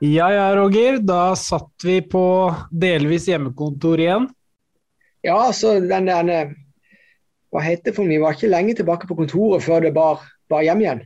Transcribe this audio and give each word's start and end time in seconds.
Ja 0.00 0.28
ja, 0.32 0.46
Roger. 0.56 0.98
Da 0.98 1.36
satt 1.36 1.84
vi 1.84 2.00
på 2.04 2.22
delvis 2.70 3.28
hjemmekontor 3.30 4.00
igjen. 4.00 4.28
Ja, 5.24 5.52
så 5.56 5.78
den 5.80 6.08
der 6.10 6.54
Hva 7.50 7.62
heter 7.64 7.90
det 7.90 7.96
for 7.96 8.04
noe? 8.04 8.12
Vi 8.12 8.22
var 8.22 8.36
ikke 8.36 8.52
lenge 8.52 8.76
tilbake 8.76 9.08
på 9.08 9.16
kontoret 9.16 9.64
før 9.64 9.86
det 9.86 9.94
bar, 9.96 10.20
bar 10.50 10.64
hjem 10.66 10.82
igjen. 10.84 11.04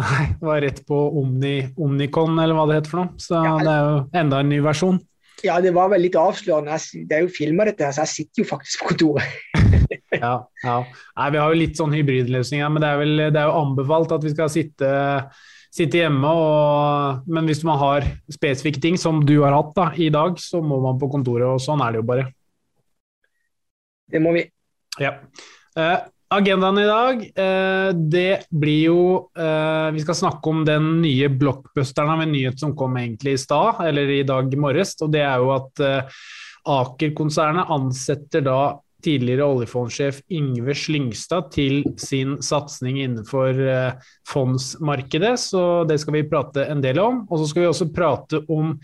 Nei, 0.00 0.24
det 0.38 0.46
var 0.46 0.60
rett 0.62 0.80
på 0.86 0.98
Omni, 1.18 1.54
Omnicon, 1.76 2.38
eller 2.38 2.56
hva 2.56 2.66
det 2.68 2.78
heter 2.78 2.92
for 2.92 3.02
noe. 3.02 3.20
Så 3.20 3.40
ja, 3.42 3.56
det 3.58 3.72
er 3.72 3.88
jo 3.88 3.96
enda 4.22 4.40
en 4.40 4.52
ny 4.52 4.60
versjon. 4.64 5.00
Ja, 5.44 5.56
det 5.64 5.72
var 5.74 5.90
vel 5.90 6.04
litt 6.04 6.16
avslørende. 6.20 6.76
Det 7.08 7.16
er 7.16 7.24
jo 7.24 7.32
filma 7.32 7.66
dette, 7.66 7.88
her, 7.88 7.96
så 7.96 8.04
jeg 8.04 8.12
sitter 8.14 8.44
jo 8.44 8.48
faktisk 8.48 8.82
på 8.82 8.90
kontoret. 8.92 9.36
ja, 10.22 10.34
ja. 10.62 10.76
Nei, 11.16 11.28
vi 11.34 11.40
har 11.40 11.52
jo 11.52 11.60
litt 11.62 11.80
sånn 11.80 11.96
hybridløsninger, 11.96 12.72
men 12.72 12.84
det 12.84 12.90
er, 12.90 13.00
vel, 13.00 13.24
det 13.32 13.40
er 13.40 13.48
jo 13.48 13.62
anbefalt 13.64 14.14
at 14.16 14.26
vi 14.26 14.34
skal 14.34 14.52
sitte 14.52 14.92
sitte 15.70 16.02
hjemme. 16.02 16.30
Og, 16.30 17.30
men 17.30 17.48
hvis 17.48 17.62
man 17.66 17.80
har 17.80 18.06
spesifikke 18.32 18.82
ting, 18.82 18.98
som 19.00 19.22
du 19.26 19.38
har 19.44 19.56
hatt 19.56 19.74
da, 19.76 19.90
i 19.96 20.10
dag, 20.12 20.38
så 20.42 20.62
må 20.62 20.80
man 20.84 21.00
på 21.00 21.10
kontoret. 21.12 21.48
Og 21.48 21.62
sånn 21.62 21.82
er 21.84 21.94
det 21.94 22.02
jo 22.02 22.08
bare. 22.10 22.26
Det 24.10 24.22
må 24.22 24.34
vi. 24.34 24.44
Ja. 25.00 25.14
Eh, 25.78 25.96
agendaen 26.34 26.82
i 26.82 26.88
dag, 26.88 27.22
eh, 27.44 27.90
det 27.94 28.50
blir 28.50 28.80
jo 28.90 29.02
eh, 29.38 29.88
Vi 29.94 30.02
skal 30.02 30.18
snakke 30.18 30.50
om 30.50 30.64
den 30.66 30.96
nye 31.04 31.30
blockbusteren 31.30 32.10
av 32.10 32.24
en 32.24 32.34
nyhet 32.34 32.58
som 32.58 32.74
kom 32.76 32.98
egentlig 32.98 33.36
i 33.36 33.42
stad, 33.46 33.82
eller 33.86 34.10
i 34.18 34.22
dag 34.26 34.54
morges. 34.58 34.96
Og 35.04 35.14
det 35.14 35.22
er 35.26 35.42
jo 35.42 35.54
at 35.54 35.84
eh, 35.86 36.22
Aker-konsernet 36.70 37.70
ansetter 37.72 38.42
da 38.44 38.60
tidligere 39.04 39.46
oljefondsjef 39.46 40.20
Yngve 40.32 40.74
Slyngstad 40.76 41.50
til 41.54 41.82
sin 42.00 42.36
satsing 42.44 43.00
innenfor 43.02 43.62
eh, 43.64 44.10
fondsmarkedet, 44.30 45.36
så 45.40 45.64
det 45.88 46.00
skal 46.02 46.18
vi 46.18 46.28
prate 46.30 46.66
en 46.70 46.84
del 46.84 47.00
om. 47.02 47.24
Og 47.30 47.42
så 47.42 47.50
skal 47.50 47.64
vi 47.64 47.72
også 47.72 47.90
prate 47.94 48.44
om 48.50 48.76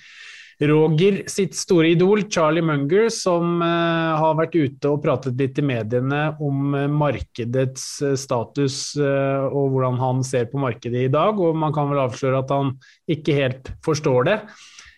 Roger 0.57 1.19
sitt 1.29 1.53
store 1.53 1.91
idol, 1.93 2.23
Charlie 2.33 2.65
Munger, 2.65 3.11
som 3.13 3.59
uh, 3.61 4.17
har 4.17 4.39
vært 4.39 4.55
ute 4.57 4.89
og 4.89 5.03
pratet 5.05 5.37
litt 5.37 5.59
i 5.61 5.65
mediene 5.69 6.31
om 6.41 6.73
uh, 6.73 6.87
markedets 6.89 7.85
uh, 8.01 8.15
status 8.17 8.97
og 8.97 9.75
hvordan 9.75 10.01
han 10.01 10.25
ser 10.25 10.49
på 10.49 10.61
markedet 10.63 11.05
i 11.11 11.13
dag. 11.13 11.37
Og 11.37 11.59
man 11.61 11.75
kan 11.77 11.91
vel 11.93 12.01
avsløre 12.07 12.41
at 12.41 12.55
han 12.55 12.73
ikke 13.13 13.37
helt 13.37 13.71
forstår 13.85 14.31
det. 14.31 14.41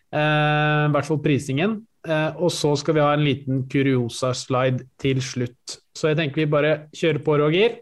I 0.08 0.89
hvert 0.89 1.05
fall 1.05 1.19
prisingen. 1.20 1.74
Eh, 2.09 2.39
og 2.41 2.53
så 2.55 2.73
skal 2.78 2.97
vi 2.97 3.05
ha 3.05 3.11
en 3.14 3.25
liten 3.25 3.64
kuriosa-slide 3.70 4.87
til 5.01 5.20
slutt. 5.25 5.78
Så 5.97 6.12
jeg 6.12 6.20
tenker 6.20 6.45
vi 6.45 6.51
bare 6.51 6.73
kjører 6.97 7.20
på, 7.25 7.37
Roger. 7.41 7.81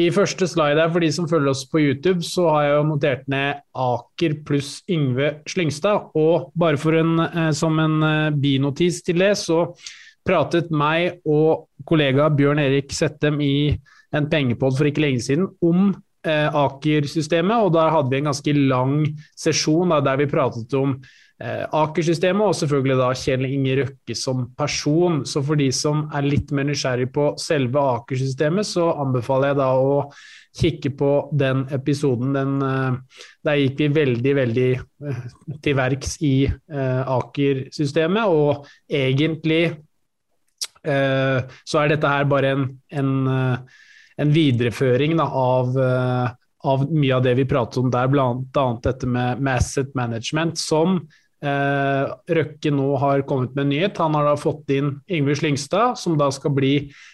I 0.00 0.08
første 0.14 0.46
slide 0.48 0.80
her, 0.80 0.88
for 0.92 1.04
de 1.04 1.10
som 1.12 1.28
følger 1.28 1.52
oss 1.52 1.66
på 1.68 1.82
YouTube, 1.82 2.24
så 2.24 2.46
har 2.48 2.62
jeg 2.64 2.76
jo 2.78 2.86
notert 2.88 3.26
ned 3.28 3.60
Aker 3.76 4.38
pluss 4.46 4.78
Yngve 4.90 5.34
Slyngstad. 5.52 6.14
Og 6.16 6.52
bare 6.56 6.80
en, 7.00 7.18
eh, 7.26 7.50
som 7.52 7.78
en 7.78 7.98
eh, 8.02 8.30
binotis 8.30 9.02
til 9.02 9.20
det, 9.20 9.36
så 9.36 9.66
pratet 10.24 10.70
meg 10.70 11.20
og 11.26 11.68
kollega 11.84 12.30
Bjørn 12.30 12.62
Erik 12.62 12.92
Settem 12.94 13.40
i 13.42 13.76
en 14.14 14.30
pengepod 14.30 14.78
for 14.78 14.86
ikke 14.86 15.02
lenge 15.02 15.20
siden 15.20 15.48
om 15.60 15.92
Aker-systemet, 16.22 17.64
og 17.64 17.72
da 17.74 17.88
hadde 17.90 18.12
vi 18.12 18.20
en 18.20 18.28
ganske 18.28 18.52
lang 18.54 18.92
sesjon 19.34 19.90
da, 19.90 19.96
der 20.06 20.20
vi 20.20 20.28
pratet 20.30 20.70
om 20.78 20.92
Aker-systemet, 21.42 22.44
og 22.46 22.54
selvfølgelig 22.54 22.96
da 23.00 23.08
Kjell 23.18 23.46
Inge 23.48 23.74
Røkke 23.80 24.14
som 24.18 24.44
person. 24.58 25.22
Så 25.26 25.42
for 25.42 25.58
de 25.58 25.68
som 25.74 26.04
er 26.14 26.26
litt 26.26 26.52
mer 26.54 26.68
nysgjerrig 26.68 27.08
på 27.14 27.32
selve 27.42 27.82
Aker-systemet, 27.96 28.68
så 28.68 28.92
anbefaler 29.02 29.50
jeg 29.50 29.58
da 29.58 29.68
å 29.74 29.96
kikke 30.60 30.92
på 31.00 31.12
den 31.40 31.64
episoden. 31.74 32.34
Den, 32.36 32.52
eh, 32.62 33.22
der 33.48 33.62
gikk 33.62 33.80
vi 33.80 33.88
veldig, 33.96 34.34
veldig 34.38 34.68
eh, 34.76 35.24
til 35.64 35.78
verks 35.78 36.18
i 36.22 36.36
Aker-systemet, 36.70 38.28
og 38.28 38.68
egentlig 38.90 39.64
så 40.82 41.78
er 41.78 41.92
dette 41.92 42.10
her 42.10 42.24
bare 42.26 42.48
en, 42.56 42.62
en, 42.90 43.10
en 44.18 44.32
videreføring 44.34 45.12
da, 45.14 45.28
av 45.30 45.76
av 46.62 46.84
mye 46.90 47.14
av 47.16 47.24
det 47.24 47.34
vi 47.38 47.46
pratet 47.48 47.80
om 47.82 47.90
der, 47.90 48.08
bl.a. 48.10 48.66
dette 48.84 49.08
med, 49.08 49.40
med, 49.42 49.58
asset 49.58 49.90
management, 49.98 50.60
som 50.60 51.00
Eh, 51.42 52.12
Røkke 52.38 52.70
nå 52.70 52.88
har 53.02 53.24
kommet 53.26 53.56
med 53.56 53.64
en 53.64 53.72
nyhet. 53.74 53.98
Han 53.98 54.14
har 54.14 54.28
da 54.30 54.36
fått 54.38 54.70
inn 54.70 54.94
Yngve 55.10 55.34
Slyngstad, 55.40 55.98
som 55.98 56.14
da 56.20 56.30
skal 56.34 56.54
bli 56.54 56.72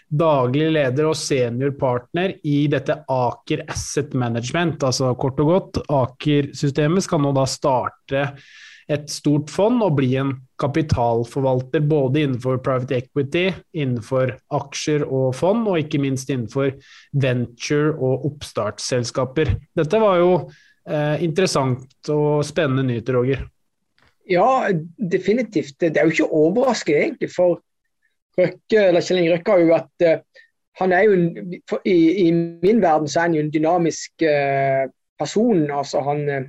daglig 0.08 0.68
leder 0.76 1.08
og 1.08 1.16
seniorpartner 1.16 2.36
i 2.44 2.60
dette 2.68 3.00
Aker 3.08 3.64
Asset 3.72 4.12
Management. 4.18 4.84
Altså 4.84 5.14
kort 5.20 5.40
og 5.40 5.52
godt, 5.54 5.82
Aker-systemet 5.88 7.08
skal 7.08 7.24
nå 7.24 7.32
da 7.36 7.48
starte 7.48 8.28
et 8.88 9.10
stort 9.12 9.50
fond 9.52 9.82
og 9.84 9.98
bli 9.98 10.14
en 10.16 10.30
kapitalforvalter 10.60 11.84
både 11.84 12.22
innenfor 12.24 12.60
private 12.64 13.02
equity, 13.02 13.50
innenfor 13.76 14.32
aksjer 14.56 15.04
og 15.04 15.36
fond, 15.36 15.68
og 15.68 15.82
ikke 15.82 16.00
minst 16.00 16.32
innenfor 16.32 16.72
venture 17.12 17.92
og 17.96 18.24
oppstartsselskaper. 18.30 19.52
Dette 19.76 20.00
var 20.00 20.20
jo 20.22 20.32
eh, 20.88 21.20
interessant 21.24 22.12
og 22.12 22.40
spennende 22.48 22.88
nyheter, 22.88 23.20
Roger. 23.20 23.44
Ja, 24.28 24.68
definitivt. 25.12 25.80
Det 25.80 25.96
er 25.96 26.04
jo 26.04 26.10
ikke 26.10 26.32
overraskende, 26.32 27.00
egentlig. 27.00 27.30
For 27.32 27.62
Røkke, 28.38 28.82
eller 28.90 29.00
Kjell 29.00 29.22
Inge 29.22 29.32
Røkke 29.34 29.54
har 29.54 29.62
jo 29.62 29.72
vært 29.72 30.04
uh, 30.06 30.44
han 30.78 30.92
er 30.94 31.08
jo 31.08 31.14
for, 31.66 31.80
i, 31.88 32.26
i, 32.26 32.30
min 32.62 32.82
verden 32.82 33.08
så 33.10 33.18
er 33.18 33.26
han 33.26 33.34
jo 33.34 33.42
en 33.42 33.50
dynamisk 33.54 34.22
uh, 34.22 34.84
person. 35.18 35.70
altså 35.70 36.04
Han, 36.06 36.20
uh, 36.28 36.44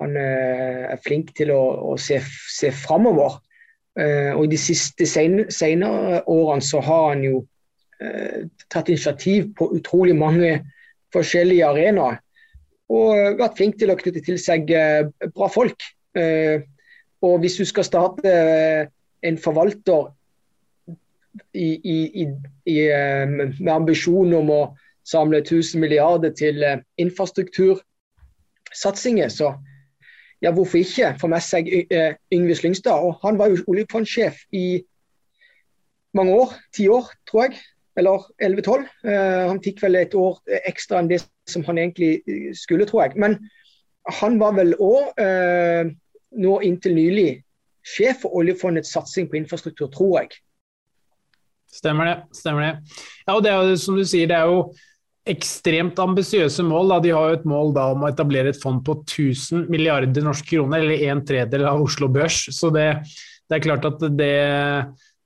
han 0.00 0.16
er 0.18 0.98
flink 1.04 1.30
til 1.36 1.52
å, 1.54 1.60
å 1.92 1.96
se, 2.00 2.18
se 2.50 2.72
framover. 2.74 3.38
og 4.34 4.46
de 4.48 4.56
siste 4.56 5.06
sen, 5.06 5.50
senere 5.52 6.22
årene 6.26 6.64
så 6.64 6.80
har 6.80 7.10
han 7.10 7.22
jo 7.22 7.42
tatt 8.72 8.88
initiativ 8.88 9.50
på 9.54 9.68
utrolig 9.76 10.14
mange 10.16 10.54
forskjellige 11.12 11.66
arenaer. 11.68 12.16
Og 12.88 13.36
vært 13.38 13.60
flink 13.60 13.76
til 13.78 13.92
å 13.92 13.98
knytte 14.00 14.24
til 14.24 14.40
seg 14.40 14.72
bra 15.36 15.50
folk. 15.52 15.84
Uh, 16.16 16.64
og 17.22 17.38
hvis 17.38 17.56
du 17.56 17.64
skal 17.64 17.84
starte 17.86 18.28
eh, 18.28 18.86
en 19.22 19.38
forvalter 19.38 20.14
i, 21.54 21.80
i, 21.94 22.26
i, 22.66 22.78
eh, 22.90 23.28
med 23.60 23.72
ambisjon 23.72 24.34
om 24.34 24.50
å 24.50 24.76
samle 25.06 25.38
1000 25.42 25.80
milliarder 25.82 26.30
til 26.38 26.62
eh, 26.66 26.78
infrastruktursatsinger, 26.98 29.28
så 29.30 29.54
ja, 30.42 30.50
hvorfor 30.50 30.78
ikke 30.80 31.18
få 31.20 31.26
med 31.30 31.40
seg 31.46 31.68
Yngve 32.34 32.54
Slyngstad? 32.58 32.98
Og 32.98 33.14
han 33.22 33.38
var 33.38 33.46
jo 33.52 33.62
oljefondsjef 33.70 34.36
i 34.50 34.82
mange 36.18 36.34
år, 36.34 36.50
ti 36.74 36.90
år, 36.90 37.06
tror 37.30 37.46
jeg. 37.46 37.54
Eller 37.96 38.18
11-12. 38.42 38.82
Han 39.52 39.62
fikk 39.62 39.78
vel 39.84 39.94
et 40.00 40.14
år 40.18 40.42
ekstra 40.66 40.98
enn 40.98 41.10
det 41.12 41.20
som 41.46 41.62
han 41.68 41.78
egentlig 41.78 42.26
skulle, 42.58 42.86
tror 42.90 43.02
jeg. 43.04 43.12
Men 43.22 43.32
han 44.18 44.40
var 44.42 44.52
vel 44.58 44.74
òg 44.82 45.14
nå 46.38 46.60
inntil 46.66 46.94
nylig 46.96 47.30
sjef 47.82 48.22
for 48.22 48.38
oljefondets 48.38 48.92
satsing 48.94 49.28
på 49.30 49.40
infrastruktur, 49.40 49.90
tror 49.92 50.20
jeg. 50.20 50.38
Stemmer 51.72 52.10
det. 52.10 52.16
stemmer 52.36 52.66
det. 52.66 52.96
Ja, 53.26 53.34
og 53.34 53.42
det 53.44 53.52
er 53.52 53.76
som 53.80 53.96
du 53.96 54.04
sier, 54.04 54.28
det 54.28 54.36
er 54.36 54.50
jo 54.50 54.66
ekstremt 55.28 55.98
ambisiøse 56.02 56.64
mål. 56.66 56.90
Da. 56.92 56.98
De 57.02 57.12
har 57.14 57.30
jo 57.30 57.38
et 57.38 57.48
mål 57.48 57.72
da 57.76 57.86
om 57.94 58.04
å 58.04 58.10
etablere 58.10 58.52
et 58.52 58.60
fond 58.60 58.82
på 58.84 58.98
1000 59.04 59.68
milliarder 59.72 60.26
norske 60.26 60.50
kroner, 60.50 60.82
eller 60.82 61.06
en 61.10 61.22
tredel 61.26 61.66
av 61.68 61.82
Oslo 61.82 62.10
Børs. 62.12 62.44
Så 62.54 62.70
det, 62.74 62.88
det 63.48 63.58
er 63.58 63.64
klart 63.64 63.88
at 63.88 64.04
det, 64.18 64.34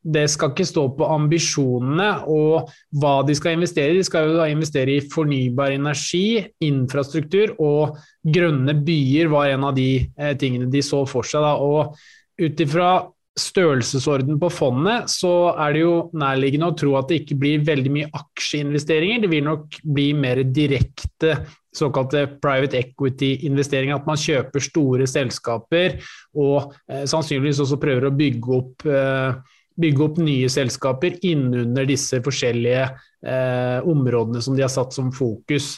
det 0.07 0.27
skal 0.31 0.53
ikke 0.53 0.67
stå 0.69 0.85
på 0.99 1.09
ambisjonene 1.17 2.09
og 2.31 2.71
hva 3.01 3.17
de 3.27 3.35
skal 3.37 3.57
investere 3.57 3.95
i. 3.95 3.99
De 3.99 4.07
skal 4.07 4.31
jo 4.31 4.37
da 4.39 4.47
investere 4.51 4.97
i 4.97 5.05
fornybar 5.13 5.75
energi, 5.75 6.45
infrastruktur 6.65 7.57
og 7.57 7.99
grønne 8.23 8.77
byer 8.87 9.31
var 9.33 9.51
en 9.51 9.67
av 9.71 9.77
de 9.77 9.91
eh, 10.07 10.33
tingene 10.39 10.71
de 10.71 10.83
så 10.85 11.03
for 11.11 11.27
seg. 11.27 11.43
Da. 11.43 11.57
Og 11.59 11.97
ut 12.43 12.63
ifra 12.63 12.91
størrelsesorden 13.37 14.39
på 14.41 14.49
fondet, 14.49 15.11
så 15.13 15.53
er 15.61 15.75
det 15.75 15.83
jo 15.83 15.97
nærliggende 16.17 16.71
å 16.71 16.77
tro 16.79 16.95
at 16.97 17.11
det 17.11 17.21
ikke 17.21 17.37
blir 17.43 17.67
veldig 17.67 17.93
mye 17.93 18.09
aksjeinvesteringer. 18.17 19.27
Det 19.27 19.33
vil 19.33 19.45
nok 19.45 19.77
bli 19.85 20.07
mer 20.17 20.41
direkte 20.57 21.35
såkalte 21.77 22.23
private 22.41 22.81
equity-investeringer. 22.81 23.99
At 23.99 24.09
man 24.09 24.21
kjøper 24.21 24.65
store 24.65 25.09
selskaper 25.11 25.99
og 26.39 26.73
eh, 26.89 27.05
sannsynligvis 27.05 27.61
også 27.67 27.81
prøver 27.83 28.09
å 28.09 28.17
bygge 28.17 28.57
opp 28.57 28.89
eh, 28.89 29.56
bygge 29.81 30.05
opp 30.07 30.19
nye 30.23 30.49
selskaper 30.53 31.19
innunder 31.27 31.87
disse 31.89 32.21
forskjellige 32.25 32.83
eh, 32.87 33.79
områdene 33.87 34.43
som 34.45 34.57
de 34.57 34.65
har 34.65 34.73
satt 34.73 34.97
som 34.97 35.13
fokus. 35.15 35.77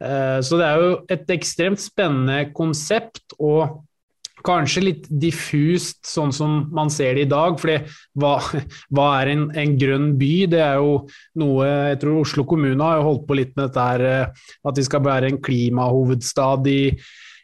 Eh, 0.00 0.40
så 0.44 0.58
det 0.60 0.66
er 0.66 0.82
jo 0.82 0.90
et 1.12 1.32
ekstremt 1.36 1.82
spennende 1.82 2.50
konsept. 2.56 3.36
og 3.38 3.86
Kanskje 4.40 4.80
litt 4.86 5.08
diffust, 5.20 5.98
sånn 6.08 6.30
som 6.32 6.62
man 6.72 6.88
ser 6.92 7.18
det 7.18 7.26
i 7.26 7.30
dag. 7.30 7.58
fordi 7.60 7.78
hva, 8.16 8.38
hva 8.94 9.08
er 9.20 9.34
en, 9.34 9.48
en, 9.52 9.74
grønn 9.80 10.12
by? 10.20 10.34
Det 10.54 10.62
er 10.64 10.78
jo 10.80 11.02
noe 11.40 11.66
Jeg 11.92 12.00
tror 12.04 12.22
Oslo 12.22 12.46
kommune 12.48 12.80
har 12.80 13.04
holdt 13.04 13.26
på 13.28 13.36
litt 13.36 13.52
med 13.56 13.68
dette 13.68 13.88
her, 13.90 14.06
eh, 14.08 14.46
at 14.64 14.78
de 14.78 14.86
skal 14.86 15.04
være 15.04 15.32
en 15.32 15.42
klimahovedstad 15.42 16.70
i, 16.72 16.82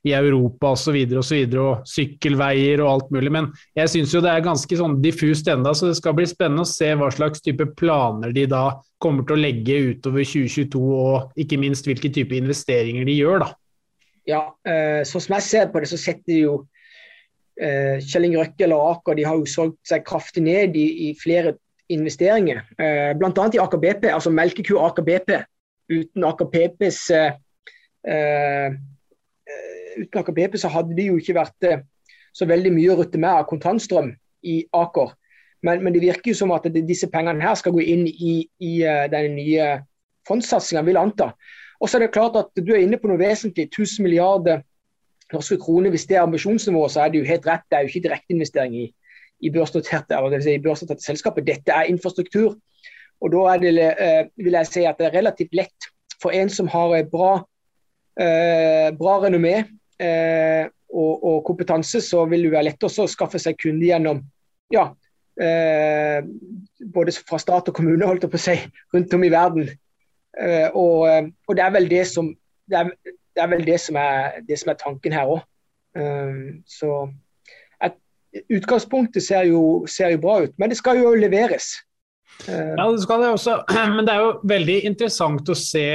i 0.06 0.14
Europa 0.14 0.70
osv., 0.76 0.94
og, 1.19 1.25
så 1.26 1.35
videre, 1.35 1.62
og, 1.62 1.81
og 1.82 1.91
sykkelveier 1.91 2.82
og 2.85 2.91
alt 2.93 3.12
mulig. 3.14 3.32
Men 3.35 3.50
jeg 3.79 3.93
syns 3.93 4.14
jo 4.14 4.23
det 4.25 4.32
er 4.32 4.44
ganske 4.44 4.79
sånn 4.79 5.00
diffust 5.03 5.50
enda, 5.50 5.75
så 5.75 5.91
det 5.91 5.99
skal 5.99 6.14
bli 6.19 6.29
spennende 6.31 6.67
å 6.67 6.70
se 6.70 6.93
hva 6.99 7.11
slags 7.14 7.43
type 7.44 7.67
planer 7.79 8.35
de 8.37 8.47
da 8.50 8.69
kommer 9.03 9.26
til 9.26 9.37
å 9.37 9.43
legge 9.43 9.81
utover 9.91 10.25
2022, 10.26 10.81
og 10.81 11.43
ikke 11.43 11.58
minst 11.61 11.88
hvilke 11.88 12.12
type 12.14 12.38
investeringer 12.38 13.08
de 13.08 13.19
gjør, 13.19 13.44
da. 13.44 13.53
Ja, 14.26 14.41
eh, 14.67 15.03
sånn 15.06 15.23
som 15.23 15.37
jeg 15.37 15.47
ser 15.47 15.69
på 15.70 15.82
det, 15.82 15.91
så 15.91 15.99
setter 16.00 16.32
de 16.32 16.41
jo 16.41 16.56
eh, 17.61 18.02
Kjell 18.02 18.26
Inge 18.26 18.43
Røkke 18.43 18.67
eller 18.67 18.88
Aker 18.94 19.19
de 19.19 19.26
har 19.26 19.38
jo 19.38 19.47
solgt 19.50 19.79
seg 19.87 20.02
kraftig 20.06 20.43
ned 20.47 20.75
i, 20.79 20.87
i 21.06 21.12
flere 21.19 21.55
investeringer. 21.94 22.64
Eh, 22.75 23.12
Bl.a. 23.19 23.47
i 23.55 23.62
Aker 23.62 23.82
BP, 23.82 24.11
altså 24.11 24.35
melkeku 24.35 24.81
Aker 24.82 25.06
BP. 25.06 25.38
Uten 25.94 26.26
Aker 26.26 26.50
BPs 26.50 27.09
eh, 27.14 27.41
eh 28.06 28.76
uten 29.97 30.21
Aker 30.21 30.35
BP 30.37 30.59
så 30.61 30.71
hadde 30.73 30.97
det 30.97 31.09
jo 31.09 31.19
ikke 31.21 31.37
vært 31.39 31.69
eh, 31.69 31.85
så 32.37 32.49
veldig 32.49 32.73
mye 32.75 32.93
å 32.93 32.99
rutte 33.01 33.21
med 33.21 33.33
av 33.33 33.49
kontantstrøm 33.51 34.13
i 34.47 34.59
Aker. 34.77 35.15
Men, 35.65 35.83
men, 35.83 35.95
det 35.95 36.03
virker 36.05 36.33
jo 36.33 36.39
som 36.43 36.53
at 36.55 36.67
disse 36.75 37.09
pengene 37.11 37.43
her 37.43 37.57
skal 37.59 37.75
gå 37.75 37.83
inn 37.83 38.05
i, 38.07 38.35
i 38.63 38.73
uh, 38.85 39.07
den 39.11 39.39
nye 39.39 39.71
fondssatsinga, 40.29 40.83
vil 40.87 41.01
anta. 41.01 41.31
Og 41.81 41.89
så 41.89 41.97
er 41.97 42.05
det 42.05 42.13
klart 42.15 42.37
at 42.39 42.53
du 42.61 42.75
er 42.75 42.85
inne 42.85 43.01
på 43.01 43.09
noe 43.09 43.19
vesentlig. 43.19 43.71
1000 43.73 44.05
milliarder 44.05 44.61
norske 45.33 45.59
kroner. 45.61 45.91
Hvis 45.91 46.07
det 46.11 46.19
er 46.19 46.27
ambisjonsnivået, 46.27 46.93
så 46.93 47.03
er 47.03 47.11
det 47.13 47.23
jo 47.23 47.31
helt 47.31 47.49
rett. 47.49 47.65
Det 47.71 47.79
er 47.79 47.87
jo 47.87 47.93
ikke 47.93 48.05
direkteinvestering 48.09 48.77
i, 48.79 48.87
i 49.41 49.53
børsnoterte, 49.53 50.21
det 50.33 50.43
si 50.45 50.59
børsnoterte 50.63 51.05
selskaper. 51.05 51.45
Dette 51.45 51.73
er 51.73 51.91
infrastruktur. 51.91 52.55
Og 53.25 53.33
da 53.33 53.43
er 53.55 53.65
det, 53.65 53.75
vil 54.37 54.59
jeg 54.61 54.71
si 54.71 54.85
at 54.85 55.01
det 55.01 55.09
er 55.09 55.19
relativt 55.19 55.57
lett 55.57 55.91
for 56.23 56.37
en 56.37 56.53
som 56.53 56.69
har 56.69 56.95
bra, 57.11 57.41
bra 58.17 59.19
renommé, 59.21 59.59
eh, 60.01 60.69
og, 60.93 61.25
og, 61.25 61.43
kompetanse, 61.45 62.01
så 62.01 62.25
vil 62.31 62.47
det 62.47 62.53
være 62.55 62.69
lett 62.71 62.87
å 62.87 63.09
skaffe 63.11 63.41
seg 63.43 63.59
kunder 63.61 63.91
gjennom 63.91 64.23
ja, 64.73 64.87
eh, 65.41 66.23
både 66.95 67.15
fra 67.19 67.41
stat 67.43 67.69
og 67.71 67.77
kommune 67.77 68.09
holdt 68.09 68.27
jeg 68.27 68.33
på 68.33 68.41
si, 68.41 68.57
rundt 68.95 69.15
om 69.15 69.27
i 69.27 69.33
verden. 69.33 69.69
Eh, 70.37 70.69
og, 70.73 71.33
og, 71.49 71.53
det 71.57 71.65
er 71.65 71.77
vel 71.77 71.91
det 71.91 72.03
som, 72.11 72.33
det 72.71 72.81
er, 72.81 72.91
det 73.07 73.45
er, 73.45 73.53
vel 73.53 73.67
det 73.67 73.79
som 73.83 74.01
er, 74.01 74.41
det 74.49 74.59
som 74.61 74.73
er 74.73 74.81
tanken 74.81 75.17
her 75.17 75.37
òg. 75.37 75.43
Eh, 75.97 76.61
så 76.69 77.07
et, 77.85 77.99
utgangspunktet 78.53 79.25
ser 79.25 79.49
jo, 79.51 79.62
ser 79.91 80.15
jo 80.15 80.23
bra 80.23 80.41
ut, 80.47 80.57
men 80.61 80.73
det 80.73 80.81
skal 80.81 81.03
jo 81.03 81.15
leveres. 81.17 81.75
Eh, 82.47 82.75
ja, 82.77 82.89
det 82.93 83.03
skal 83.05 83.25
det 83.25 83.33
også. 83.33 83.61
Men 83.97 84.05
det 84.05 84.12
er 84.12 84.21
jo 84.21 84.33
veldig 84.45 84.81
interessant 84.89 85.49
å 85.49 85.55
se 85.57 85.87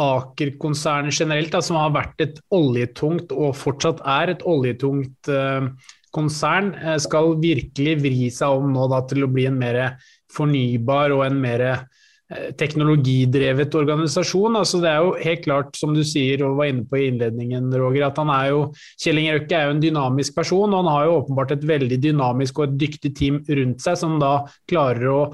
Aker-konsernet 0.00 1.18
generelt, 1.20 1.52
da, 1.52 1.60
som 1.64 1.76
har 1.76 1.92
vært 1.92 2.22
et 2.24 2.38
oljetungt 2.54 3.32
og 3.36 3.56
fortsatt 3.60 4.00
er 4.08 4.32
et 4.32 4.44
oljetungt 4.48 5.28
eh, 5.28 5.68
konsern, 6.16 6.72
eh, 6.80 6.98
skal 7.02 7.36
virkelig 7.42 7.98
vri 8.00 8.30
seg 8.32 8.62
om 8.62 8.72
nå 8.72 8.88
da, 8.92 9.02
til 9.08 9.26
å 9.26 9.32
bli 9.32 9.50
en 9.50 9.60
mer 9.60 9.82
fornybar 10.32 11.12
og 11.12 11.26
en 11.26 11.36
mer 11.44 11.66
eh, 11.68 11.84
teknologidrevet 12.56 13.76
organisasjon. 13.76 14.56
Altså, 14.56 14.80
det 14.80 14.88
er 14.94 15.04
jo 15.04 15.14
helt 15.20 15.44
klart, 15.44 15.76
som 15.76 15.92
du 15.92 16.00
sier 16.08 16.40
og 16.48 16.56
var 16.62 16.72
inne 16.72 16.88
på 16.88 16.96
i 16.96 17.06
innledningen, 17.10 17.68
Roger, 17.76 18.08
at 18.08 18.20
han 18.22 18.32
er 18.32 18.48
jo 18.54 18.66
Kjell 18.96 19.20
Inge 19.20 19.36
Røkke 19.36 19.58
er 19.58 19.68
jo 19.68 19.76
en 19.76 19.84
dynamisk 19.84 20.40
person, 20.40 20.72
og 20.72 20.86
han 20.86 20.92
har 20.94 21.04
jo 21.04 21.18
åpenbart 21.20 21.56
et 21.58 21.68
veldig 21.68 22.00
dynamisk 22.00 22.62
og 22.62 22.70
et 22.70 22.78
dyktig 22.86 23.12
team 23.20 23.42
rundt 23.44 23.84
seg, 23.84 24.00
som 24.00 24.16
da 24.24 24.38
klarer 24.72 25.10
å 25.12 25.24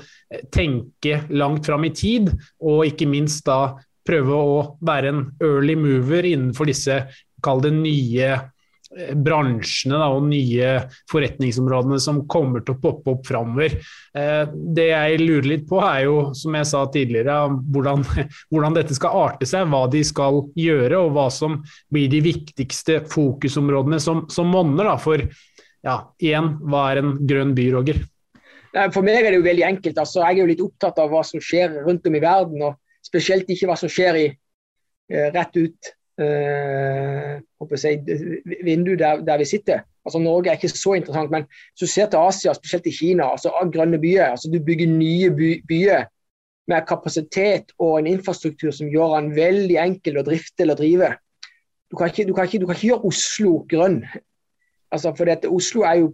tenke 0.50 1.22
langt 1.30 1.70
fram 1.70 1.86
i 1.86 1.94
tid, 1.94 2.34
og 2.58 2.88
ikke 2.90 3.06
minst 3.06 3.46
da 3.46 3.78
prøve 4.08 4.36
å 4.36 4.60
være 4.84 5.12
en 5.12 5.24
early 5.44 5.76
mover 5.78 6.28
innenfor 6.28 6.70
disse, 6.70 7.02
det 7.62 7.70
nye 7.74 8.30
eh, 8.32 9.12
bransjene 9.14 9.98
da, 10.00 10.08
og 10.14 10.26
nye 10.30 10.70
forretningsområdene 11.12 12.00
som 12.02 12.24
kommer 12.30 12.64
til 12.64 12.74
å 12.74 12.80
poppe 12.82 13.14
opp 13.14 13.28
framover. 13.28 13.76
Eh, 14.16 14.44
det 14.48 14.88
jeg 14.90 15.20
lurer 15.22 15.50
litt 15.52 15.68
på, 15.68 15.80
er 15.84 16.06
jo, 16.08 16.16
som 16.38 16.56
jeg 16.58 16.70
sa 16.72 16.82
tidligere, 16.94 17.38
hvordan, 17.68 18.04
hvordan, 18.50 18.78
dette 18.80 18.96
skal 18.98 19.22
arte 19.28 19.48
seg. 19.48 19.68
Hva 19.70 19.84
de 19.92 20.02
skal 20.06 20.42
gjøre, 20.58 21.04
og 21.04 21.14
hva 21.16 21.28
som 21.34 21.60
blir 21.92 22.10
de 22.12 22.24
viktigste 22.24 23.02
fokusområdene 23.12 24.00
som, 24.02 24.26
som 24.32 24.50
monner. 24.50 24.90
For 25.04 25.22
ja, 25.84 26.00
igjen, 26.18 26.56
hva 26.66 26.88
er 26.92 27.04
en 27.04 27.18
grønn 27.28 27.54
by, 27.56 27.70
Roger? 27.76 28.02
For 28.92 29.02
meg 29.02 29.22
er 29.22 29.32
det 29.32 29.38
jo 29.38 29.46
veldig 29.46 29.64
enkelt. 29.64 29.96
Altså, 30.00 30.20
jeg 30.24 30.36
er 30.36 30.42
jo 30.42 30.50
litt 30.50 30.62
opptatt 30.62 30.98
av 31.00 31.08
hva 31.12 31.22
som 31.24 31.40
skjer 31.42 31.80
rundt 31.86 32.06
om 32.06 32.16
i 32.18 32.22
verden. 32.22 32.66
og 32.68 32.76
Spesielt 33.08 33.48
ikke 33.50 33.70
hva 33.70 33.76
som 33.80 33.90
skjer 33.92 34.20
i 34.20 34.26
eh, 34.28 35.30
rett 35.34 35.56
ut 35.56 35.92
eh, 36.20 37.38
si, 37.80 37.94
vinduet 38.66 39.00
der, 39.00 39.22
der, 39.24 39.40
vi 39.40 39.48
sitter. 39.48 39.84
Altså 40.04 40.20
Norge 40.22 40.50
er 40.50 40.58
ikke 40.58 40.72
så 40.72 40.94
interessant, 40.98 41.32
men 41.32 41.46
hvis 41.48 41.84
du 41.84 41.86
ser 41.86 42.08
til 42.10 42.22
Asia, 42.24 42.54
spesielt 42.56 42.86
i 42.88 42.94
Kina, 42.94 43.30
altså 43.32 43.52
grønne 43.72 44.00
byer. 44.00 44.32
altså 44.32 44.50
Du 44.52 44.60
bygger 44.64 44.86
nye 44.86 45.30
by, 45.30 45.50
byer 45.68 46.06
med 46.68 46.86
kapasitet 46.88 47.72
og 47.78 47.98
en 47.98 48.06
infrastruktur 48.06 48.70
som 48.70 48.90
gjør 48.92 49.16
den 49.16 49.34
veldig 49.36 49.76
enkel 49.80 50.20
å 50.20 50.24
drifte 50.26 50.64
eller 50.64 50.76
drive. 50.76 51.14
Du 51.88 51.96
kan 51.96 52.10
ikke, 52.12 52.26
du 52.28 52.34
kan 52.36 52.48
ikke, 52.48 52.60
du 52.60 52.66
kan 52.68 52.76
ikke 52.76 52.90
gjøre 52.90 53.08
Oslo 53.08 53.52
grønn. 53.68 54.02
Altså 54.92 55.12
for 55.16 55.28
dette, 55.28 55.48
Oslo 55.52 55.84
er 55.84 56.00
jo 56.00 56.12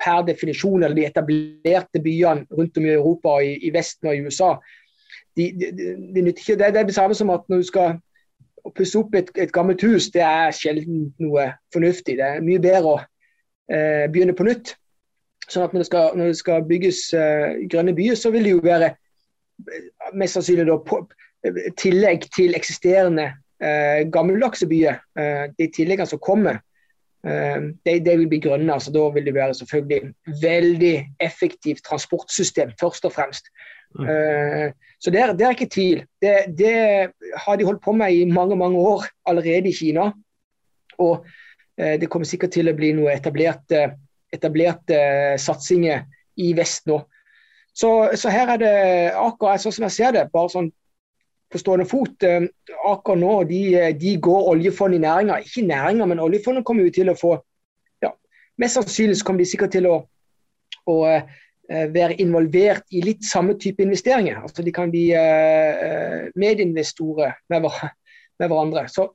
per 0.00 0.24
definisjon 0.28 0.82
eller 0.82 0.96
de 0.96 1.06
etablerte 1.08 2.00
byene 2.04 2.44
rundt 2.56 2.76
om 2.76 2.86
i 2.88 2.92
Europa, 2.92 3.38
i, 3.44 3.56
i 3.64 3.72
Vesten 3.72 4.08
og 4.08 4.16
i 4.16 4.24
USA 4.24 4.54
de, 5.40 5.70
de, 5.72 5.96
de 6.14 6.32
ikke, 6.32 6.56
det, 6.58 6.70
er 6.70 6.86
det 6.86 6.94
samme 6.94 7.16
som 7.16 7.32
at 7.34 7.46
når 7.48 7.62
du 7.62 7.68
skal 7.68 7.98
pusse 8.76 8.98
opp 8.98 9.14
et, 9.16 9.30
et, 9.36 9.52
gammelt 9.52 9.82
hus, 9.82 10.10
det 10.14 10.22
er 10.24 10.52
sjelden 10.54 11.08
noe 11.22 11.48
fornuftig. 11.74 12.18
Det 12.18 12.26
er 12.26 12.44
mye 12.44 12.60
bedre 12.62 12.94
å 12.94 12.98
eh, 13.00 14.06
begynne 14.12 14.36
på 14.36 14.46
nytt. 14.48 14.74
Sånn 15.50 15.64
at 15.66 15.74
når 15.74 15.82
det 15.82 15.88
skal, 15.88 16.18
når 16.18 16.32
det 16.32 16.38
skal 16.38 16.66
bygges 16.68 17.04
eh, 17.16 17.62
grønne 17.70 17.94
byer, 17.96 18.18
så 18.18 18.32
vil 18.34 18.46
det 18.46 18.54
jo 18.54 18.64
være 18.64 18.92
eh, 18.92 19.86
mest 20.12 20.36
sannsynlig 20.36 20.68
da, 20.68 20.76
på, 20.86 21.00
tillegg 21.80 22.28
til 22.34 22.54
eksisterende 22.58 23.30
eh, 23.62 24.04
gammeldagse 24.12 24.68
byer. 24.70 25.00
Eh, 25.18 25.46
de 25.58 25.70
tilleggene 25.74 26.10
som 26.10 26.22
kommer, 26.22 26.60
eh, 27.24 27.58
de, 27.86 27.96
de, 27.96 28.16
vil 28.22 28.28
bli 28.30 28.42
grønne. 28.44 28.72
altså 28.72 28.92
Da 28.94 29.08
vil 29.16 29.26
det 29.26 29.34
være 29.34 29.56
selvfølgelig 29.58 30.14
veldig 30.42 30.94
effektivt 31.20 31.84
transportsystem, 31.88 32.76
først 32.80 33.08
og 33.08 33.16
fremst. 33.16 33.50
Uh, 33.90 34.70
så 35.00 35.10
det 35.10 35.20
er, 35.20 35.50
ikke 35.50 35.70
tvil. 35.72 36.02
Det, 36.20 36.32
det, 36.58 36.74
har 37.44 37.56
de 37.56 37.64
holdt 37.64 37.82
på 37.82 37.92
med 37.96 38.12
i 38.12 38.26
mange 38.28 38.56
mange 38.56 38.78
år 38.78 39.06
allerede 39.24 39.70
i 39.70 39.72
Kina. 39.72 40.10
Og 40.98 41.24
eh, 41.80 41.96
det 42.00 42.10
kommer 42.12 42.28
sikkert 42.28 42.52
til 42.52 42.68
å 42.68 42.76
bli 42.76 42.92
noe 42.92 43.14
etablerte, 43.14 43.86
etablerte 44.32 44.98
satsinger 45.40 46.04
i 46.36 46.52
vest 46.56 46.90
nå. 46.90 47.00
Så, 47.72 48.10
så, 48.18 48.28
her 48.28 48.52
er 48.52 48.60
det 48.60 48.74
Aker, 49.16 49.56
sånn 49.62 49.72
som 49.72 49.86
jeg 49.88 49.96
ser 49.96 50.12
det, 50.16 50.26
bare 50.34 50.52
sånn 50.52 50.68
på 51.50 51.58
stående 51.58 51.88
fot. 51.88 52.20
Uh, 52.20 52.50
Aker 52.92 53.16
nå 53.18 53.34
de, 53.48 53.62
de 53.96 54.16
går 54.20 54.52
oljefond 54.52 54.98
i 54.98 55.02
næringa. 55.02 55.40
Ikke 55.46 55.64
næringa, 55.64 56.10
men 56.10 56.20
oljefondet 56.20 56.66
kommer 56.68 56.84
jo 56.84 56.92
til 57.00 57.10
å 57.10 57.16
få 57.16 57.38
ja, 58.04 58.12
Mest 58.60 58.76
sannsynlig 58.76 59.22
kommer 59.24 59.40
de 59.40 59.48
sikkert 59.48 59.72
til 59.78 59.88
å, 59.88 60.02
å 60.92 60.98
Eh, 61.08 61.22
være 61.70 62.18
involvert 62.22 62.82
i 62.90 63.02
litt 63.04 63.22
samme 63.26 63.54
type 63.60 63.82
investeringer. 63.82 64.40
Altså 64.42 64.64
De 64.66 64.72
kan 64.74 64.90
bli 64.90 65.10
uh, 65.14 66.26
medinvestorer 66.40 67.36
med, 67.52 67.68
hverandre. 68.40 68.88
Så, 68.88 69.06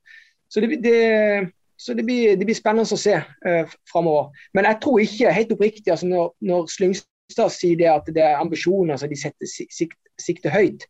så, 0.48 0.64
det, 0.64 0.80
det, 0.84 1.52
så 1.78 1.94
det, 1.98 2.06
blir, 2.08 2.38
det, 2.40 2.48
blir, 2.48 2.58
spennende 2.58 2.88
å 2.88 3.00
se 3.00 3.18
uh, 3.20 3.76
framover. 3.92 4.32
Men 4.56 4.70
jeg 4.70 4.82
tror 4.86 5.04
ikke, 5.04 5.36
helt 5.36 5.54
oppriktig, 5.58 5.92
altså 5.92 6.10
når, 6.10 6.34
når 6.48 6.68
Slyngstad 6.72 7.54
sier 7.54 7.80
det 7.80 7.92
at 7.92 8.12
det 8.16 8.24
er 8.24 8.40
ambisjoner, 8.40 8.96
altså 8.96 9.12
de 9.12 9.20
setter 9.20 9.52
sikt, 9.52 10.00
sikte 10.22 10.54
høyt. 10.54 10.88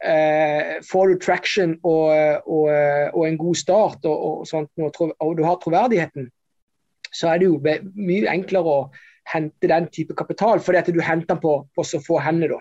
Uh, 0.00 0.78
får 0.86 1.10
du 1.10 1.20
traction 1.20 1.74
og, 1.82 2.14
og, 2.46 2.70
og, 2.70 3.22
en 3.26 3.40
god 3.42 3.58
start, 3.58 4.06
og, 4.08 4.28
og, 4.30 4.46
sånt, 4.48 4.70
og 5.18 5.34
du 5.36 5.42
har 5.44 5.58
troverdigheten, 5.60 6.30
så 7.10 7.32
er 7.32 7.40
det 7.42 7.50
jo 7.50 7.58
mye 7.58 8.30
enklere 8.30 8.70
å 8.70 8.82
hente 9.28 9.68
den 9.68 9.88
type 9.92 10.16
kapital, 10.16 10.60
fordi 10.60 10.78
at 10.78 10.90
du 10.94 11.00
henter 11.00 11.34
den 11.34 11.42
på, 11.42 11.54
på 11.76 11.84
så 11.86 12.00
få 12.06 12.18
hender. 12.24 12.56
da. 12.56 12.60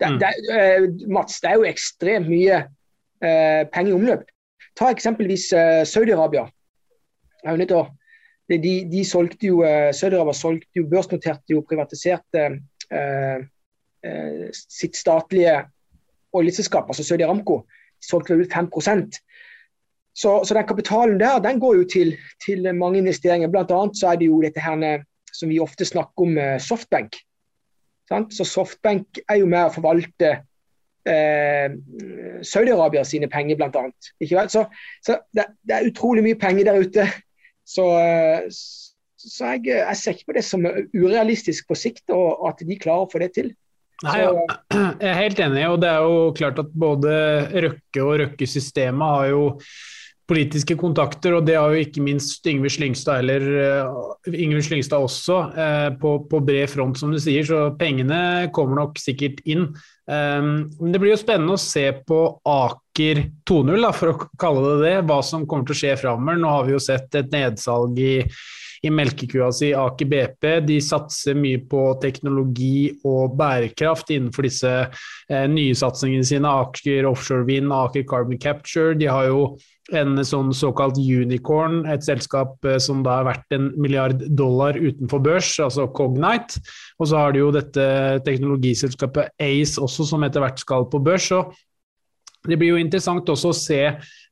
Det, 0.00 0.08
mm. 0.12 0.18
det, 0.20 0.32
uh, 0.52 1.12
Mats, 1.12 1.40
det 1.40 1.50
er 1.50 1.60
jo 1.60 1.68
ekstremt 1.68 2.28
mye 2.28 2.62
uh, 2.64 3.62
penger 3.72 3.92
i 3.92 3.96
omløp. 3.96 4.26
Ta 4.76 4.90
eksempelvis 4.92 5.48
uh, 5.56 5.84
Saudi-Arabia. 5.88 6.48
De, 7.46 8.74
de, 8.90 9.04
solgte 9.06 9.48
jo 9.48 9.62
Saudi-Arabia 9.94 10.34
solgte 10.34 10.80
jo, 10.80 10.86
børsnoterte 10.90 11.54
jo, 11.54 11.62
privatiserte 11.66 12.44
sitt 14.54 14.98
statlige 14.98 15.56
oljeselskap, 16.34 16.86
altså 16.90 17.04
Saudi 17.06 17.24
Aramco. 17.26 17.60
De 17.98 18.06
solgte 18.06 18.36
vel 18.38 18.46
5 18.50 18.70
så, 20.16 20.44
så 20.44 20.54
den 20.54 20.66
kapitalen 20.66 21.20
der 21.20 21.38
den 21.42 21.60
går 21.60 21.74
jo 21.76 21.84
til, 21.92 22.14
til 22.46 22.74
mange 22.74 22.98
investeringer. 22.98 23.50
Blant 23.50 23.70
annet 23.70 23.98
så 23.98 24.08
er 24.12 24.16
det 24.16 24.30
jo 24.30 24.40
dette 24.42 24.60
her 24.60 25.02
som 25.36 25.52
vi 25.52 25.60
ofte 25.62 25.86
snakker 25.88 26.26
om 26.26 26.38
softbank. 26.62 27.20
Sant? 28.08 28.34
Så 28.34 28.46
Softbank 28.46 29.20
er 29.26 29.40
jo 29.40 29.48
med 29.50 29.66
å 29.66 29.74
forvalte 29.74 30.32
eh, 31.06 31.74
Saudi-Arabia 32.46 33.04
sine 33.06 33.28
penger, 33.30 33.58
bl.a. 33.58 33.86
Så, 34.52 34.66
så 35.04 35.18
det, 35.34 35.48
det, 35.66 35.74
er 35.76 35.90
utrolig 35.90 36.24
mye 36.26 36.38
penger 36.38 36.70
der 36.70 36.82
ute. 36.86 37.06
Så, 37.66 37.86
så 39.18 39.52
jeg, 39.56 39.66
jeg, 39.72 39.98
ser 39.98 40.14
ikke 40.14 40.30
på 40.30 40.38
det 40.38 40.44
som 40.46 40.66
urealistisk 40.94 41.66
på 41.68 41.78
sikt, 41.78 42.04
og 42.14 42.46
at 42.50 42.62
de 42.62 42.78
klarer 42.78 43.08
å 43.08 43.10
få 43.10 43.22
det 43.24 43.32
til. 43.38 43.50
Nei, 44.04 44.18
ja. 44.20 44.32
Jeg 45.00 45.08
er 45.08 45.22
helt 45.22 45.38
enig, 45.40 45.62
og 45.72 45.78
det 45.82 45.88
er 45.88 46.04
jo 46.04 46.16
klart 46.36 46.58
at 46.60 46.72
både 46.76 47.12
Røkke 47.64 48.02
og 48.04 48.18
Røkke-systemet 48.20 49.14
har 49.16 49.30
jo 49.32 49.44
politiske 50.26 50.74
kontakter, 50.78 51.36
og 51.36 51.46
det 51.46 51.54
har 51.54 51.70
jo 51.70 51.84
ikke 51.84 52.02
minst 52.02 52.46
Yngve 52.50 52.70
Slyngstad 52.72 53.22
eller 53.22 53.44
uh, 53.86 54.32
Yngve 54.32 54.62
Slyngstad 54.66 55.04
også, 55.06 55.36
uh, 55.54 55.90
på, 56.00 56.16
på, 56.30 56.40
bred 56.46 56.70
front, 56.72 56.98
som 56.98 57.12
du 57.14 57.20
sier. 57.22 57.46
Så 57.46 57.60
pengene 57.78 58.48
kommer 58.54 58.82
nok 58.82 58.98
sikkert 58.98 59.38
inn. 59.46 59.68
Um, 60.10 60.66
men 60.80 60.92
det 60.94 61.02
blir 61.02 61.14
jo 61.14 61.20
spennende 61.20 61.54
å 61.54 61.62
se 61.62 61.84
på 62.06 62.20
Aker 62.42 63.22
2.0, 63.46 63.88
for 63.94 64.12
å 64.12 64.28
kalle 64.40 64.66
det 64.66 64.76
det, 64.82 64.94
hva 65.06 65.20
som 65.26 65.46
kommer 65.46 65.68
til 65.68 65.78
å 65.78 65.80
skje 65.84 65.96
framover. 66.02 66.42
Nå 66.42 66.54
har 66.56 66.66
vi 66.66 66.74
jo 66.74 66.82
sett 66.82 67.20
et 67.22 67.30
nedsalg 67.34 68.02
i 68.02 68.16
i 68.86 68.92
melkekua 68.94 69.50
si 69.54 69.72
Aker 69.76 70.08
BP. 70.10 70.48
De 70.68 70.80
satser 70.82 71.36
mye 71.38 71.60
på 71.70 71.82
teknologi 72.02 72.90
og 73.06 73.36
bærekraft 73.38 74.12
innenfor 74.14 74.46
disse 74.46 74.72
eh, 74.86 75.46
nye 75.50 75.76
satsingene 75.76 76.26
sine. 76.26 76.50
Aker 76.64 77.08
Offshore 77.10 77.46
Wind, 77.48 77.72
Aker 77.74 78.06
Carbon 78.08 78.40
Capture. 78.42 78.96
De 78.98 79.10
har 79.10 79.28
jo 79.28 79.48
en 79.94 80.18
sånn 80.26 80.50
såkalt 80.56 80.98
unicorn, 80.98 81.84
et 81.90 82.02
selskap 82.06 82.64
eh, 82.66 82.80
som 82.82 83.04
da 83.06 83.20
er 83.20 83.28
verdt 83.28 83.56
en 83.58 83.70
milliard 83.78 84.24
dollar 84.38 84.78
utenfor 84.78 85.22
børs, 85.22 85.52
altså 85.62 85.86
Cognite. 85.94 86.62
Og 86.98 87.10
så 87.10 87.22
har 87.22 87.34
de 87.34 87.44
jo 87.44 87.52
dette 87.54 87.86
teknologiselskapet 88.26 89.36
Ace 89.42 89.80
også, 89.82 90.08
som 90.08 90.26
etter 90.26 90.42
hvert 90.42 90.62
skal 90.62 90.88
på 90.90 91.02
børs. 91.06 91.30
Så 91.30 91.44
det 92.46 92.58
blir 92.58 92.74
jo 92.74 92.82
interessant 92.82 93.28
også 93.30 93.50
å 93.50 93.58
se 93.58 93.80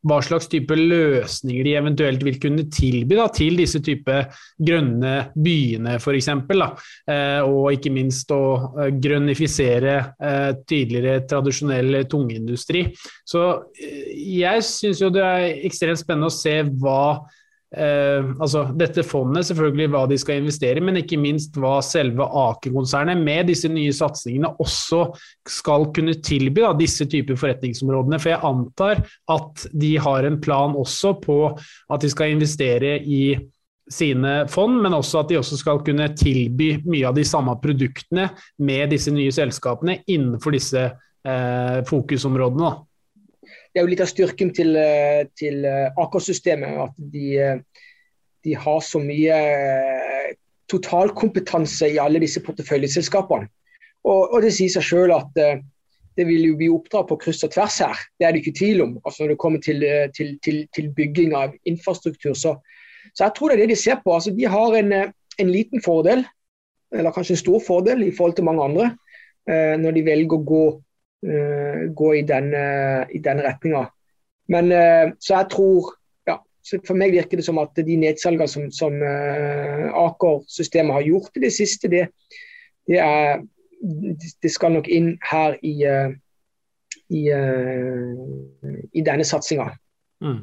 hva 0.05 0.21
slags 0.25 0.49
type 0.53 0.77
løsninger 0.77 1.65
de 1.67 1.75
eventuelt 1.79 2.25
vil 2.27 2.39
kunne 2.43 2.67
tilby 2.73 3.17
da, 3.19 3.29
til 3.33 3.57
disse 3.61 3.81
type 3.85 4.19
grønne 4.61 5.15
byene 5.35 5.97
f.eks. 5.99 6.31
Eh, 6.31 7.41
og 7.45 7.71
ikke 7.73 7.93
minst 7.95 8.33
å 8.35 8.43
eh, 8.85 8.91
grønnifisere 9.01 9.97
eh, 10.19 10.51
tidligere 10.69 11.25
tradisjonell 11.31 12.03
tungindustri. 12.11 12.87
Så 13.25 13.47
eh, 13.81 14.13
jeg 14.41 14.67
syns 14.69 15.01
jo 15.05 15.13
det 15.15 15.25
er 15.25 15.65
ekstremt 15.71 16.03
spennende 16.03 16.33
å 16.33 16.37
se 16.37 16.61
hva 16.69 17.25
eh, 17.77 18.27
altså 18.41 18.65
dette 18.79 19.05
fondet, 19.07 19.47
selvfølgelig 19.49 19.89
hva 19.93 20.05
de 20.11 20.19
skal 20.21 20.41
investere 20.41 20.81
i, 20.81 20.85
men 20.85 21.01
ikke 21.01 21.19
minst 21.21 21.57
hva 21.61 21.77
selve 21.85 22.27
Aker-konsernet 22.27 23.21
med 23.21 23.51
disse 23.51 23.71
nye 23.73 23.95
satsingene 23.95 24.53
også 24.63 25.07
skal 25.51 25.89
kunne 25.97 26.17
tilby 26.25 26.63
da, 26.65 26.73
disse 26.79 27.07
typer 27.11 27.39
forretningsområdene. 27.41 28.21
For 28.23 28.35
jeg 28.35 28.43
antar 28.47 29.03
at 29.35 29.67
de 29.73 29.93
har 30.07 30.29
en 30.29 30.41
plan 30.45 30.79
også 30.79 31.17
på 31.25 31.39
at 31.55 32.05
de 32.05 32.13
skal 32.13 32.37
investere 32.37 32.97
i 33.03 33.37
sine 33.91 34.47
fond, 34.49 34.79
men 34.81 34.97
også 34.97 35.21
at 35.21 35.31
de 35.31 35.39
også 35.41 35.59
skal 35.61 35.83
kunne 35.85 36.09
tilby 36.17 36.71
mye 36.89 37.05
av 37.11 37.19
de 37.19 37.27
samme 37.29 37.53
produktene 37.61 38.31
med 38.65 38.95
disse 38.95 39.13
nye 39.13 39.33
selskapene 39.35 39.99
innenfor 40.09 40.57
disse 40.57 40.87
eh, 40.89 41.79
fokusområdene. 41.89 42.71
Da 42.71 42.94
det 43.75 43.81
er 43.81 43.89
jo 43.89 43.91
litt 43.91 44.05
av 44.05 44.07
styrken 44.07 44.53
til, 44.55 44.77
eh, 44.79 45.25
til 45.35 45.65
eh, 45.67 45.91
Aker-systemet. 45.99 46.77
At 46.87 46.99
de, 47.11 47.25
eh, 47.43 47.89
de, 48.47 48.55
har 48.55 48.81
så 48.87 49.01
mye 49.03 49.39
totalkompetanse 50.71 51.89
i 51.91 51.99
alle 51.99 52.23
disse 52.23 52.43
porteføljeselskapene. 52.45 53.51
Og, 54.07 54.21
og 54.31 54.45
det 54.45 54.53
sier 54.55 54.71
seg 54.71 54.85
selv 54.87 55.17
at 55.17 55.41
det 56.15 56.27
vil 56.29 56.45
jo 56.51 56.59
bli 56.61 56.69
oppdrag 56.71 57.09
på 57.09 57.19
kryss 57.25 57.43
og 57.49 57.55
tvers 57.57 57.81
her. 57.83 57.99
Det 58.21 58.29
er 58.29 58.35
det 58.35 58.45
ikke 58.45 58.59
tvil 58.61 58.85
om. 58.85 58.95
Altså 59.03 59.25
når 59.25 59.33
det 59.33 59.41
kommer 59.43 59.65
til, 59.65 59.83
til, 60.15 60.35
til, 60.45 60.61
til 60.77 60.91
bygging 60.95 61.35
av 61.35 61.57
infrastruktur. 61.67 62.37
Så, 62.37 62.55
så, 63.11 63.25
jeg 63.25 63.33
tror 63.35 63.51
det 63.51 63.57
er 63.57 63.65
det 63.65 63.73
de 63.73 63.81
ser 63.81 63.99
på. 64.05 64.15
Altså 64.15 64.31
de 64.37 64.45
har 64.45 64.77
en, 64.79 64.93
en, 65.01 65.51
liten 65.51 65.83
fordel, 65.83 66.23
eller 66.95 67.17
kanskje 67.17 67.35
en 67.35 67.43
stor 67.43 67.65
fordel 67.65 68.07
i 68.07 68.13
forhold 68.15 68.37
til 68.37 68.47
mange 68.47 68.69
andre, 68.69 68.93
når 69.81 69.97
de 69.97 70.05
velger 70.07 70.37
å 70.37 70.45
gå 70.47 70.65
gå 71.97 72.13
i 72.19 72.23
den, 72.29 72.51
uh, 72.55 73.05
i 73.15 73.19
den 73.19 73.43
retninga. 73.45 73.85
Men 74.49 74.73
uh, 74.73 75.13
så 75.21 75.39
jeg 75.39 75.51
tror 75.55 75.95
ja, 76.29 76.39
For 76.87 76.97
meg 76.97 77.15
virker 77.15 77.41
det 77.41 77.47
som 77.47 77.61
at 77.63 77.77
de 77.77 77.97
nedsalgene 78.01 78.49
som, 78.49 78.71
som 78.73 78.97
Aker-systemet 79.03 80.97
har 80.97 81.07
gjort 81.09 81.37
i 81.37 81.45
det 81.47 81.53
siste, 81.53 81.89
det, 81.93 82.07
det, 82.89 83.01
er, 83.01 83.45
det 84.43 84.53
skal 84.53 84.73
nok 84.77 84.89
inn 84.89 85.15
her 85.31 85.59
i, 85.61 85.75
i, 87.13 87.23
i 88.93 89.05
denne 89.05 89.29
satsinga. 89.29 89.69
Mm. 90.25 90.41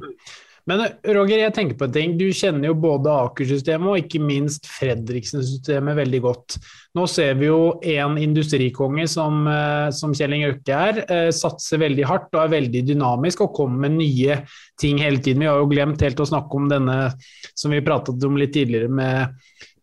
Men 0.70 0.84
Roger, 1.01 1.39
jeg 1.41 1.53
tenker 1.56 1.77
på 1.77 1.88
en 1.88 1.94
ting. 1.96 2.13
Du 2.20 2.27
kjenner 2.36 2.70
jo 2.70 2.77
både 2.77 3.13
Aker-systemet 3.25 3.89
og 3.89 4.03
ikke 4.03 4.22
minst 4.22 4.68
Fredriksen-systemet 4.70 5.98
veldig 5.98 6.22
godt. 6.22 6.58
Nå 6.98 7.08
ser 7.10 7.38
vi 7.39 7.48
jo 7.48 7.80
en 7.94 8.18
industrikonge 8.22 9.08
som, 9.10 9.41
eh, 9.48 9.89
som 9.96 10.13
Kjell 10.13 10.36
Inge 10.38 10.51
Røkke 10.51 10.77
er, 10.77 11.01
eh, 11.08 11.32
satser 11.32 11.82
veldig 11.82 12.06
hardt 12.06 12.30
og 12.36 12.44
er 12.44 12.56
veldig 12.60 12.86
dynamisk 12.91 13.41
og 13.41 13.56
kommer 13.58 13.88
med 13.88 13.98
nye 13.98 14.41
ting 14.80 15.00
hele 15.01 15.18
tiden. 15.18 15.39
Vi 15.39 15.50
har 15.50 15.58
jo 15.58 15.72
glemt 15.72 16.01
helt 16.01 16.20
å 16.20 16.30
snakke 16.30 16.53
om 16.53 16.70
denne 16.70 17.13
som 17.56 17.72
vi 17.72 17.82
pratet 17.82 18.24
om 18.24 18.38
litt 18.38 18.53
tidligere 18.53 18.89
med 18.89 19.34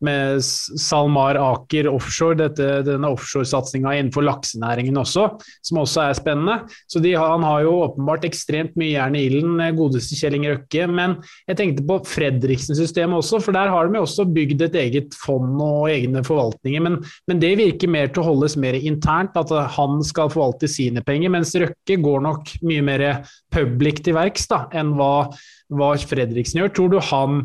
med 0.05 0.43
SalMar 0.45 1.39
Aker 1.41 1.89
offshore, 1.91 2.37
dette, 2.39 2.67
denne 2.87 3.11
offshoresatsinga 3.15 3.97
innenfor 3.99 4.25
laksenæringen 4.27 4.97
også, 5.01 5.27
som 5.65 5.81
også 5.83 6.05
er 6.05 6.19
spennende. 6.19 6.59
Så 6.91 7.03
de, 7.03 7.15
Han 7.19 7.43
har 7.43 7.65
jo 7.65 7.75
åpenbart 7.83 8.27
ekstremt 8.29 8.77
mye 8.79 8.95
jern 8.95 9.17
i 9.19 9.25
ilden, 9.29 9.59
eh, 9.61 9.75
godeste 9.77 10.19
Kjell 10.19 10.39
Inge 10.39 10.55
Røkke. 10.55 10.87
Men 10.89 11.17
jeg 11.49 11.59
tenkte 11.61 11.87
på 11.89 11.99
Fredriksen-systemet 12.07 13.19
også, 13.19 13.43
for 13.43 13.57
der 13.57 13.73
har 13.73 13.89
de 13.89 14.01
også 14.01 14.27
bygd 14.31 14.63
et 14.69 14.79
eget 14.79 15.19
fond 15.19 15.59
og 15.63 15.91
egne 15.93 16.23
forvaltninger. 16.27 16.85
Men, 16.85 17.01
men, 17.27 17.43
det 17.43 17.55
virker 17.59 17.91
mer 17.91 18.11
til 18.11 18.23
å 18.23 18.31
holdes 18.33 18.57
mer 18.61 18.79
internt, 18.79 19.37
at 19.39 19.53
han 19.79 20.03
skal 20.07 20.31
forvalte 20.33 20.71
sine 20.71 21.03
penger. 21.07 21.33
Mens 21.35 21.55
Røkke 21.59 22.01
går 22.03 22.27
nok 22.27 22.59
mye 22.67 22.85
mer 22.85 23.07
public 23.55 24.03
til 24.05 24.17
verks 24.19 24.47
da, 24.51 24.67
enn 24.77 24.95
hva, 24.99 25.29
hva 25.75 25.95
Fredriksen 25.99 26.63
gjør. 26.63 26.75
Tror 26.75 26.93
du 26.93 27.01
han 27.11 27.43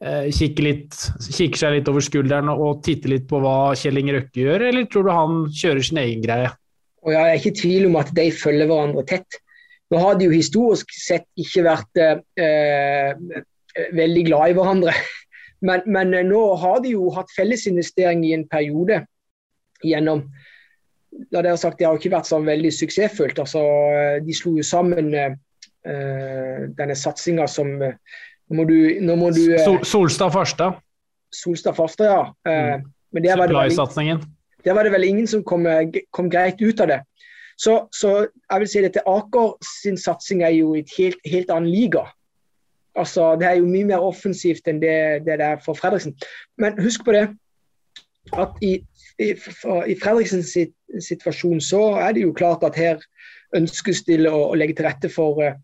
kikker, 0.00 0.64
litt, 0.64 0.96
kikker, 1.20 1.58
seg 1.60 1.74
litt 1.74 1.88
over 1.92 2.00
skulderen 2.00 2.48
og 2.48 2.78
titter 2.86 3.12
litt 3.12 3.26
på 3.28 3.36
hva 3.42 3.74
Kjell 3.76 4.00
Inge 4.00 4.14
Røkke 4.16 4.46
gjør, 4.46 4.64
eller 4.70 4.86
tror 4.88 5.04
du 5.04 5.10
han 5.12 5.42
kjører 5.52 5.84
sin 5.84 6.00
egen 6.00 6.24
greie? 6.24 6.48
Og 7.04 7.12
Jeg 7.14 7.20
er 7.20 7.38
ikke 7.38 7.52
i 7.52 7.60
tvil 7.60 7.86
om 7.88 7.96
at 8.00 8.10
de 8.16 8.26
følger 8.32 8.68
hverandre 8.68 9.04
tett. 9.08 9.40
Nå 9.90 10.00
har 10.00 10.18
de 10.18 10.28
jo 10.28 10.34
historisk 10.34 10.92
sett 10.94 11.26
ikke 11.40 11.66
vært 11.66 12.02
eh, 12.02 12.20
eh 12.40 13.46
veldig 13.94 14.24
glad 14.26 14.50
i 14.50 14.54
hverandre. 14.58 14.94
Men, 15.66 15.82
men, 15.84 16.14
eh, 16.16 16.24
nå 16.24 16.40
har 16.56 16.78
de 16.80 16.94
jo 16.94 17.10
hatt 17.12 17.28
fellesinvestering 17.36 18.22
i 18.24 18.32
en 18.32 18.46
periode 18.48 19.02
gjennom 19.84 20.22
da 21.28 21.42
har 21.44 21.58
sagt, 21.60 21.78
Det 21.78 21.84
har 21.84 21.98
ikke 21.98 22.14
vært 22.14 22.30
så 22.30 22.38
veldig 22.40 22.70
suksessfullt. 22.72 23.38
Altså, 23.42 23.60
de 24.24 24.34
slo 24.34 24.54
jo 24.56 24.64
sammen 24.64 25.12
eh, 25.12 25.34
denne 26.78 26.96
satsinga 26.96 27.44
som 27.50 27.74
nå 28.50 28.58
må 28.58 28.66
du, 28.66 28.78
nå 29.06 29.14
må 29.18 29.30
du 29.30 29.44
Sol, 29.62 29.78
Solstad 29.86 30.32
Farstad. 30.34 30.80
Solstad 31.30 31.76
Farstad, 31.78 32.10
ja. 32.10 32.22
Eh, 32.50 32.72
mm. 32.80 32.88
Men 33.14 33.24
der 33.24 33.38
var, 33.38 33.50
vel, 33.50 34.24
der 34.64 34.74
var 34.74 34.86
det 34.86 34.92
vel 34.92 35.04
ingen 35.06 35.26
som 35.26 35.44
kom, 35.46 35.66
kom 36.14 36.30
greit 36.30 36.62
ut 36.62 36.82
av 36.82 36.90
det. 36.90 36.98
Så, 37.58 37.76
så, 37.94 38.26
jeg 38.50 38.62
vil 38.62 38.70
si 38.70 38.82
dette 38.82 39.02
Aker 39.06 39.52
sin 39.66 39.98
satsing 40.00 40.42
er 40.46 40.54
jo 40.54 40.72
i 40.74 40.82
et 40.82 40.94
helt, 40.98 41.18
helt 41.26 41.50
annen 41.50 41.70
liga. 41.70 42.06
Altså, 42.98 43.36
Det 43.38 43.46
er 43.46 43.58
jo 43.60 43.70
mye 43.70 43.86
mer 43.86 44.02
offensivt 44.02 44.66
enn 44.70 44.82
det, 44.82 45.26
det 45.26 45.38
er 45.38 45.62
for 45.62 45.78
Fredriksen. 45.78 46.16
Men 46.58 46.78
husk 46.82 47.04
på 47.06 47.14
det 47.14 47.28
at 48.34 48.62
i, 48.62 48.76
i, 49.18 49.30
i 49.30 49.98
Fredriksens 49.98 50.56
situasjon 51.06 51.62
så 51.62 51.82
er 52.02 52.14
det 52.14 52.26
jo 52.26 52.34
klart 52.34 52.66
at 52.66 52.78
her 52.78 53.02
ønskes 53.54 54.02
det 54.06 54.22
å, 54.30 54.48
å 54.50 54.58
legge 54.58 54.78
til 54.78 54.86
rette 54.86 55.10
for 55.12 55.42
uh, 55.42 55.54
Eh, 55.54 55.56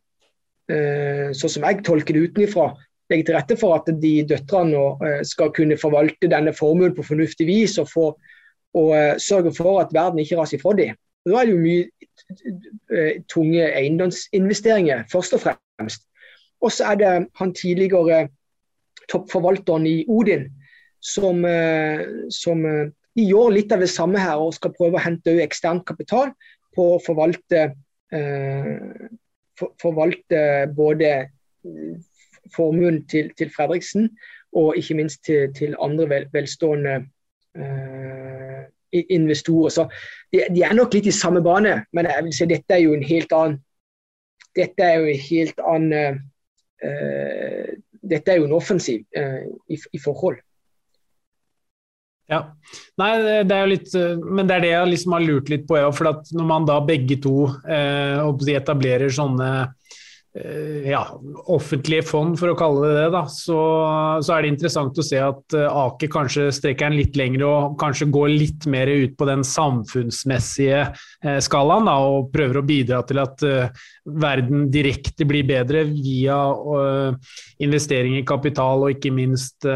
sånn 0.67 1.53
som 1.53 1.65
jeg 1.67 1.85
tolker 1.87 2.17
det 2.17 2.25
utenfra, 2.27 2.65
legge 3.11 3.29
til 3.29 3.37
rette 3.37 3.57
for 3.59 3.77
at 3.77 3.91
de 4.03 4.13
døtrene 4.27 4.83
eh, 5.07 5.21
skal 5.27 5.53
kunne 5.55 5.79
forvalte 5.81 6.31
denne 6.31 6.55
formuen 6.57 6.95
på 6.97 7.05
fornuftig 7.07 7.47
vis 7.49 7.77
og, 7.83 7.91
få, 7.91 8.07
og 8.79 8.91
eh, 8.97 9.15
sørge 9.23 9.55
for 9.57 9.81
at 9.83 9.95
verden 9.95 10.23
ikke 10.23 10.39
raser 10.41 10.59
ifra 10.59 10.75
dem. 10.79 10.99
Da 11.27 11.41
er 11.41 11.49
det 11.49 11.57
jo 11.57 11.63
mye 11.63 13.23
tunge 13.27 13.65
eiendomsinvesteringer, 13.67 15.09
først 15.11 15.35
og 15.35 15.41
fremst. 15.43 16.05
Og 16.63 16.71
så 16.71 16.93
er 16.93 17.01
det 17.01 17.15
han 17.41 17.55
tidligere 17.55 18.29
toppforvalteren 19.11 19.89
i 19.91 19.97
Odin 20.07 20.45
som, 21.03 21.43
som 22.31 22.63
gjør 23.19 23.51
litt 23.57 23.75
av 23.75 23.83
det 23.83 23.91
samme 23.91 24.23
her 24.23 24.39
og 24.39 24.55
skal 24.55 24.75
prøve 24.79 25.01
å 25.01 25.03
hente 25.03 25.35
ekstern 25.43 25.83
kapital 25.83 26.31
på 26.79 26.93
å 26.95 27.03
forvalte 27.03 27.67
for, 29.59 29.73
forvalte 29.83 30.41
både 30.77 31.29
formuen 32.57 33.07
til, 33.09 33.31
til, 33.39 33.51
Fredriksen 33.57 34.11
og 34.53 34.77
ikke 34.77 34.95
minst 34.95 35.25
til, 35.25 35.55
til 35.55 35.77
andre 35.83 36.09
vel, 36.09 36.27
velstående 36.33 36.97
uh, 37.59 38.63
investorer. 38.93 39.69
Så 39.69 39.89
de, 40.33 40.45
de, 40.55 40.63
er 40.63 40.75
nok 40.75 40.95
litt 40.95 41.11
i 41.11 41.15
samme 41.15 41.43
bane, 41.43 41.81
men 41.93 42.09
jeg 42.11 42.25
vil 42.25 42.37
si 42.37 42.49
dette 42.51 42.77
er 42.77 42.85
jo 42.85 42.95
en 42.97 43.07
helt 43.07 43.33
annen 43.33 43.63
Dette 44.57 44.81
er 44.81 44.95
jo 45.03 45.09
en 45.13 45.21
helt 45.21 45.59
annen 45.69 46.21
uh, 46.81 47.73
Dette 48.07 48.33
er 48.33 48.39
jo 48.41 48.47
en 48.47 48.57
offensiv 48.57 49.03
uh, 49.19 49.43
i, 49.69 49.77
i, 49.93 49.99
forhold. 50.01 50.39
Ja, 52.27 52.41
Nei, 52.99 53.11
det 53.47 53.55
er 53.55 53.61
jo 53.63 53.71
litt 53.71 53.93
Men 54.19 54.49
det 54.49 54.57
er 54.57 54.63
det 54.65 54.71
jeg 54.73 54.89
liksom 54.91 55.13
har 55.15 55.23
lurt 55.23 55.51
litt 55.53 55.67
på. 55.69 55.79
For 55.95 56.09
når 56.35 56.49
man 56.49 56.67
da 56.67 56.81
begge 56.83 57.21
to 57.23 57.45
eh, 57.71 58.19
etablerer 58.59 59.13
sånne 59.15 59.51
Eh, 59.61 60.06
ja, 60.85 61.01
offentlige 61.49 62.05
fond, 62.05 62.35
for 62.37 62.53
å 62.53 62.57
kalle 62.59 62.83
det 62.85 62.97
det, 62.99 63.05
da, 63.15 63.23
så, 63.31 63.57
så, 64.21 64.35
er 64.35 64.45
det 64.45 64.51
interessant 64.53 64.99
å 65.01 65.05
se 65.05 65.21
at 65.23 65.57
eh, 65.57 65.79
Aker 65.85 66.11
kanskje 66.13 66.49
strekker 66.53 66.91
den 66.91 66.99
litt 66.99 67.17
lenger 67.17 67.45
og 67.47 67.77
kanskje 67.81 68.09
går 68.13 68.35
litt 68.35 68.67
mer 68.69 68.91
ut 68.91 69.15
på 69.17 69.29
den 69.29 69.45
samfunnsmessige 69.47 70.83
eh, 70.83 71.39
skalaen 71.45 71.89
da, 71.89 71.97
og 72.05 72.29
prøver 72.35 72.61
å 72.61 72.65
bidra 72.69 73.01
til 73.09 73.23
at 73.23 73.47
verden 74.07 74.67
direkte 74.73 75.27
blir 75.27 75.47
bedre 75.49 75.83
via 75.89 76.37
investering 77.63 78.19
i 78.19 78.25
kapital 78.27 78.85
og 78.85 78.95
ikke 78.95 79.11
minst 79.15 79.67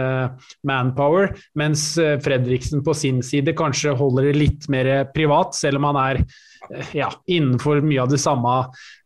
manpower, 0.66 1.32
mens 1.58 1.82
Fredriksen 2.22 2.84
på 2.86 2.94
sin 2.94 3.18
side 3.26 3.56
kanskje 3.58 3.96
holder 3.98 4.30
det 4.30 4.36
litt 4.38 4.68
mer 4.72 4.92
privat, 5.14 5.56
selv 5.58 5.80
om 5.80 5.88
han 5.90 6.00
er 6.04 6.22
ja, 6.92 7.08
innenfor 7.26 7.80
mye 7.84 8.02
av 8.02 8.10
de 8.12 8.18
samme 8.20 8.56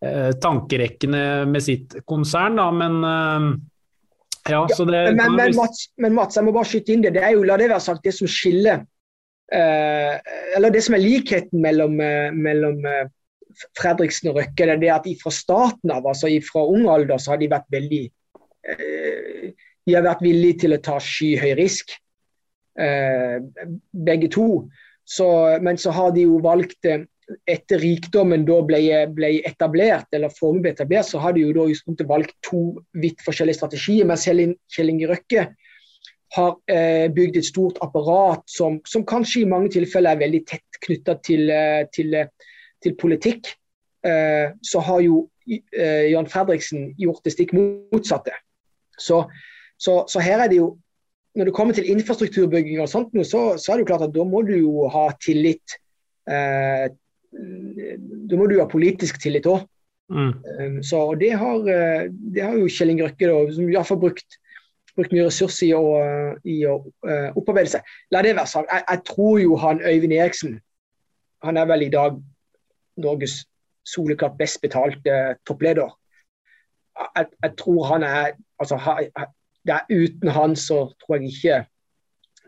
eh, 0.04 0.32
tankerekkene 0.42 1.44
med 1.50 1.62
sitt 1.64 1.94
konsern. 2.08 2.58
Da, 2.60 2.70
men 2.74 2.98
eh, 3.08 3.48
ja, 4.50 4.68
så 4.68 4.84
det 4.84 4.92
men, 4.92 5.16
men, 5.16 5.36
men, 5.36 5.56
Mats, 5.56 5.86
men, 5.96 6.14
Mats, 6.14 6.36
jeg 6.36 6.44
må 6.44 6.52
bare 6.52 6.68
skyte 6.68 6.92
inn 6.92 7.04
det. 7.04 7.14
Det 7.16 7.22
er 7.24 7.32
jo, 7.36 7.44
la 7.48 7.56
det 7.60 7.70
være 7.72 7.80
sagt, 7.80 8.04
det 8.04 8.12
som 8.16 8.28
skiller 8.28 8.82
eh, 9.52 10.16
Eller 10.56 10.74
det 10.74 10.82
som 10.84 10.96
er 10.96 11.04
likheten 11.04 11.62
mellom, 11.64 11.96
eh, 12.04 12.28
mellom 12.34 12.84
eh, 12.88 13.06
Fredriksen 13.78 14.32
og 14.32 14.40
Røkke, 14.40 14.68
det 14.68 14.90
er 14.90 14.98
at 14.98 15.08
fra 15.22 15.32
starten 15.32 15.94
av, 15.94 16.04
altså 16.10 16.28
fra 16.44 16.66
ung 16.68 16.88
alder, 16.92 17.16
så 17.22 17.32
har 17.32 17.40
de 17.40 17.52
vært 17.52 17.70
veldig 17.72 18.02
eh, 18.74 19.46
De 19.84 19.96
har 19.96 20.04
vært 20.04 20.24
villige 20.24 20.64
til 20.64 20.76
å 20.76 20.82
ta 20.82 20.98
skyhøy 21.02 21.52
risk, 21.58 21.92
begge 22.74 24.30
to. 24.32 24.64
Så, 25.06 25.26
men 25.62 25.76
så 25.78 25.92
har 25.94 26.14
de 26.16 26.24
jo 26.24 26.38
valgt 26.42 26.88
etter 27.48 27.80
rikdommen 27.80 28.44
da 28.48 28.60
ble, 28.66 28.80
ble 29.16 29.30
etablert, 29.48 30.08
eller 30.12 30.32
formen 30.34 30.62
ble 30.64 30.74
etablert, 30.74 31.08
så 31.08 31.20
har 31.22 31.34
de 31.34 31.44
jo 31.44 31.52
da 31.56 32.06
valgt 32.08 32.34
to 32.44 32.64
vidt 33.00 33.22
forskjellige 33.24 33.60
strategier. 33.60 34.08
Mens 34.08 34.26
Kjell 34.26 34.92
Inge 34.92 35.10
Røkke 35.10 35.46
har 36.34 36.54
eh, 36.70 37.06
bygd 37.14 37.38
et 37.38 37.46
stort 37.46 37.78
apparat 37.84 38.42
som, 38.50 38.80
som, 38.88 39.04
kanskje 39.06 39.44
i 39.44 39.50
mange 39.50 39.70
tilfeller 39.74 40.14
er 40.14 40.22
veldig 40.24 40.40
tett 40.48 40.80
knytta 40.86 41.18
til, 41.24 41.50
eh, 41.52 41.84
til, 41.94 42.16
til, 42.82 42.96
politikk. 43.00 43.52
Eh, 44.04 44.50
så 44.62 44.82
har 44.84 45.04
jo 45.04 45.28
eh, 45.48 46.10
Jan 46.10 46.28
Fredriksen 46.30 46.90
gjort 47.00 47.22
det 47.24 47.34
stikk 47.36 47.54
motsatte. 47.56 48.34
Så, 48.98 49.24
så, 49.78 50.02
så, 50.10 50.22
her 50.22 50.44
er 50.44 50.50
det 50.50 50.62
jo 50.62 50.74
Når 51.34 51.48
det 51.48 51.52
kommer 51.54 51.74
til 51.74 51.88
infrastrukturbygging 51.90 52.78
og 52.78 52.86
sånt, 52.86 53.16
så, 53.26 53.56
så 53.58 53.72
er 53.72 53.80
det 53.80 53.82
jo 53.82 53.88
klart 53.88 54.04
at 54.06 54.12
da 54.14 54.22
må 54.22 54.44
du 54.46 54.52
jo 54.54 54.84
ha 54.86 55.08
tillit 55.18 55.72
eh, 56.30 56.84
da 57.34 58.38
må 58.38 58.46
du 58.48 58.58
ha 58.60 58.68
politisk 58.70 59.18
tillit 59.22 59.46
òg. 59.50 59.64
Mm. 60.12 60.32
Um, 60.60 60.82
så 60.84 61.14
det 61.20 61.32
har, 61.32 61.60
uh, 61.64 62.10
det 62.34 62.42
har, 62.42 62.56
jo 62.60 62.68
Kjell 62.68 62.92
Inge 62.92 63.06
Røkke 63.06 63.30
da, 63.30 63.38
som 63.54 63.68
i 63.68 63.72
hvert 63.72 63.88
fall 63.88 64.00
brukt, 64.02 64.36
brukt 64.96 65.14
mye 65.14 65.26
ressurser 65.26 65.70
i 65.70 65.72
å, 65.76 65.84
i 66.44 66.58
å 66.68 66.76
uh, 67.08 67.30
opparbeide 67.38 67.72
seg. 67.76 67.88
La 68.12 68.22
det 68.24 68.34
være 68.36 68.50
sagt. 68.50 68.70
Jeg, 68.70 68.84
jeg, 68.90 69.02
tror 69.08 69.40
jo 69.42 69.58
han 69.62 69.82
Øyvind 69.82 70.16
Eriksen 70.16 70.58
Han 71.44 71.56
er 71.60 71.66
vel 71.68 71.82
i 71.84 71.92
dag 71.92 72.20
Norges 73.00 73.42
soleklart 73.84 74.38
best 74.38 74.62
betalte 74.62 75.36
toppleder. 75.46 75.90
Jeg, 77.16 77.26
jeg, 77.42 77.52
tror 77.60 77.88
han 77.90 78.06
er 78.06 78.36
altså, 78.62 78.78
det 79.66 79.74
er 79.74 79.90
Uten 79.90 80.30
han 80.32 80.56
så 80.56 80.86
tror 81.00 81.18
jeg 81.18 81.32
ikke 81.32 81.58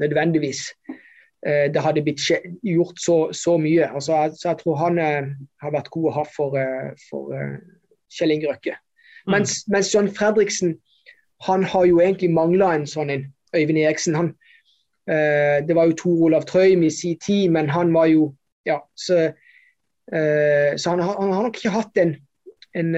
nødvendigvis 0.01 0.71
Eh, 0.89 1.06
det 1.47 1.83
hadde 1.83 2.03
blitt 2.03 2.23
gjort 2.67 2.99
så, 2.99 3.17
så 3.33 3.55
mye. 3.61 3.87
Altså, 3.95 4.17
jeg, 4.17 4.33
så 4.41 4.49
jeg 4.49 4.59
tror 4.63 4.81
han 4.81 4.99
eh, 4.99 5.29
har 5.63 5.75
vært 5.75 5.93
god 5.95 6.09
å 6.11 6.15
ha 6.17 6.25
for, 6.27 6.57
for 7.07 7.31
uh, 7.31 7.55
Kjell 8.11 8.35
Inge 8.35 8.51
Røkke. 8.51 8.75
Mm. 9.27 9.33
Mens, 9.37 9.61
mens, 9.71 9.93
John 9.95 10.11
Fredriksen 10.11 10.77
han 11.47 11.65
har 11.65 11.85
jo 11.85 12.01
egentlig 12.01 12.31
mangla 12.33 12.73
en 12.75 12.87
sånn 12.89 13.13
en 13.13 13.27
Øyvind 13.57 13.79
Eriksen. 13.79 14.15
Han, 14.15 14.31
eh, 15.11 15.63
det 15.67 15.77
var 15.77 15.91
jo 15.91 15.99
Tor 16.01 16.23
Olav 16.29 16.47
Trøim 16.49 16.83
i 16.83 16.91
sin 16.91 17.19
tid, 17.19 17.51
men 17.51 17.69
han 17.71 17.93
var 17.95 18.07
jo 18.07 18.35
ja, 18.67 18.81
Så, 18.99 19.17
eh, 20.13 20.73
så 20.77 20.91
han, 20.91 21.01
han, 21.01 21.33
har 21.33 21.43
nok 21.47 21.57
ikke 21.57 21.71
hatt 21.71 21.99
en, 22.03 22.17
en 22.75 22.95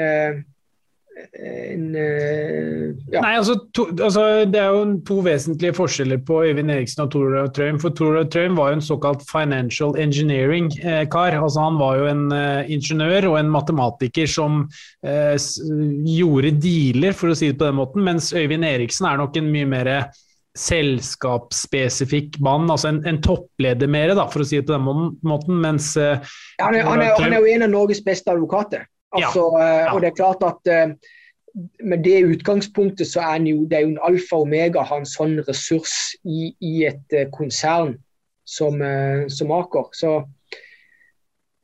en, 1.18 1.84
uh, 1.94 2.94
ja. 3.12 3.20
Nei, 3.22 3.32
altså, 3.38 3.56
to, 3.74 3.88
altså, 3.96 4.24
Det 4.50 4.60
er 4.60 4.68
jo 4.74 4.82
to 5.06 5.18
vesentlige 5.26 5.74
forskjeller 5.76 6.20
på 6.26 6.40
Øyvind 6.46 6.70
Eriksen 6.72 7.04
og 7.04 7.10
Tor 7.14 7.36
Trøim. 7.56 7.80
For 7.82 7.94
Tor 7.96 8.20
Trøim 8.30 8.56
var 8.58 8.72
jo 8.72 8.78
en 8.78 8.84
såkalt 8.84 9.24
financial 9.28 9.96
engineering-kar. 9.98 11.34
Eh, 11.34 11.42
altså, 11.42 11.64
han 11.66 11.80
var 11.80 11.98
jo 12.00 12.08
en 12.10 12.24
eh, 12.34 12.70
ingeniør 12.74 13.30
og 13.32 13.38
en 13.40 13.52
matematiker 13.54 14.30
som 14.30 14.62
eh, 15.06 15.34
gjorde 16.06 16.54
dealer, 16.62 17.16
for 17.16 17.32
å 17.32 17.38
si 17.38 17.50
det 17.50 17.58
på 17.60 17.68
den 17.68 17.78
måten. 17.80 18.06
Mens 18.06 18.32
Øyvind 18.36 18.66
Eriksen 18.68 19.08
er 19.10 19.20
nok 19.20 19.38
en 19.38 19.52
mye 19.52 19.68
mer 19.68 19.92
selskapsspesifikk 20.58 22.40
mann, 22.42 22.66
altså 22.72 22.90
en, 22.90 23.02
en 23.06 23.20
toppleder 23.22 23.90
mer, 23.90 24.14
da, 24.18 24.24
for 24.32 24.42
å 24.42 24.48
si 24.48 24.58
det 24.58 24.66
på 24.66 24.74
den 24.74 25.12
måten. 25.28 25.58
Mens 25.62 25.92
ja, 25.96 26.18
han, 26.62 26.74
er, 26.74 26.86
han, 26.88 27.02
er, 27.02 27.14
han, 27.18 27.32
er, 27.32 27.42
jo 27.42 27.52
en 27.56 27.66
av 27.68 27.74
Norges 27.74 28.02
beste 28.04 28.32
advokater. 28.32 28.88
Altså, 29.16 29.44
ja. 29.58 29.68
Ja. 29.68 29.92
Og 29.94 30.02
det 30.02 30.10
er 30.10 30.18
klart 30.18 30.42
at 30.44 30.70
uh, 30.72 30.92
med 31.84 32.04
det 32.04 32.24
utgangspunktet 32.28 33.08
så 33.08 33.24
er 33.24 33.44
jo, 33.48 33.64
det 33.68 33.78
er 33.78 33.86
jo 33.86 33.94
en 33.94 34.02
alfa 34.10 34.36
og 34.36 34.46
omega 34.46 34.82
å 34.82 34.88
ha 34.90 34.98
en 35.00 35.08
sånn 35.08 35.38
ressurs 35.46 35.94
i, 36.24 36.52
i 36.60 36.74
et 36.88 37.16
uh, 37.16 37.28
konsern 37.34 37.96
som, 38.48 38.80
som 39.28 39.50
Aker. 39.52 39.90
Så, 39.92 40.10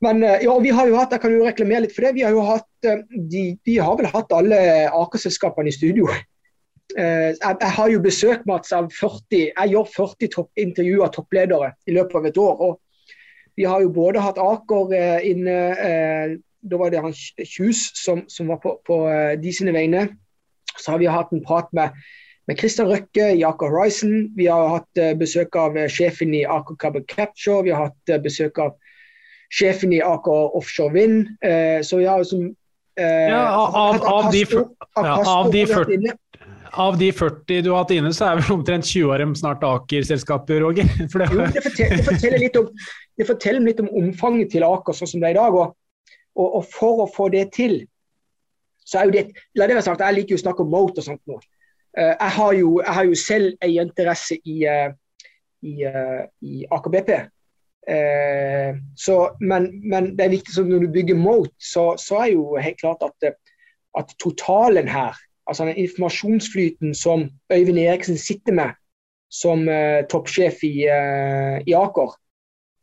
men 0.05 0.19
ja, 0.21 0.53
vi 0.61 0.69
har 0.69 0.85
jo 0.85 0.99
hatt, 0.99 1.15
jeg 1.15 1.23
kan 1.23 1.33
jo 1.33 1.47
reklamere 1.47 1.81
litt 1.87 1.95
for 1.95 2.05
det, 2.05 2.11
vi 2.13 2.21
har 2.21 2.35
jo 2.35 2.43
hatt 2.45 2.85
de, 2.85 3.41
de 3.65 3.77
har 3.81 3.97
vel 3.97 4.05
hatt 4.11 4.35
alle 4.37 4.59
Aker-selskapene 4.93 5.71
i 5.71 5.73
studio. 5.73 6.09
Jeg, 6.95 7.33
jeg, 7.41 7.71
har 7.75 7.87
jo 7.89 7.99
besøk 7.99 8.43
Mats, 8.45 8.69
av 8.71 8.91
40, 8.93 9.39
jeg 9.47 9.71
gjør 9.71 9.87
40 9.89 10.29
topp, 10.35 10.51
intervjuer 10.61 11.07
av 11.07 11.15
toppledere 11.15 11.71
i 11.89 11.95
løpet 11.97 12.19
av 12.19 12.27
et 12.29 12.37
år. 12.37 12.61
og 12.61 13.57
Vi 13.57 13.65
har 13.65 13.81
jo 13.81 13.89
både 13.89 14.21
hatt 14.21 14.37
Aker 14.39 14.93
inne 15.25 15.57
da 16.69 16.79
var 16.81 16.91
det 16.93 17.01
han 17.03 17.15
Kjus 17.15 17.91
som, 17.97 18.23
som 18.31 18.51
var 18.51 18.61
på, 18.63 18.75
på, 18.87 18.99
eh, 19.11 19.33
de 19.39 19.53
sine 19.53 19.73
vegne. 19.75 20.07
Så 20.75 20.91
har 20.91 21.01
vi 21.01 21.09
hatt 21.09 21.31
en 21.33 21.43
prat 21.45 21.69
med, 21.73 21.95
med 22.49 22.59
Christian 22.59 22.89
Røkke 22.91 23.31
Aker 23.47 23.71
Horizon. 23.71 24.31
Vi 24.35 24.49
har 24.51 24.67
hatt 24.73 24.99
uh, 24.99 25.13
besøk 25.17 25.55
av 25.55 25.77
uh, 25.77 25.85
sjefen 25.91 26.33
i 26.35 26.43
Aker 26.43 26.75
Carbon 26.81 27.05
Capture. 27.07 27.63
Vi 27.63 27.71
har 27.71 27.89
hatt 27.89 28.15
besøk 28.25 28.59
av 28.59 28.75
sjefen 29.53 29.93
i 29.95 30.01
Aker 30.03 30.57
Offshore 30.57 30.91
Wind. 30.91 31.29
så 31.85 31.97
vi 32.01 32.05
har 32.09 32.17
liksom 32.19 32.49
ja, 32.97 33.41
av, 33.51 34.01
av, 34.03 34.31
de, 34.31 34.41
ja, 34.49 35.13
av, 35.27 35.51
de 35.51 35.65
40, 35.67 36.15
av 36.75 36.97
de 36.97 37.11
40 37.11 37.61
du 37.61 37.69
har 37.71 37.83
hatt 37.83 37.93
inne, 37.95 38.11
så 38.15 38.29
er 38.29 38.39
vel 38.39 38.57
omtrent 38.57 38.87
20 38.87 39.13
av 39.13 39.21
dem 39.21 39.33
snart 39.37 39.63
Aker-selskaper, 39.63 40.59
Roger? 40.63 40.89
Det... 40.97 41.29
Jo, 41.31 41.47
det, 41.53 41.63
forteller, 41.63 41.95
det, 41.95 42.05
forteller 42.09 42.41
litt 42.41 42.59
om, 42.59 42.69
det 43.15 43.27
forteller 43.29 43.63
litt 43.63 43.81
om 43.83 43.89
omfanget 44.01 44.51
til 44.55 44.65
Aker 44.67 44.97
sånn 44.97 45.13
som 45.13 45.23
det 45.23 45.31
er 45.31 45.37
i 45.37 45.39
dag. 45.39 45.55
Og 45.55 45.75
og, 46.35 46.55
og, 46.59 46.63
for 46.71 47.03
å 47.05 47.11
få 47.11 47.29
det 47.33 47.47
til, 47.55 47.79
så 48.85 48.99
er 48.99 49.07
jo 49.07 49.15
det 49.15 49.25
La 49.57 49.67
det 49.67 49.77
være 49.77 49.87
sagt, 49.87 50.03
jeg 50.03 50.17
liker 50.17 50.35
jo 50.35 50.41
å 50.41 50.45
snakke 50.45 50.65
om 50.65 50.73
mote 50.73 51.01
og 51.01 51.07
sånt 51.07 51.23
nå. 51.29 51.39
Uh, 51.95 52.11
jeg, 52.11 52.31
har 52.37 52.53
jo, 52.59 52.71
jeg, 52.81 52.93
har 52.97 53.07
jo, 53.07 53.15
selv 53.15 53.65
en 53.65 53.75
interesse 53.85 54.37
i, 54.43 54.57
uh, 54.67 54.91
i, 55.63 55.77
uh, 55.87 56.25
i 56.43 56.65
Aker 56.71 56.93
BP. 56.97 57.15
Så, 58.97 59.15
men, 59.45 59.67
men, 59.85 60.07
det 60.17 60.23
er 60.25 60.31
viktig 60.31 60.55
at 60.57 60.65
når 60.65 60.87
du 60.87 60.93
bygger 60.95 61.19
mote, 61.21 61.53
så, 61.61 61.91
så, 62.01 62.23
er 62.23 62.31
jo 62.31 62.55
helt 62.57 62.79
klart 62.79 63.03
at, 63.05 63.35
at 63.93 64.15
totalen 64.17 64.89
her, 64.89 65.13
altså 65.45 65.67
den 65.67 65.77
informasjonsflyten 65.83 66.95
som 66.97 67.27
Øyvind 67.53 67.77
Eriksen 67.77 68.17
sitter 68.17 68.57
med 68.57 68.73
som 69.29 69.69
toppsjef 70.09 70.65
i, 70.65 70.73
i 71.61 71.77
Aker, 71.77 72.17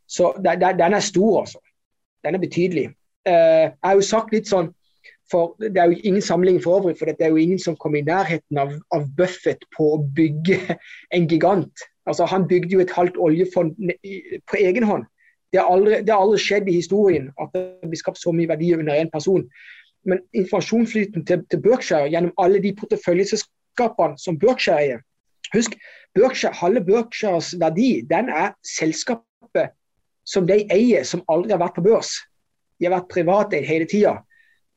så 0.06 0.30
den, 0.38 0.62
den 0.78 0.94
er 0.94 1.02
stor, 1.02 1.40
altså. 1.40 1.58
Den 2.22 2.38
er 2.38 2.44
betydelig. 2.46 2.86
Eh, 3.28 3.68
jeg 3.70 3.88
har 3.88 3.98
jo 3.98 4.06
sagt 4.06 4.32
litt 4.34 4.48
sånn 4.50 4.72
for 5.32 5.54
Det 5.58 5.78
er 5.80 5.88
jo 5.88 6.00
ingen 6.04 6.22
sammenligning 6.22 6.62
for 6.62 6.80
øvrig, 6.80 6.98
for 6.98 7.08
det 7.08 7.24
er 7.24 7.30
jo 7.32 7.40
ingen 7.40 7.58
som 7.58 7.76
kom 7.76 7.94
i 7.96 8.02
nærheten 8.04 8.58
av, 8.58 8.74
av 8.92 9.06
Buffett 9.16 9.64
på 9.76 9.86
å 9.94 10.02
bygge 10.16 10.58
en 11.16 11.28
gigant. 11.28 11.84
Altså 12.06 12.26
Han 12.28 12.48
bygde 12.48 12.74
jo 12.74 12.82
et 12.82 12.92
halvt 12.92 13.16
oljefond 13.16 13.76
på 14.50 14.58
egen 14.60 14.84
hånd. 14.84 15.06
Det 15.52 15.60
har 15.60 15.70
aldri, 15.72 16.02
aldri 16.10 16.40
skjedd 16.40 16.68
i 16.68 16.76
historien 16.80 17.30
at 17.40 17.52
det 17.54 17.88
blir 17.88 18.00
skapt 18.00 18.20
så 18.20 18.32
mye 18.32 18.50
verdier 18.50 18.80
under 18.82 18.98
én 18.98 19.10
person. 19.12 19.44
Men 20.04 20.20
informasjonsflyten 20.34 21.24
til, 21.26 21.44
til, 21.50 21.62
Berkshire 21.62 22.10
gjennom 22.10 22.32
alle 22.42 22.60
de 22.62 22.74
porteføljeselskapene 22.76 24.18
som 24.18 24.38
Berkshire 24.40 24.80
eier 24.80 25.02
Husk, 25.52 25.76
Berkshire, 26.16 26.54
halve 26.56 26.80
Berkshires 26.84 27.52
verdi 27.60 28.02
den 28.10 28.28
er 28.32 28.54
selskapet 28.66 29.76
som 30.24 30.46
de 30.48 30.62
eier, 30.72 31.04
som 31.04 31.24
aldri 31.28 31.52
har 31.52 31.60
vært 31.60 31.76
på 31.76 31.84
børs. 31.84 32.14
De 32.78 32.86
har 32.86 32.94
vært 32.96 33.10
privateid 33.12 33.64
hele 33.66 33.86
tida. 33.90 34.16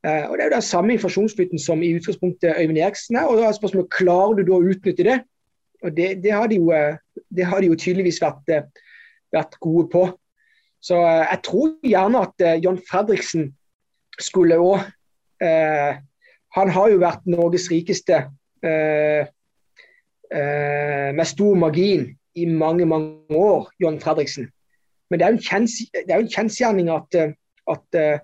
Uh, 0.06 0.26
og 0.30 0.38
Det 0.38 0.44
er 0.44 0.50
jo 0.50 0.56
den 0.56 0.66
samme 0.66 0.94
inflasjonsflyten 0.94 1.60
som 1.62 1.82
i 1.84 1.94
utgangspunktet 1.98 2.60
Øyvind 2.60 2.78
Eriksen 2.78 3.16
er. 3.16 3.26
og 3.26 3.38
da 3.38 3.48
er 3.48 3.58
spørsmålet, 3.58 3.94
Klarer 3.94 4.34
du 4.38 4.44
da 4.46 4.54
å 4.58 4.68
utnytte 4.74 5.08
det? 5.08 5.20
Og 5.84 5.98
Det, 5.98 6.24
det, 6.24 6.32
har, 6.32 6.48
de 6.48 6.56
jo, 6.56 6.72
det 7.36 7.46
har, 7.46 7.62
de 7.62 7.68
jo, 7.68 7.76
tydeligvis 7.76 8.22
vært, 8.22 8.72
vært 9.34 9.60
gode 9.62 9.90
på. 9.92 10.06
Så 10.82 10.96
jeg 11.02 11.40
tror 11.44 11.76
gjerne 11.84 12.22
at 12.26 12.64
John 12.64 12.78
Fredriksen 12.90 13.56
skulle 14.22 14.58
òg 14.62 14.80
Han 16.56 16.70
har 16.72 16.90
jo 16.90 16.98
vært 17.02 17.26
Norges 17.30 17.68
rikeste 17.70 18.22
med 20.32 21.26
stor 21.26 21.56
margin 21.60 22.16
i 22.36 22.46
mange 22.46 22.86
mange 22.86 23.36
år, 23.36 23.72
John 23.80 24.00
Fredriksen. 24.00 24.50
Men 25.10 25.20
det 25.20 25.26
er 25.26 25.32
jo 26.18 26.24
en 26.24 26.30
kjensgjerning 26.30 26.90
at, 26.92 27.16
eh, 27.16 27.34
at 27.72 27.98
eh, 28.00 28.20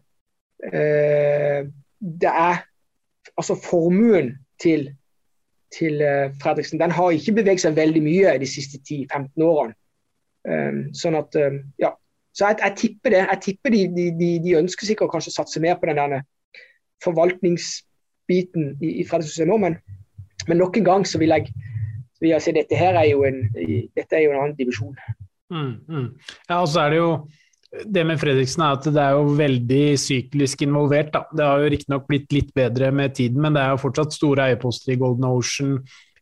det 2.22 2.32
er 2.32 2.62
altså 3.38 3.56
formuen 3.70 4.36
til, 4.62 4.90
til 5.80 6.02
uh, 6.02 6.34
Fredriksen 6.42 6.80
den 6.80 6.92
har 6.92 7.12
ikke 7.12 7.34
beveget 7.40 7.64
seg 7.64 7.76
veldig 7.76 8.04
mye 8.04 8.36
de 8.42 8.50
siste 8.50 8.80
10-15 8.82 9.46
årene. 9.46 9.78
Um, 10.42 10.80
sånn 10.98 11.18
at, 11.20 11.38
um, 11.38 11.60
ja. 11.82 11.92
Så 12.34 12.48
jeg, 12.48 12.58
jeg, 12.64 12.78
tipper 12.78 13.14
det. 13.14 13.22
Jeg 13.30 13.42
tipper 13.46 13.74
de, 13.74 13.82
de, 13.96 14.30
de, 14.44 14.56
ønsker 14.58 14.88
sikkert 14.88 15.12
kanskje 15.14 15.34
å 15.34 15.38
satse 15.42 15.62
mer 15.62 15.78
på 15.78 15.90
den 15.90 16.00
der 16.00 16.24
forvaltningsbiten 17.04 18.76
i, 18.82 19.02
i 19.02 19.06
Fredriksen 19.08 19.52
men, 19.62 19.78
men 20.48 20.62
nok 20.62 20.78
en 20.78 20.88
gang 20.88 21.06
så 21.08 21.22
vil 21.22 21.34
jeg 21.34 21.52
vil 22.22 22.36
jeg 22.36 22.46
si 22.46 22.54
dette 22.56 22.78
her 22.78 22.98
er 23.00 23.10
jo 23.10 23.24
en, 23.26 23.42
dette 23.98 24.16
er 24.16 24.26
jo 24.26 24.34
en 24.34 24.44
annen 24.44 24.58
divisjon. 24.58 24.98
Mm, 25.52 25.74
mm. 25.90 26.10
Ja, 26.50 26.62
og 26.62 26.68
så 26.70 26.86
er 26.86 26.94
det 26.94 27.00
jo 27.02 27.12
det 27.72 28.04
med 28.04 28.20
Fredriksen 28.20 28.66
er 28.66 28.76
at 28.76 28.88
det 28.92 29.00
er 29.00 29.16
jo 29.16 29.36
veldig 29.38 29.86
syklisk 30.00 30.66
involvert. 30.66 31.14
Da. 31.14 31.24
Det 31.32 31.46
har 31.48 31.62
jo 31.62 31.72
riktignok 31.72 32.10
blitt 32.10 32.36
litt 32.36 32.52
bedre 32.58 32.92
med 32.96 33.16
tiden, 33.16 33.40
men 33.44 33.56
det 33.56 33.64
er 33.64 33.74
jo 33.74 33.84
fortsatt 33.86 34.16
store 34.16 34.50
eierposter 34.50 34.94
i 34.94 35.00
Golden 35.00 35.30
Ocean, 35.30 35.78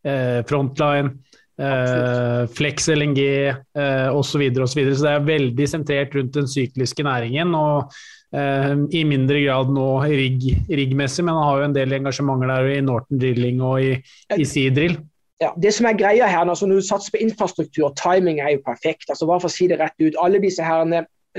eh, 0.06 0.40
Frontline, 0.50 1.16
eh, 1.58 2.46
Flex 2.54 2.90
LNG 2.94 3.26
eh, 3.50 4.08
osv. 4.14 4.30
Så, 4.30 4.70
så, 4.70 4.80
videre. 4.80 4.96
så 4.96 5.08
det 5.08 5.16
er 5.16 5.28
veldig 5.34 5.70
sentrert 5.74 6.16
rundt 6.16 6.38
den 6.38 6.50
sykliske 6.54 7.06
næringen. 7.08 7.58
og 7.58 7.98
eh, 8.30 8.76
I 9.02 9.06
mindre 9.10 9.42
grad 9.48 9.74
nå 9.74 9.90
rigg, 10.06 10.52
riggmessig, 10.70 11.26
men 11.26 11.34
han 11.34 11.50
har 11.50 11.64
jo 11.64 11.70
en 11.72 11.78
del 11.82 11.98
engasjementer 11.98 12.54
der 12.54 12.74
i 12.78 12.82
Norton 12.86 13.22
Drilling 13.22 13.64
og 13.66 13.82
i, 13.82 13.96
i 14.38 14.46
Seadrill 14.46 15.00
ja, 15.40 15.54
det 15.56 15.72
som 15.72 15.86
er 15.88 15.96
greia 15.96 16.28
her, 16.28 16.44
altså 16.44 16.68
Når 16.68 16.82
du 16.82 16.84
satser 16.84 17.14
på 17.14 17.22
infrastruktur, 17.24 17.94
timing 17.96 18.42
er 18.44 18.58
jo 18.58 18.66
perfekt. 18.66 19.06
altså 19.10 19.24
bare 19.24 19.40
for 19.40 19.48
å 19.48 19.54
si 19.54 19.70
det 19.72 19.80
rett 19.80 19.96
ut, 20.04 20.18
Alle 20.20 20.42
disse 20.44 20.66
her 20.66 20.84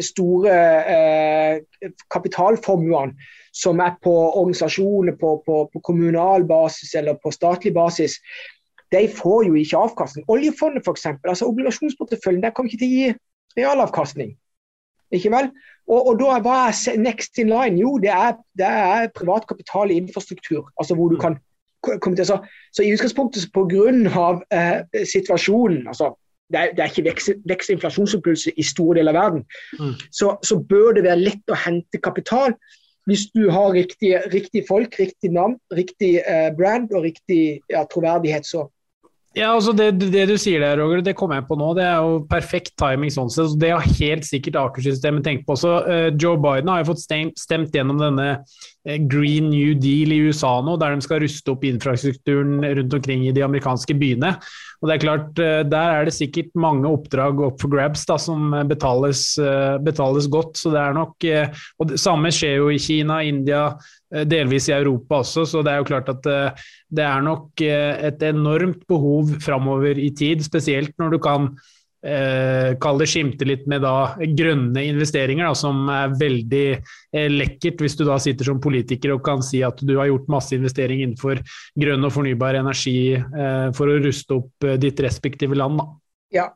store 0.04 0.54
eh, 0.94 1.90
kapitalformuene 2.12 3.14
som 3.52 3.80
er 3.82 3.96
på 4.02 4.12
organisasjoner 4.12 5.16
på, 5.18 5.34
på, 5.46 5.64
på, 5.72 5.82
kommunal 5.82 6.44
basis 6.46 6.94
eller 6.94 7.18
på 7.22 7.32
statlig 7.34 7.72
basis, 7.74 8.18
de 8.94 9.06
får 9.10 9.48
jo 9.48 9.56
ikke 9.58 9.80
avkastning. 9.88 10.26
Oljefondet 10.30 10.86
f.eks., 10.86 11.06
altså 11.24 11.48
obligasjonsporteføljen, 11.50 12.42
der 12.44 12.54
kommer 12.54 12.70
ikke 12.70 12.84
til 12.84 12.90
å 12.90 13.00
gi 13.00 13.58
realavkastning. 13.58 14.32
Ikke 15.14 15.32
vel? 15.34 15.50
Og, 15.90 16.12
og 16.12 16.18
da 16.20 16.38
hva 16.44 16.56
er 16.70 16.98
next 17.02 17.38
in 17.42 17.50
line? 17.50 17.78
Jo, 17.82 17.96
det 18.02 18.12
er, 18.14 18.36
det 18.58 18.66
er 18.66 19.10
privat 19.14 19.46
kapital 19.50 19.90
i 19.90 19.98
infrastruktur. 19.98 20.70
altså 20.78 20.94
hvor 20.94 21.10
du 21.10 21.18
kan 21.18 21.38
komme 21.82 22.24
så, 22.24 22.38
så, 22.72 22.82
i 22.82 22.92
utgangspunktet 22.94 23.50
pga. 23.54 24.30
Eh, 24.54 25.04
situasjonen 25.06 25.88
altså, 25.88 26.12
det 26.50 26.60
er, 26.60 26.74
det 26.74 26.82
er 26.82 26.90
ikke 26.92 27.06
vekst, 27.06 27.30
vekst 27.48 27.72
inflasjonsimpulser 27.76 28.56
i 28.58 28.66
store 28.66 28.98
deler 28.98 29.14
av 29.14 29.20
verden, 29.20 29.44
mm. 29.78 29.94
så, 30.10 30.34
så, 30.46 30.58
bør 30.70 30.96
det 30.98 31.06
være 31.06 31.22
lett 31.22 31.52
å 31.52 31.58
hente 31.64 32.02
kapital 32.02 32.56
hvis 33.08 33.28
du 33.34 33.46
har 33.50 33.72
riktige, 33.74 34.20
riktige 34.30 34.66
folk, 34.68 34.94
riktig 35.00 35.32
navn, 35.34 35.56
riktig 35.74 36.18
eh, 36.20 36.50
brand 36.54 36.92
og 36.94 37.06
riktig 37.06 37.60
ja, 37.72 37.82
troverdighet. 37.90 38.46
Så, 38.46 38.66
ja, 39.31 39.53
altså 39.55 39.71
det, 39.79 39.93
det, 40.11 40.25
du 40.27 40.35
sier 40.40 40.59
der, 40.59 40.81
Roger, 40.81 41.05
det 41.07 41.12
kommer 41.14 41.38
jeg 41.38 41.47
på 41.47 41.55
nå. 41.59 41.69
Det 41.79 41.85
er 41.87 42.01
jo 42.03 42.16
perfekt 42.31 42.73
timing 42.81 43.12
sånn 43.14 43.31
sett. 43.31 43.53
Det 43.62 43.69
har 43.71 43.93
helt 44.01 44.27
sikkert 44.27 44.59
Aker-systemet 44.59 45.23
tenkt 45.23 45.45
på 45.47 45.55
også. 45.55 45.75
Uh, 45.87 46.09
Joe 46.19 46.35
Biden 46.43 46.71
har 46.73 46.83
jo 46.83 46.88
fått 46.88 47.05
stemt, 47.05 47.38
stemt 47.38 47.77
gjennom 47.79 48.01
denne 48.03 48.27
uh, 48.40 48.97
Green 49.07 49.53
New 49.53 49.77
Deal 49.79 50.16
i 50.16 50.19
USA 50.27 50.57
nå, 50.66 50.75
der 50.83 50.97
de 50.97 51.07
skal 51.07 51.23
ruste 51.23 51.55
opp 51.55 51.62
infrastrukturen 51.69 52.59
rundt 52.81 52.99
omkring 52.99 53.23
i 53.29 53.37
de 53.37 53.47
amerikanske 53.47 53.95
byene. 54.03 54.33
Og 54.81 54.90
det 54.90 54.97
er 54.97 55.05
klart, 55.07 55.31
uh, 55.38 55.62
Der 55.71 55.95
er 56.01 56.11
det 56.11 56.16
sikkert 56.16 56.51
mange 56.59 56.90
oppdrag 56.90 57.38
opp 57.53 57.62
for 57.62 57.71
grabs 57.71 58.03
da, 58.11 58.19
som 58.19 58.51
betales, 58.66 59.23
betales 59.87 60.27
godt. 60.27 60.59
så 60.59 60.75
det 60.75 60.83
er 60.83 60.99
nok, 60.99 61.31
og 61.79 61.95
Det 61.95 62.03
samme 62.03 62.35
skjer 62.35 62.59
jo 62.59 62.71
i 62.75 62.83
Kina, 62.83 63.23
India, 63.23 63.69
Eh, 63.71 63.99
delvis 64.11 64.68
i 64.70 64.77
Europa 64.77 65.20
også, 65.23 65.46
så 65.46 65.64
det 65.64 65.73
er 65.73 65.83
jo 65.83 65.90
klart 65.90 66.09
at 66.12 66.31
eh, 66.31 66.70
det 66.90 67.05
er 67.07 67.27
nok 67.27 67.62
eh, 67.64 68.07
et 68.11 68.23
enormt 68.31 68.83
behov 68.90 69.37
framover 69.42 70.01
i 70.01 70.11
tid, 70.16 70.42
spesielt 70.44 70.96
når 70.99 71.14
du 71.14 71.18
kan 71.23 71.46
eh, 72.03 72.75
kalle 72.83 73.05
det 73.05 73.11
skimte 73.12 73.46
litt 73.49 73.66
med 73.70 73.85
da 73.87 74.16
grønne 74.18 74.85
investeringer, 74.88 75.46
da, 75.46 75.55
som 75.59 75.87
er 75.94 76.16
veldig 76.20 76.66
eh, 76.75 77.29
lekkert 77.31 77.85
hvis 77.85 77.99
du 78.01 78.05
da 78.09 78.18
sitter 78.23 78.51
som 78.51 78.62
politiker 78.62 79.14
og 79.14 79.25
kan 79.27 79.44
si 79.46 79.62
at 79.66 79.83
du 79.85 79.94
har 79.99 80.11
gjort 80.11 80.31
masse 80.33 80.57
investering 80.59 81.05
innenfor 81.05 81.42
grønn 81.79 82.07
og 82.07 82.14
fornybar 82.16 82.59
energi 82.61 83.14
eh, 83.14 83.68
for 83.77 83.90
å 83.90 84.01
ruste 84.03 84.40
opp 84.40 84.70
ditt 84.83 85.07
respektive 85.07 85.59
land. 85.59 85.79
Da. 85.81 85.90
Ja, 86.40 86.49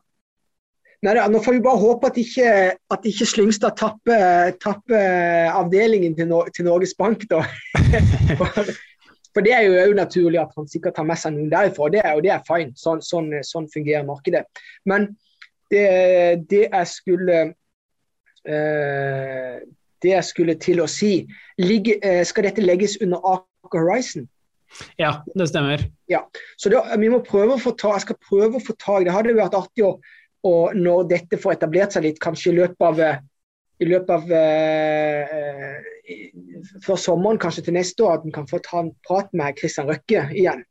Nei, 1.03 1.13
nå 1.29 1.41
får 1.43 1.57
vi 1.57 1.63
bare 1.65 1.81
håpe 1.81 2.09
at 2.09 2.17
ikke, 2.17 2.51
at 2.95 3.07
ikke 3.09 3.27
Slyngstad 3.29 3.75
tapper, 3.77 4.55
tapper 4.63 5.51
avdelingen 5.51 6.15
til, 6.17 6.29
no 6.31 6.43
til, 6.55 6.65
Norges 6.65 6.95
Bank. 6.97 7.27
da. 7.29 7.43
for, 8.39 8.49
for, 9.33 9.43
det 9.45 9.53
er 9.53 9.67
jo 9.67 9.97
naturlig 9.97 10.39
at 10.41 10.55
han 10.57 10.69
sikkert 10.71 10.95
tar 10.97 11.07
med 11.07 11.19
seg 11.19 11.35
noen 11.35 11.51
derifra. 11.51 11.91
Det 11.93 12.01
er, 12.01 12.15
jo 12.15 12.25
det 12.25 12.33
er 12.33 12.45
fine. 12.47 12.73
Sånn, 12.79 13.03
sånn, 13.05 13.29
sånn 13.45 13.69
fungerer 13.73 14.07
markedet. 14.07 14.45
Men 14.89 15.11
det, 15.73 15.85
det 16.49 16.67
jeg 16.69 16.87
skulle 16.87 17.39
eh, 18.45 19.57
Det 20.01 20.11
jeg 20.11 20.27
skulle 20.27 20.55
til 20.61 20.83
å 20.83 20.87
si 20.89 21.25
ligge, 21.57 21.97
eh, 22.05 22.21
Skal 22.25 22.45
dette 22.49 22.65
legges 22.65 22.99
under 23.01 23.23
Aker 23.33 23.81
Horizon? 23.81 24.27
Ja, 24.99 25.23
det 25.37 25.47
stemmer. 25.49 25.85
Ja, 26.11 26.25
så 26.59 26.69
da, 26.69 26.81
vi 26.99 27.09
må 27.09 27.21
prøve 27.23 27.55
å 27.55 27.61
få 27.61 27.73
ta, 27.79 27.93
Jeg 27.95 28.05
skal 28.05 28.21
prøve 28.29 28.59
å 28.59 28.63
få 28.63 28.75
tak 28.77 29.07
Det 29.07 29.15
hadde 29.15 29.37
vært 29.37 29.57
artig 29.57 29.85
å 29.87 29.97
og 30.45 30.75
når 30.77 31.07
dette 31.09 31.39
får 31.41 31.57
etablert 31.57 31.95
seg 31.95 32.05
litt, 32.05 32.21
kanskje 32.21 32.51
i 32.51 32.57
løpet 32.59 32.85
av, 32.85 33.01
i 33.81 33.87
løpet 33.89 34.11
av 34.13 34.35
eh, 34.37 35.79
før 36.85 36.99
sommeren, 37.01 37.41
kanskje 37.41 37.65
til 37.65 37.77
neste 37.77 38.05
år, 38.05 38.19
at 38.19 38.27
en 38.27 38.35
kan 38.35 38.47
få 38.49 38.61
ta 38.65 38.83
en 38.83 38.93
prat 39.07 39.31
med 39.33 39.57
Christian 39.59 39.89
Røkke 39.89 40.27
igjen. 40.35 40.61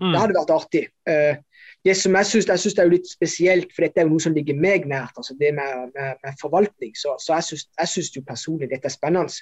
Mm. 0.00 0.10
Det 0.10 0.20
hadde 0.22 0.38
vært 0.38 0.52
artig. 0.54 0.84
Eh, 1.10 1.38
det 1.84 1.94
som 1.96 2.16
jeg 2.18 2.28
syns, 2.28 2.48
jeg 2.48 2.62
synes 2.64 2.76
det 2.76 2.82
er 2.82 2.90
litt 2.90 3.08
spesielt, 3.08 3.70
for 3.72 3.86
dette 3.86 4.02
er 4.02 4.08
jo 4.08 4.14
noe 4.14 4.24
som 4.24 4.34
ligger 4.36 4.58
meg 4.58 4.88
nært, 4.88 5.14
altså 5.16 5.36
det 5.40 5.54
med, 5.56 5.94
med, 5.94 6.18
med 6.24 6.40
forvaltning. 6.40 6.92
Så, 6.98 7.14
så 7.22 7.38
jeg 7.38 7.92
syns 7.94 8.12
jo 8.16 8.26
personlig 8.26 8.70
dette 8.72 8.90
er 8.90 8.96
spennende. 8.96 9.32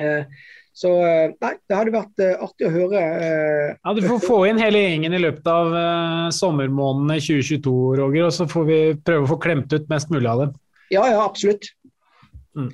Eh, 0.00 0.24
så 0.72 0.90
eh, 1.04 1.34
nei, 1.44 1.52
det 1.68 1.76
hadde 1.76 1.92
vært 1.92 2.22
uh, 2.24 2.44
artig 2.46 2.68
å 2.68 2.72
høre. 2.72 3.02
Ja, 3.76 3.92
Du 3.92 4.00
får 4.06 4.22
få 4.24 4.38
inn 4.48 4.60
hele 4.62 4.80
gjengen 4.86 5.12
i 5.12 5.20
løpet 5.20 5.48
av 5.52 5.76
sommermånedene 6.32 7.20
2022, 7.20 7.74
Roger. 8.00 8.28
Og 8.30 8.36
så 8.38 8.48
får 8.48 8.68
vi 8.70 8.80
prøve 9.04 9.26
å 9.26 9.32
få 9.34 9.40
klemt 9.42 9.74
ut 9.74 9.90
mest 9.92 10.12
mulig 10.14 10.30
av 10.30 10.46
dem. 10.46 10.54
Ja, 10.92 11.04
ja, 11.08 11.20
absolutt. 11.24 11.68
Mm. 12.56 12.72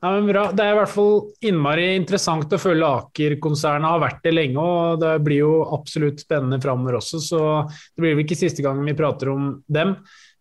Ja, 0.00 0.12
men 0.14 0.28
bra. 0.30 0.44
Det 0.54 0.62
er 0.62 0.76
i 0.76 0.78
hvert 0.78 0.92
fall 0.92 1.16
innmari 1.48 1.88
interessant 1.96 2.52
å 2.54 2.60
følge 2.62 2.86
Aker-konsernet. 3.00 3.88
Har 3.90 4.04
vært 4.04 4.22
det 4.28 4.32
lenge, 4.36 4.62
og 4.62 5.00
det 5.02 5.16
blir 5.26 5.42
jo 5.42 5.54
absolutt 5.74 6.22
spennende 6.22 6.60
framover 6.62 7.00
også. 7.00 7.18
Så 7.24 7.40
det 7.66 8.04
blir 8.04 8.14
vel 8.14 8.22
ikke 8.22 8.38
siste 8.38 8.62
gang 8.62 8.78
vi 8.86 8.94
prater 8.98 9.32
om 9.32 9.50
dem. 9.66 9.96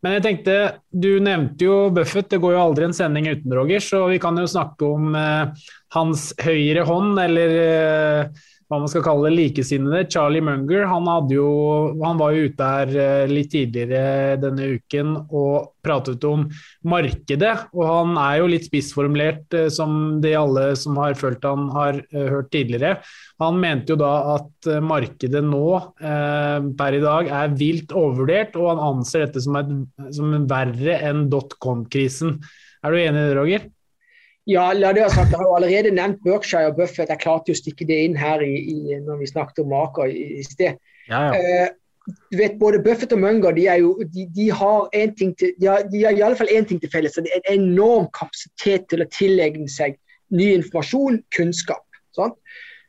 Men 0.05 0.17
jeg 0.17 0.23
tenkte, 0.25 0.55
du 0.93 1.17
nevnte 1.23 1.65
jo 1.65 1.77
Buffett, 1.93 2.29
det 2.29 2.41
går 2.43 2.53
jo 2.53 2.61
aldri 2.61 2.85
en 2.85 2.95
sending 2.95 3.29
uten 3.31 3.55
Roger, 3.57 3.81
så 3.81 4.03
vi 4.11 4.19
kan 4.21 4.37
jo 4.37 4.45
snakke 4.49 4.85
om 4.85 5.15
eh, 5.17 5.65
hans 5.95 6.29
høyre 6.43 6.85
hånd, 6.85 7.17
eller 7.23 7.55
eh, 7.63 8.45
hva 8.67 8.81
man 8.81 8.89
skal 8.91 9.03
kalle 9.05 9.29
det, 9.29 9.35
likesinnede, 9.37 10.07
Charlie 10.11 10.43
Munger. 10.43 10.83
Han, 10.91 11.07
jo, 11.31 11.47
han, 12.01 12.19
var 12.19 12.33
jo 12.35 12.49
ute 12.49 12.67
her 12.67 12.91
eh, 12.99 13.29
litt 13.31 13.53
tidligere 13.53 14.35
denne 14.41 14.73
uken 14.75 15.13
og 15.23 15.69
pratet 15.85 16.25
om 16.27 16.43
markedet. 16.87 17.53
Og 17.71 17.85
han 17.87 18.19
er 18.19 18.41
jo 18.41 18.49
litt 18.51 18.67
spissformulert, 18.67 19.45
eh, 19.55 19.69
som 19.71 20.19
de 20.23 20.35
alle 20.35 20.67
som 20.79 20.99
har 20.99 21.15
følt 21.19 21.47
han 21.47 21.69
har 21.71 22.01
hørt 22.11 22.51
tidligere. 22.51 22.97
Han 23.39 23.61
mente 23.63 23.95
jo 23.95 24.01
da 24.01 24.11
at 24.35 24.69
markedet 24.83 25.45
nå 25.47 25.65
eh, 26.03 26.67
per 26.75 26.99
i 26.99 27.01
dag 27.03 27.31
er 27.39 27.55
vilt 27.55 27.95
overvurdert, 27.95 28.59
og 28.59 28.73
han 28.73 28.83
anser 28.91 29.27
dette 29.27 29.47
som, 29.47 29.55
et, 29.61 29.73
som 30.11 30.35
verre 30.51 30.99
enn 31.07 31.27
dotcom-krisen. 31.31 32.35
Er 32.83 32.91
du 32.91 32.99
enig 32.99 33.23
i 33.23 33.27
det, 33.31 33.39
Roger? 33.39 33.71
Ja, 34.47 34.69
la 34.71 34.93
det 34.95 35.03
være 35.03 35.11
sagt, 35.11 35.33
Jeg 35.33 35.41
har 35.41 35.49
jo 35.49 35.55
allerede 35.57 35.91
nevnt 35.91 36.21
Berkshire 36.23 36.69
og 36.71 36.77
Buffett. 36.77 37.09
Jeg 37.11 37.19
klarte 37.19 37.51
jo 37.51 37.57
å 37.57 37.59
stikke 37.59 37.87
det 37.87 37.97
inn 38.05 38.15
her 38.15 38.43
i, 38.45 38.53
i, 38.55 38.99
når 39.03 39.19
vi 39.19 39.27
snakket 39.27 39.59
om 39.65 39.75
Aker 39.75 40.13
i, 40.13 40.23
i 40.39 40.45
sted. 40.47 40.79
Ja, 41.11 41.25
ja. 41.27 41.41
Eh, 41.41 41.67
du 42.31 42.37
vet, 42.39 42.55
Både 42.59 42.79
Buffett 42.79 43.11
og 43.11 43.19
Munger 43.19 43.51
de, 43.51 43.65
jo, 43.81 43.91
de, 44.13 44.23
de 44.35 44.45
har 44.55 44.87
en 44.95 45.15
ting 45.15 45.33
til, 45.35 45.51
de 45.59 45.67
har, 45.67 45.83
de 45.91 46.05
har 46.05 46.15
i 46.15 46.23
alle 46.23 46.39
fall 46.39 46.51
én 46.55 46.67
ting 46.67 46.79
til 46.79 46.91
felles. 46.93 47.17
Det 47.19 47.33
er 47.35 47.43
en 47.43 47.65
enorm 47.67 48.07
kapasitet 48.15 48.87
til 48.91 49.03
å 49.03 49.09
tilegne 49.11 49.67
seg 49.71 49.97
ny 50.31 50.53
informasjon, 50.55 51.19
kunnskap. 51.35 51.83
Sant? 52.15 52.39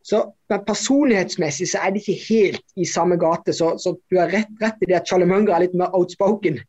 Så, 0.07 0.23
men 0.49 0.63
Personlighetsmessig 0.67 1.67
så 1.73 1.83
er 1.85 1.93
de 1.93 2.01
ikke 2.01 2.21
helt 2.29 2.79
i 2.79 2.87
samme 2.89 3.19
gate. 3.21 3.53
Så, 3.53 3.75
så 3.83 3.97
du 4.09 4.21
har 4.21 4.31
rett, 4.33 4.51
rett, 4.63 4.79
i 4.83 4.91
det 4.91 5.01
at 5.01 5.11
Charlie 5.11 5.29
Munger 5.29 5.57
er 5.57 5.67
litt 5.67 5.75
mer 5.79 5.93
outspoken, 5.99 6.61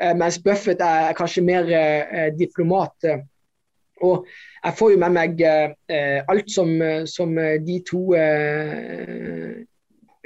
eh, 0.00 0.14
mens 0.16 0.40
Buffett 0.42 0.80
er, 0.82 1.10
er 1.10 1.18
kanskje 1.18 1.44
mer 1.46 1.68
eh, 1.68 2.30
diplomat. 2.40 2.96
Eh. 3.04 3.20
Og 4.06 4.26
jeg 4.64 4.76
får 4.78 4.94
jo 4.94 5.00
med 5.00 5.14
meg 5.16 5.42
eh, 5.44 6.18
alt 6.28 6.50
som, 6.52 6.72
som, 7.08 7.36
de 7.66 7.76
to 7.88 8.02
eh, 8.16 9.60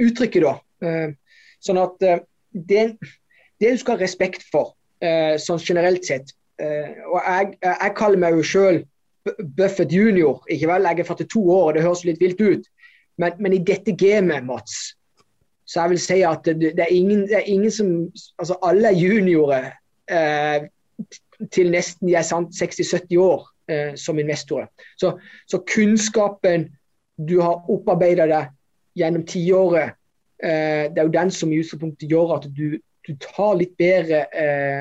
uttrykker, 0.05 0.47
da. 0.47 0.55
Sånn 1.65 1.81
at 1.81 2.03
uh, 2.05 2.19
det, 2.53 2.83
det, 3.61 3.71
du 3.71 3.81
skal 3.81 3.97
ha 3.97 4.05
respekt 4.05 4.45
for, 4.53 4.75
uh, 5.05 5.35
sånn 5.41 5.63
generelt 5.63 6.05
sett 6.07 6.35
uh, 6.61 6.91
Og 7.09 7.17
jeg, 7.21 7.55
jeg, 7.65 7.95
kaller 7.97 8.21
meg 8.21 8.37
jo 8.39 8.49
sjøl 8.51 8.83
Buffett 9.57 9.93
junior. 9.95 10.43
Ikke 10.53 10.69
vel, 10.69 10.85
jeg 10.85 11.01
er 11.01 11.09
42 11.09 11.41
år, 11.49 11.63
og 11.71 11.77
det 11.77 11.85
høres 11.87 12.03
litt 12.05 12.21
vilt 12.21 12.43
ut. 12.45 12.67
Men, 13.17 13.39
men 13.41 13.55
i 13.57 13.63
dette 13.65 13.95
gamet, 13.97 14.45
Mats, 14.45 14.93
så 15.65 15.87
jeg 15.87 15.95
vil 15.95 16.03
si 16.03 16.19
at 16.29 16.45
det, 16.45 16.75
det, 16.77 16.83
er, 16.85 16.93
ingen, 16.93 17.23
det 17.31 17.39
er, 17.39 17.47
ingen, 17.49 17.73
som 17.73 17.95
Altså 18.37 18.59
alle 18.69 18.91
er 18.91 18.99
juniorer 19.01 19.71
til 21.55 21.71
nesten 21.73 22.11
de 22.11 22.19
er 22.21 22.27
60-70 22.29 23.17
år 23.23 23.47
som 23.97 24.19
investorer. 24.21 24.67
Så, 25.01 25.15
så 25.49 25.61
kunnskapen 25.65 26.67
du 27.17 27.39
har 27.41 27.65
opparbeida 27.73 28.27
deg 28.29 28.51
gjennom 29.01 29.23
tiåret 29.25 29.95
Eh, 30.43 30.91
det 30.93 30.99
er 30.99 31.07
jo 31.07 31.15
den 31.15 31.31
som 31.31 31.53
i 31.53 31.61
utgangspunktet 31.63 32.11
gjør 32.11 32.37
at 32.37 32.49
du, 32.57 32.77
du 33.07 33.13
tar 33.23 33.55
litt 33.61 33.77
bedre 33.81 34.25
eh, 34.35 34.81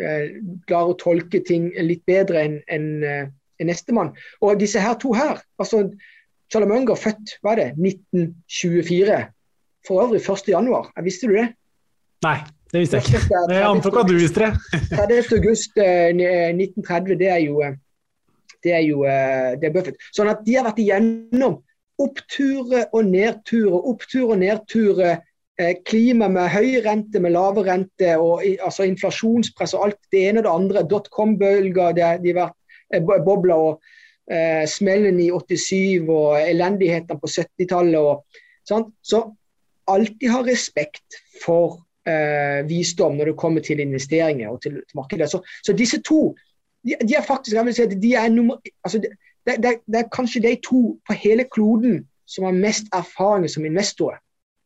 eh, 0.00 0.38
Klarer 0.66 0.94
å 0.94 0.98
tolke 0.98 1.42
ting 1.44 1.68
litt 1.84 2.02
bedre 2.08 2.42
enn 2.46 2.58
en, 2.72 2.88
en 3.60 3.68
nestemann. 3.68 4.14
Og 4.40 4.58
disse 4.60 4.80
her 4.80 4.96
to 5.00 5.12
her 5.16 5.42
altså 5.60 5.84
Charlie 6.48 6.70
Munger 6.70 6.96
født 6.96 7.36
hva 7.44 7.52
er 7.52 7.60
det, 7.60 7.68
1924. 7.76 9.18
For 9.86 10.00
øvrig 10.06 10.22
1.1. 10.24 10.88
Visste 11.04 11.28
du 11.28 11.34
det? 11.36 11.50
Nei, 12.24 12.38
det 12.72 12.82
visste 12.82 12.98
jeg 12.98 13.20
ikke. 13.20 13.42
Jeg 13.52 13.66
antok 13.68 13.98
at 14.00 14.08
du 14.08 14.16
visste 14.16 14.46
det. 14.46 14.80
30. 14.94 15.36
august 15.36 15.76
1930, 15.76 17.18
det 17.20 17.28
er 17.34 17.42
jo 17.44 17.60
det 18.64 18.74
er 18.74 18.84
jo 18.86 19.02
det 19.04 19.68
er 19.68 19.72
Buffett. 19.74 19.98
Sånn 20.16 20.30
at 20.32 20.44
de 20.46 20.56
har 20.58 20.66
vært 20.66 20.80
igjennom 20.82 21.60
oppturer 21.98 22.86
og 22.94 23.08
nedturer. 23.10 23.78
Oppturer 23.92 24.34
og 24.34 24.40
nedturer. 24.42 25.20
Eh, 25.58 25.74
klima 25.82 26.28
med 26.30 26.52
høy 26.54 26.78
rente, 26.84 27.18
med 27.18 27.34
lave 27.34 27.64
rente, 27.66 28.12
og 28.22 28.44
altså 28.62 28.86
inflasjonspress 28.86 29.74
og 29.74 29.88
alt 29.88 29.98
det 30.14 30.28
ene 30.28 30.42
og 30.42 30.46
det 30.46 30.52
andre. 30.52 30.84
Dotcom-bølger, 30.92 31.96
det 31.96 32.04
har 32.06 32.20
vært 32.22 32.54
eh, 32.94 33.02
bobler 33.02 33.64
og 33.64 33.90
eh, 34.30 34.62
smellen 34.70 35.18
i 35.18 35.32
87 35.34 36.06
og 36.06 36.38
elendighetene 36.38 37.18
på 37.18 37.32
70-tallet. 37.34 38.38
Så 38.68 39.22
alltid 39.88 40.30
ha 40.30 40.44
respekt 40.46 41.18
for 41.42 41.80
eh, 42.06 42.62
visdom 42.68 43.18
når 43.18 43.32
det 43.32 43.40
kommer 43.40 43.64
til 43.64 43.82
investeringer 43.82 44.52
og 44.52 44.62
til, 44.62 44.78
til 44.84 45.00
markedet. 45.00 45.30
Så, 45.32 45.42
så, 45.64 45.74
disse 45.74 45.98
to 46.06 46.36
de, 46.88 46.96
de, 47.02 47.16
er 47.18 47.26
faktisk, 47.26 47.56
jeg 47.56 47.66
vil 47.66 47.76
si 47.76 47.84
at 47.84 47.96
de 48.02 48.14
er 48.18 48.30
nummer, 48.32 48.58
altså, 48.84 49.00
det, 49.02 49.12
det, 49.46 49.74
det, 49.86 50.00
er 50.00 50.14
kanskje 50.14 50.42
de 50.44 50.54
to 50.64 50.82
på 51.06 51.16
hele 51.16 51.44
kloden 51.52 52.02
som 52.28 52.44
har 52.48 52.56
mest 52.56 52.90
erfaring 52.92 53.48
som 53.50 53.66
investorer. 53.68 54.18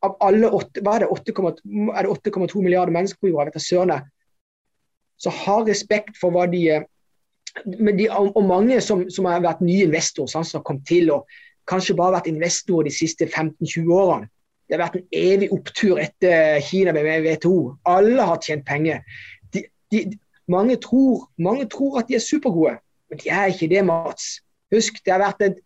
Av 0.02 0.16
alle 0.24 0.50
åtte, 0.50 0.82
hva 0.82 0.96
er 0.98 1.04
det, 1.04 1.10
8,2 1.12 2.62
milliarder 2.62 2.94
mennesker 2.94 3.22
på 3.22 3.30
jorda, 3.30 3.52
vet 3.54 3.62
søren 3.62 4.00
så 5.22 5.30
har 5.30 5.68
respekt 5.68 6.16
for 6.18 6.34
hva 6.34 6.48
de 6.50 6.82
de, 7.64 8.08
og 8.10 8.44
mange 8.44 8.80
som, 8.80 9.04
som, 9.10 9.26
har 9.28 9.42
vært 9.44 9.60
nye 9.64 9.86
investorer, 9.86 10.30
sånn, 10.30 10.46
som 10.48 10.60
har 10.60 10.66
kommet 10.66 10.86
til 10.88 11.10
og 11.12 11.28
kanskje 11.68 11.96
bare 11.98 12.16
vært 12.16 12.30
investorer 12.30 12.88
de 12.88 12.94
siste 12.94 13.28
15-20 13.28 13.92
årene. 13.92 14.30
Det 14.66 14.78
har 14.78 14.86
vært 14.86 14.98
en 15.02 15.18
evig 15.20 15.50
opptur 15.52 16.00
etter 16.00 16.62
Kina 16.64 16.94
ble 16.96 17.02
med 17.04 17.26
i 17.26 17.34
WTO. 17.34 17.56
Alle 17.92 18.24
har 18.24 18.40
tjent 18.42 18.64
penger. 18.66 19.02
De, 19.52 19.66
de, 19.92 20.06
mange, 20.48 20.76
tror, 20.76 21.28
mange, 21.38 21.66
tror, 21.66 21.98
at 22.00 22.08
de 22.08 22.14
er 22.14 22.24
supergode, 22.24 22.76
men 23.10 23.18
de 23.18 23.28
er 23.28 23.52
ikke 23.52 23.68
det, 23.68 23.84
Mats. 23.86 24.40
Husk, 24.74 24.98
det 25.04 25.12
har 25.12 25.22
vært 25.22 25.42
et, 25.44 25.60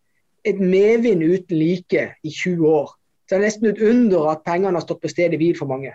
et 0.44 0.60
medvind 0.60 1.22
uten 1.24 1.58
like 1.58 2.08
i 2.22 2.30
20 2.30 2.68
år. 2.68 2.90
Så 3.26 3.34
det 3.34 3.38
er 3.40 3.46
nesten 3.46 3.70
et 3.70 3.82
under 3.82 4.30
at 4.30 4.44
pengene 4.46 4.76
har 4.78 4.84
stått 4.84 5.02
på 5.02 5.10
stedet 5.10 5.38
hvil 5.40 5.56
for 5.58 5.70
mange. 5.70 5.92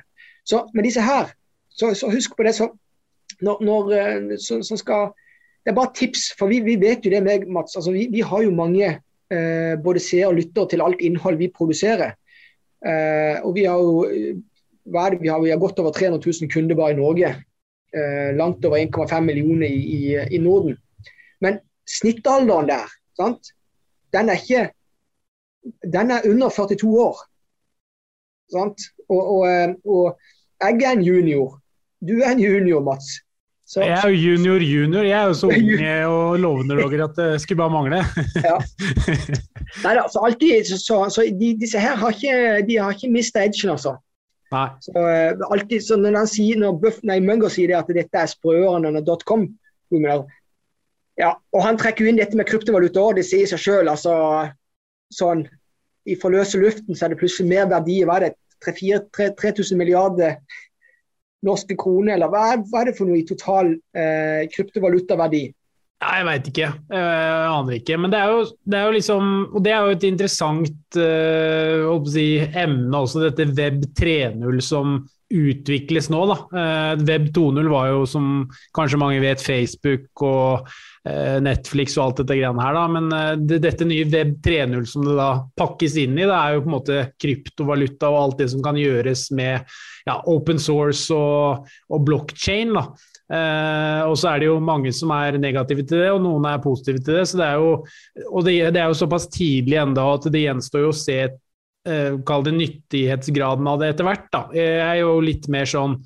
Så 0.48 0.66
med 0.74 0.88
disse 0.88 1.04
her, 1.04 1.32
så, 1.70 1.94
så 1.96 2.10
husk 2.12 2.36
på 2.36 2.44
det 2.44 2.56
som 2.58 2.74
når, 3.42 3.62
når 3.64 3.92
eh, 3.98 4.38
så, 4.40 4.60
så 4.64 4.78
skal, 4.78 5.12
Det 5.64 5.72
er 5.72 5.78
bare 5.78 5.94
tips, 5.96 6.32
for 6.38 6.50
vi, 6.52 6.60
vi 6.66 6.76
vet 6.82 7.06
jo 7.06 7.12
det 7.14 7.24
med 7.24 7.48
Mats. 7.48 7.76
Altså, 7.76 7.92
vi, 7.92 8.08
vi 8.12 8.22
har 8.26 8.42
jo 8.44 8.52
mange 8.56 8.88
eh, 9.32 9.76
både 9.84 10.02
seere 10.02 10.32
og 10.32 10.40
lyttere 10.40 10.68
til 10.70 10.82
alt 10.82 11.02
innhold 11.02 11.38
vi 11.38 11.52
produserer. 11.54 12.16
Eh, 12.82 13.38
og 13.46 13.56
vi 13.56 13.68
har 13.70 13.78
jo 13.78 14.06
hva 14.90 15.06
er 15.06 15.14
det 15.14 15.22
vi 15.22 15.30
har? 15.30 15.42
Vi 15.44 15.52
har 15.54 15.62
godt 15.62 15.80
over 15.80 15.94
300 15.94 16.18
000 16.26 16.50
kunder 16.52 16.76
bare 16.76 16.96
i 16.96 16.98
Norge. 16.98 17.36
Eh, 17.92 18.36
langt 18.38 18.66
over 18.66 18.78
1,5 18.78 19.22
millioner 19.22 19.68
i, 19.68 19.82
i, 19.98 20.02
i 20.32 20.38
Norden. 20.38 20.78
Men 21.42 21.60
snittalderen 21.90 22.70
der 22.70 22.88
Sant? 23.20 23.52
Den 24.14 24.30
er 24.30 24.40
ikke 24.40 24.70
Den 25.94 26.12
er 26.12 26.22
under 26.26 26.50
42 26.50 27.02
år. 27.02 27.18
Sant? 28.52 28.80
Og, 29.10 29.22
og, 29.36 29.42
eh, 29.52 29.76
og 29.86 30.20
jeg 30.62 30.84
er 30.84 30.92
en 30.92 31.04
junior. 31.04 31.60
Du 32.02 32.14
er 32.20 32.32
en 32.32 32.40
junior, 32.40 32.82
Mats. 32.82 33.06
Så, 33.66 33.82
jeg 33.82 34.00
er 34.04 34.10
jo 34.10 34.16
junior 34.16 34.60
junior. 34.60 35.04
Jeg 35.04 35.22
er 35.22 35.28
jo 35.28 35.34
så 35.34 35.48
unge 35.58 36.06
og 36.06 36.40
lovende 36.40 36.84
Roger, 36.84 37.04
at 37.04 37.16
det 37.16 37.42
skulle 37.42 37.58
bare 37.58 37.70
mangle. 37.70 38.02
ja. 38.50 38.58
Nei 39.86 39.94
da, 39.96 40.08
så 40.12 40.24
alltid 40.28 40.66
så, 40.66 41.10
så 41.10 41.28
de, 41.40 41.54
disse 41.60 41.80
her 41.80 41.96
har 41.96 42.10
ikke, 42.16 42.68
de 42.68 42.80
har 42.80 42.92
ikke 42.92 43.12
mista 43.12 43.44
edgen, 43.46 43.76
altså. 43.76 43.96
Så, 44.84 44.94
uh, 44.96 45.48
alltid, 45.54 45.80
så 45.86 45.98
når, 46.00 46.26
sier, 46.32 46.60
når 46.60 46.80
Buff, 46.82 47.00
nei, 47.08 47.22
Munger 47.24 47.52
sier 47.54 47.72
det 47.72 47.80
at 47.80 47.92
dette 47.96 48.24
er 48.24 48.32
sprøere 48.32 48.80
enn 48.80 49.00
.com, 49.28 49.48
ja, 51.20 51.32
og 51.54 51.64
Han 51.64 51.80
trekker 51.80 52.08
inn 52.08 52.20
dette 52.20 52.38
med 52.40 52.48
kryptovaluta 52.50 53.02
òg, 53.04 53.18
det 53.20 53.28
sier 53.28 53.50
seg 53.50 53.62
sjøl. 53.62 53.92
Altså, 53.92 54.14
sånn, 55.14 55.46
I 56.08 56.18
forløse 56.20 56.60
luften 56.62 56.98
så 56.98 57.06
er 57.06 57.14
det 57.14 57.22
plutselig 57.22 57.52
mer 57.52 57.70
verdi. 57.72 58.02
Hva 58.08 58.20
er 58.20 58.30
det? 58.30 58.38
3000 58.62 59.78
milliarder 59.78 60.36
norske 61.46 61.74
kroner, 61.78 62.14
eller 62.14 62.30
hva 62.30 62.44
er, 62.52 62.60
hva 62.70 62.84
er, 62.84 62.92
det 62.92 62.98
for 63.00 63.10
noe 63.10 63.18
i 63.18 63.26
total 63.26 63.72
eh, 63.98 64.44
kryptovalutaverdi? 64.54 65.48
Ja, 66.02 66.16
jeg 66.18 66.26
veit 66.26 66.48
ikke. 66.50 66.68
Jeg 66.90 67.48
aner 67.52 67.78
ikke. 67.78 67.98
Men 68.02 68.14
det 68.14 68.20
er 68.20 68.34
jo, 68.34 68.44
det 68.66 68.78
er 68.78 68.88
jo 68.88 68.94
liksom 68.98 69.32
Og 69.54 69.64
det 69.64 69.74
er 69.74 69.82
jo 69.86 69.96
et 69.96 70.06
interessant 70.10 70.98
uh, 70.98 72.06
si, 72.10 72.28
emne 72.42 73.02
også, 73.04 73.28
dette 73.28 73.52
Web 73.54 73.84
3.0 74.00 74.64
som 74.66 75.04
utvikles 75.32 76.10
nå. 76.12 76.24
Da. 76.32 76.38
Uh, 76.50 77.04
Web 77.06 77.30
2.0 77.38 77.70
var 77.70 77.92
jo, 77.92 78.08
som 78.10 78.32
kanskje 78.74 79.00
mange 79.00 79.22
vet, 79.22 79.46
Facebook 79.46 80.26
og 80.26 80.66
uh, 80.66 81.38
Netflix 81.46 82.00
og 82.00 82.08
alt 82.08 82.24
dette 82.24 82.40
greiene 82.40 82.66
her. 82.66 82.80
Da. 82.80 82.88
Men 82.98 83.14
det, 83.46 83.62
dette 83.68 83.86
nye 83.86 84.10
Web 84.10 84.34
3.0 84.42 84.90
som 84.90 85.06
det 85.06 85.20
da 85.22 85.30
pakkes 85.62 86.02
inn 86.02 86.18
i, 86.18 86.26
det 86.26 86.34
er 86.34 86.58
jo 86.58 86.66
på 86.66 86.72
en 86.72 86.78
måte 86.80 87.00
kryptovaluta 87.22 88.10
og 88.10 88.24
alt 88.24 88.42
det 88.42 88.50
som 88.56 88.66
kan 88.66 88.82
gjøres 88.82 89.30
med 89.38 89.70
ja, 90.10 90.18
open 90.34 90.58
source 90.58 91.14
og, 91.14 91.70
og 91.94 92.10
blockchain. 92.10 92.74
Da. 92.74 92.90
Eh, 93.32 94.02
og 94.10 94.18
så 94.20 94.34
er 94.34 94.42
det 94.42 94.50
jo 94.50 94.58
mange 94.64 94.92
som 94.96 95.14
er 95.16 95.38
negative 95.40 95.86
til 95.88 96.04
det, 96.04 96.10
og 96.12 96.20
noen 96.24 96.50
er 96.50 96.64
positive 96.64 97.00
til 97.00 97.22
det. 97.22 97.24
Så 97.30 97.40
det 97.40 97.48
er 97.48 97.62
jo, 97.62 97.72
og 98.28 98.44
det, 98.48 98.58
det 98.76 98.84
er 98.84 98.92
jo 98.92 99.00
såpass 99.04 99.30
tidlig 99.32 99.80
enda 99.80 100.06
at 100.18 100.28
det 100.34 100.44
gjenstår 100.44 100.86
jo 100.86 100.92
å 100.92 101.00
se 101.00 101.18
eh, 101.24 102.20
Kall 102.28 102.46
det 102.48 102.58
nyttighetsgraden 102.58 103.72
av 103.72 103.82
det 103.82 103.94
etter 103.94 104.10
hvert. 104.10 104.40
Jeg 104.58 104.78
er 104.84 105.02
jo 105.04 105.18
litt 105.24 105.48
mer 105.54 105.70
sånn, 105.70 105.98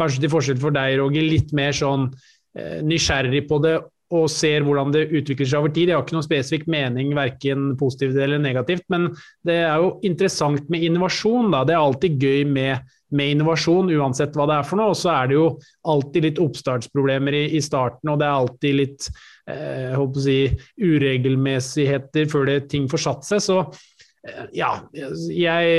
kanskje 0.00 0.24
til 0.24 0.32
forskjell 0.32 0.60
for 0.62 0.74
deg, 0.74 0.96
Roger, 1.02 1.26
litt 1.26 1.52
mer 1.56 1.76
sånn 1.76 2.08
eh, 2.56 2.78
nysgjerrig 2.86 3.44
på 3.50 3.60
det 3.66 3.78
og 4.10 4.26
ser 4.32 4.64
hvordan 4.66 4.90
det 4.90 5.04
utvikler 5.06 5.46
seg 5.46 5.60
over 5.60 5.70
tid. 5.74 5.90
Jeg 5.90 5.94
har 5.94 6.02
ikke 6.02 6.16
noen 6.16 6.26
spesifikk 6.26 6.64
mening, 6.70 7.12
verken 7.14 7.74
positivt 7.78 8.16
eller 8.18 8.40
negativt, 8.42 8.82
men 8.90 9.06
det 9.46 9.60
er 9.62 9.84
jo 9.84 9.92
interessant 10.06 10.66
med 10.72 10.82
innovasjon. 10.88 11.52
Da. 11.54 11.60
Det 11.68 11.76
er 11.76 11.84
alltid 11.84 12.24
gøy 12.26 12.48
med 12.50 12.90
med 13.10 13.34
innovasjon, 13.34 13.90
uansett 13.98 14.36
hva 14.38 14.46
det 14.50 14.58
er 14.60 14.66
for 14.66 14.80
noe. 14.80 14.94
Og 14.94 14.98
så 14.98 15.12
er 15.14 15.30
det 15.30 15.38
jo 15.38 15.46
alltid 15.90 16.26
litt 16.28 16.42
oppstartsproblemer 16.42 17.36
i, 17.36 17.44
i 17.58 17.62
starten, 17.64 18.12
og 18.12 18.20
det 18.20 18.28
er 18.28 18.42
alltid 18.42 18.76
litt 18.78 19.08
eh, 19.50 20.02
si, 20.24 20.40
uregelmessigheter 20.80 22.28
før 22.30 22.50
det, 22.50 22.60
ting 22.72 22.86
får 22.90 23.04
satt 23.06 23.26
seg. 23.26 23.42
Så 23.44 23.58
eh, 23.66 24.46
ja, 24.60 24.70
jeg, 24.94 25.74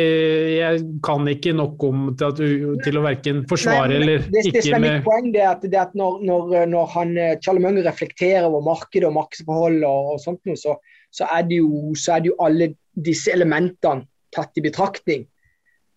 jeg, 0.58 0.84
kan 1.06 1.32
ikke 1.32 1.56
nok 1.58 1.88
om 1.88 2.06
til, 2.20 2.28
at, 2.30 2.86
til 2.86 3.00
å 3.00 3.06
verken 3.06 3.44
forsvare 3.50 3.96
Nei, 3.96 4.00
eller 4.02 4.28
det, 4.28 4.46
ikke 4.52 4.66
det 4.68 4.78
er 4.78 4.86
mitt 4.86 5.08
poeng 5.08 5.32
det 5.34 5.44
er 5.46 5.52
at, 5.54 5.66
det 5.66 5.84
at 5.88 5.98
når, 5.98 6.22
når, 6.28 6.56
når, 6.74 6.94
han, 6.98 7.18
eh, 7.18 7.36
Charlie 7.44 7.64
Munger 7.64 7.88
reflekterer 7.88 8.50
over 8.50 8.66
markedet 8.68 9.08
og 9.10 9.18
markedsforhold 9.22 9.82
og, 9.82 10.16
og 10.16 10.24
sånt, 10.24 10.56
så, 10.60 10.78
så, 11.12 11.30
er 11.32 11.48
jo, 11.56 11.92
så 11.96 12.18
er 12.18 12.26
det 12.26 12.34
jo 12.34 12.40
alle 12.44 12.74
disse 12.92 13.32
elementene 13.32 14.08
tatt 14.32 14.56
i 14.60 14.64
betraktning. 14.64 15.26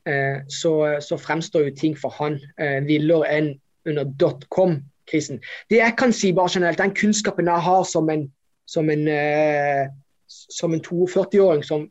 Eh, 0.09 0.43
så, 0.49 1.01
så, 1.01 1.19
fremstår 1.21 1.69
jo 1.69 1.77
ting 1.77 1.97
for 1.99 2.15
han 2.19 2.39
eh, 2.59 2.81
villere 2.87 3.31
enn 3.31 3.51
under 3.89 4.09
dotcom-krisen. 4.21 5.41
Det 5.71 5.81
jeg 5.81 5.97
kan 5.99 6.13
si 6.13 6.33
bare 6.33 6.53
generelt, 6.55 6.81
den 6.81 6.95
kunnskapen 6.97 7.51
jeg 7.51 7.67
har 7.67 7.83
som 7.89 8.09
en, 8.11 8.29
som 8.67 8.91
en, 8.91 9.09
eh, 9.09 9.85
en 9.89 10.85
42-åring 10.85 11.65
som 11.65 11.89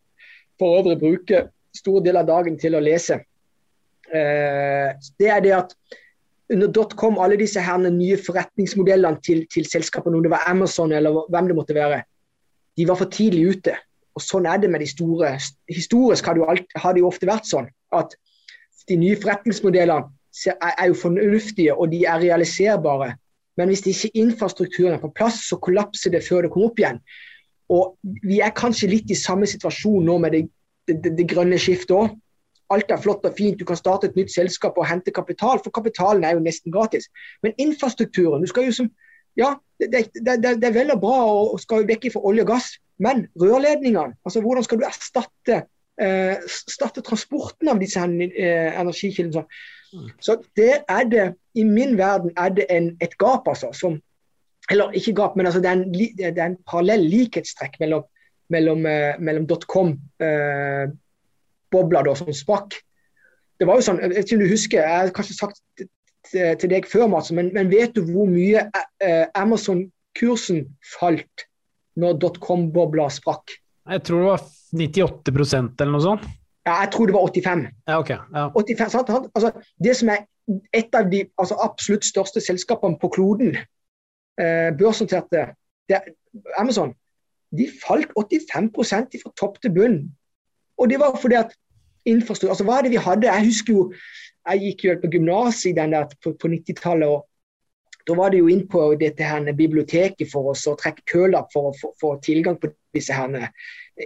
for 0.59 0.79
øvrig 0.79 0.99
bruker 0.99 1.51
stor 1.77 2.01
del 2.05 2.17
av 2.17 2.27
dagen 2.29 2.57
til 2.59 2.75
å 2.75 2.81
lese, 2.83 3.19
eh, 4.13 4.89
det 5.19 5.29
er 5.29 5.45
det 5.45 5.53
at 5.57 5.77
under 6.53 6.67
dotcom, 6.67 7.17
alle 7.17 7.37
disse 7.39 7.61
her 7.63 7.79
nye 7.89 8.17
forretningsmodellene 8.19 9.21
til, 9.25 9.45
til 9.49 9.65
selskapene, 9.65 10.17
om 10.17 10.25
det 10.25 10.31
var 10.33 10.45
Amazon 10.49 10.91
eller 10.91 11.23
hvem 11.31 11.49
det 11.49 11.57
måtte 11.57 11.77
være, 11.77 12.03
de 12.77 12.87
var 12.89 12.99
for 12.99 13.09
tidlig 13.13 13.57
ute. 13.57 13.75
Og 14.13 14.21
Sånn 14.21 14.45
er 14.45 14.59
det 14.61 14.69
med 14.69 14.83
de 14.83 14.89
store. 14.89 15.33
Historisk 15.71 16.27
har 16.27 16.35
det 16.35 16.43
jo, 16.43 16.49
alt, 16.51 16.75
har 16.77 16.93
det 16.93 17.01
jo 17.01 17.09
ofte 17.09 17.29
vært 17.29 17.49
sånn 17.49 17.69
at 17.93 18.13
de 18.89 18.97
nye 18.99 19.17
forretningsmodellene 19.17 20.09
er 20.51 20.87
jo 20.89 20.97
fornuftige 20.97 21.75
og 21.75 21.91
de 21.91 22.03
er 22.09 22.21
realiserbare. 22.21 23.13
Men 23.57 23.69
hvis 23.69 23.85
ikke 23.85 24.17
infrastrukturen 24.17 24.95
er 24.95 25.01
på 25.01 25.11
plass, 25.13 25.43
så 25.49 25.59
kollapser 25.61 26.13
det 26.13 26.23
før 26.25 26.45
det 26.45 26.51
kommer 26.53 26.71
opp 26.71 26.81
igjen. 26.81 26.99
Og 27.73 27.97
Vi 28.01 28.39
er 28.41 28.53
kanskje 28.57 28.89
litt 28.89 29.11
i 29.11 29.17
samme 29.17 29.47
situasjon 29.49 30.05
nå 30.05 30.17
med 30.21 30.33
det, 30.35 30.43
det, 30.89 31.13
det 31.17 31.29
grønne 31.29 31.59
skiftet 31.61 31.95
òg. 31.95 32.17
Alt 32.73 32.91
er 32.91 33.01
flott 33.01 33.25
og 33.27 33.35
fint, 33.37 33.59
du 33.59 33.65
kan 33.65 33.77
starte 33.77 34.09
et 34.09 34.15
nytt 34.17 34.31
selskap 34.33 34.77
og 34.79 34.87
hente 34.89 35.13
kapital, 35.13 35.59
for 35.61 35.73
kapitalen 35.73 36.23
er 36.25 36.33
jo 36.33 36.43
nesten 36.43 36.73
gratis. 36.73 37.09
Men 37.43 37.53
infrastrukturen 37.61 38.41
du 38.41 38.49
skal 38.49 38.65
jo 38.67 38.75
som, 38.79 38.89
ja, 39.37 39.53
det, 39.79 40.07
det, 40.15 40.47
er 40.47 40.73
vel 40.73 40.93
og 40.95 41.01
bra 41.03 41.19
og 41.27 41.59
skal 41.61 41.85
vekke 41.85 42.07
vekk 42.07 42.15
fra 42.15 42.23
olje 42.31 42.45
og 42.45 42.53
gass, 42.55 42.71
men 42.99 43.27
rørledningene, 43.39 44.15
altså 44.25 44.41
hvordan 44.41 44.63
skal 44.63 44.79
du 44.79 44.83
erstatte, 44.87 45.63
eh, 46.01 46.35
erstatte 46.37 47.01
transporten 47.01 47.69
av 47.71 47.79
disse 47.81 47.99
eh, 47.99 48.81
energikildene? 48.81 49.43
Så 50.19 50.37
det 50.57 50.73
er 50.89 51.03
det, 51.09 51.33
i 51.53 51.63
min 51.63 51.97
verden 51.97 52.31
er 52.37 52.49
det 52.49 52.65
en, 52.69 52.97
et 53.01 53.17
gap, 53.17 53.47
altså. 53.47 53.71
Som, 53.77 54.01
eller 54.71 54.91
ikke 54.97 55.15
gap, 55.15 55.35
men 55.35 55.45
altså 55.45 55.61
det 55.61 55.69
er 55.69 55.73
en, 55.73 55.93
det 55.93 56.37
er 56.37 56.45
en 56.45 56.57
parallell 56.69 57.09
likhetstrekk 57.09 57.79
mellom, 57.79 58.03
mellom, 58.49 58.85
uh, 58.85 59.19
mellom 59.19 59.47
dotcom-bobla 59.47 62.09
eh, 62.09 62.15
som 62.17 62.33
sprakk. 62.33 62.73
Det 63.59 63.67
var 63.69 63.75
jo 63.77 63.81
sånn, 63.85 63.99
jeg 64.01 64.09
vet 64.09 64.17
ikke 64.25 64.35
om 64.39 64.45
du 64.45 64.55
husker, 64.55 64.81
jeg 64.81 64.97
har 64.97 65.09
kanskje 65.13 65.35
sagt 65.37 65.61
til, 66.31 66.69
deg 66.71 66.85
før, 66.89 67.07
Mats, 67.11 67.31
men, 67.35 67.53
men, 67.53 67.69
vet 67.69 67.93
du 67.93 68.01
hvor 68.07 68.25
mye 68.25 68.71
Amazon-kursen 69.37 70.65
falt 70.95 71.45
når 71.99 72.17
dotcom-bobla 72.21 73.09
sprakk? 73.13 73.57
Jeg 73.89 74.03
tror 74.07 74.21
det 74.23 74.29
var 74.29 74.45
98% 74.79 75.83
eller 75.83 75.93
noe 75.93 76.03
sånt. 76.03 76.25
Ja, 76.63 76.77
jeg 76.85 76.93
tror 76.93 77.09
det 77.09 77.15
var 77.15 77.27
85. 77.27 77.63
Ja, 77.87 77.99
ok. 77.99 78.09
Ja. 78.09 78.45
85 78.55 79.29
altså, 79.35 79.51
det 79.83 79.95
som 79.99 80.11
er 80.13 80.23
et 80.75 80.95
av 80.95 81.09
de 81.11 81.25
altså, 81.39 81.57
absolutt 81.63 82.07
største 82.07 82.43
selskapene 82.43 82.99
på 82.99 83.09
kloden, 83.11 83.57
eh, 84.39 84.69
børsnoterte, 84.79 85.49
Amazon, 86.57 86.93
de 87.53 87.67
falt 87.83 88.11
85% 88.17 89.19
fra 89.21 89.33
topp 89.37 89.59
til 89.61 89.73
bunn. 89.75 89.99
Og 90.79 90.89
det 90.89 90.99
var 90.99 91.19
fordi 91.21 91.35
at 91.37 91.51
infrastruktur 92.05 92.51
altså 92.51 92.65
Hva 92.67 92.79
er 92.79 92.87
det 92.87 92.91
vi 92.95 93.03
hadde? 93.03 93.27
Jeg 93.27 93.45
husker 93.45 93.73
jo 93.73 93.83
jeg 94.43 94.59
gikk 94.59 94.85
jo 94.85 94.95
på 94.99 95.11
gymnaset 95.13 95.77
på, 96.23 96.33
på 96.39 96.47
90-tallet. 96.51 97.07
og 97.07 97.27
Da 98.07 98.15
var 98.19 98.33
det 98.33 98.41
jo 98.41 98.49
inn 98.51 98.65
på 98.67 98.83
dette 98.99 99.23
her 99.23 99.45
biblioteket 99.55 100.27
for 100.31 100.51
oss 100.51 100.65
å 100.67 100.75
trekke 100.79 101.05
kølapp 101.07 101.53
for 101.53 101.71
å 101.71 101.91
få 102.01 102.15
tilgang 102.23 102.57
på 102.59 102.73
disse 102.95 103.15
her 103.15 103.49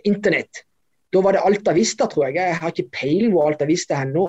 internett. 0.04 0.64
Da 1.14 1.22
var 1.24 1.34
det 1.34 1.42
Alta 1.48 1.72
Vista, 1.74 2.06
tror 2.12 2.26
jeg. 2.28 2.36
Jeg 2.36 2.56
har 2.60 2.74
ikke 2.74 2.92
peiling 2.92 3.32
hvor 3.32 3.48
Alta 3.48 3.66
Vista 3.66 3.96
er 4.02 4.10
nå. 4.12 4.26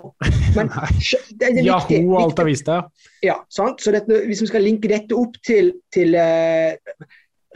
Men 0.55 0.71
det, 1.41 1.51
er 1.51 1.65
Yahoo 1.67 2.13
og 2.15 2.21
Alta 2.23 2.47
Vista. 2.47 2.79
Ja, 3.25 3.41
sant? 3.53 3.83
Så 3.83 3.93
dette, 3.95 4.23
Hvis 4.29 4.45
vi 4.45 4.51
skal 4.53 4.65
linke 4.65 4.91
dette 4.91 5.17
opp 5.19 5.35
til, 5.47 5.73
til 5.95 6.15
uh, 6.15 6.77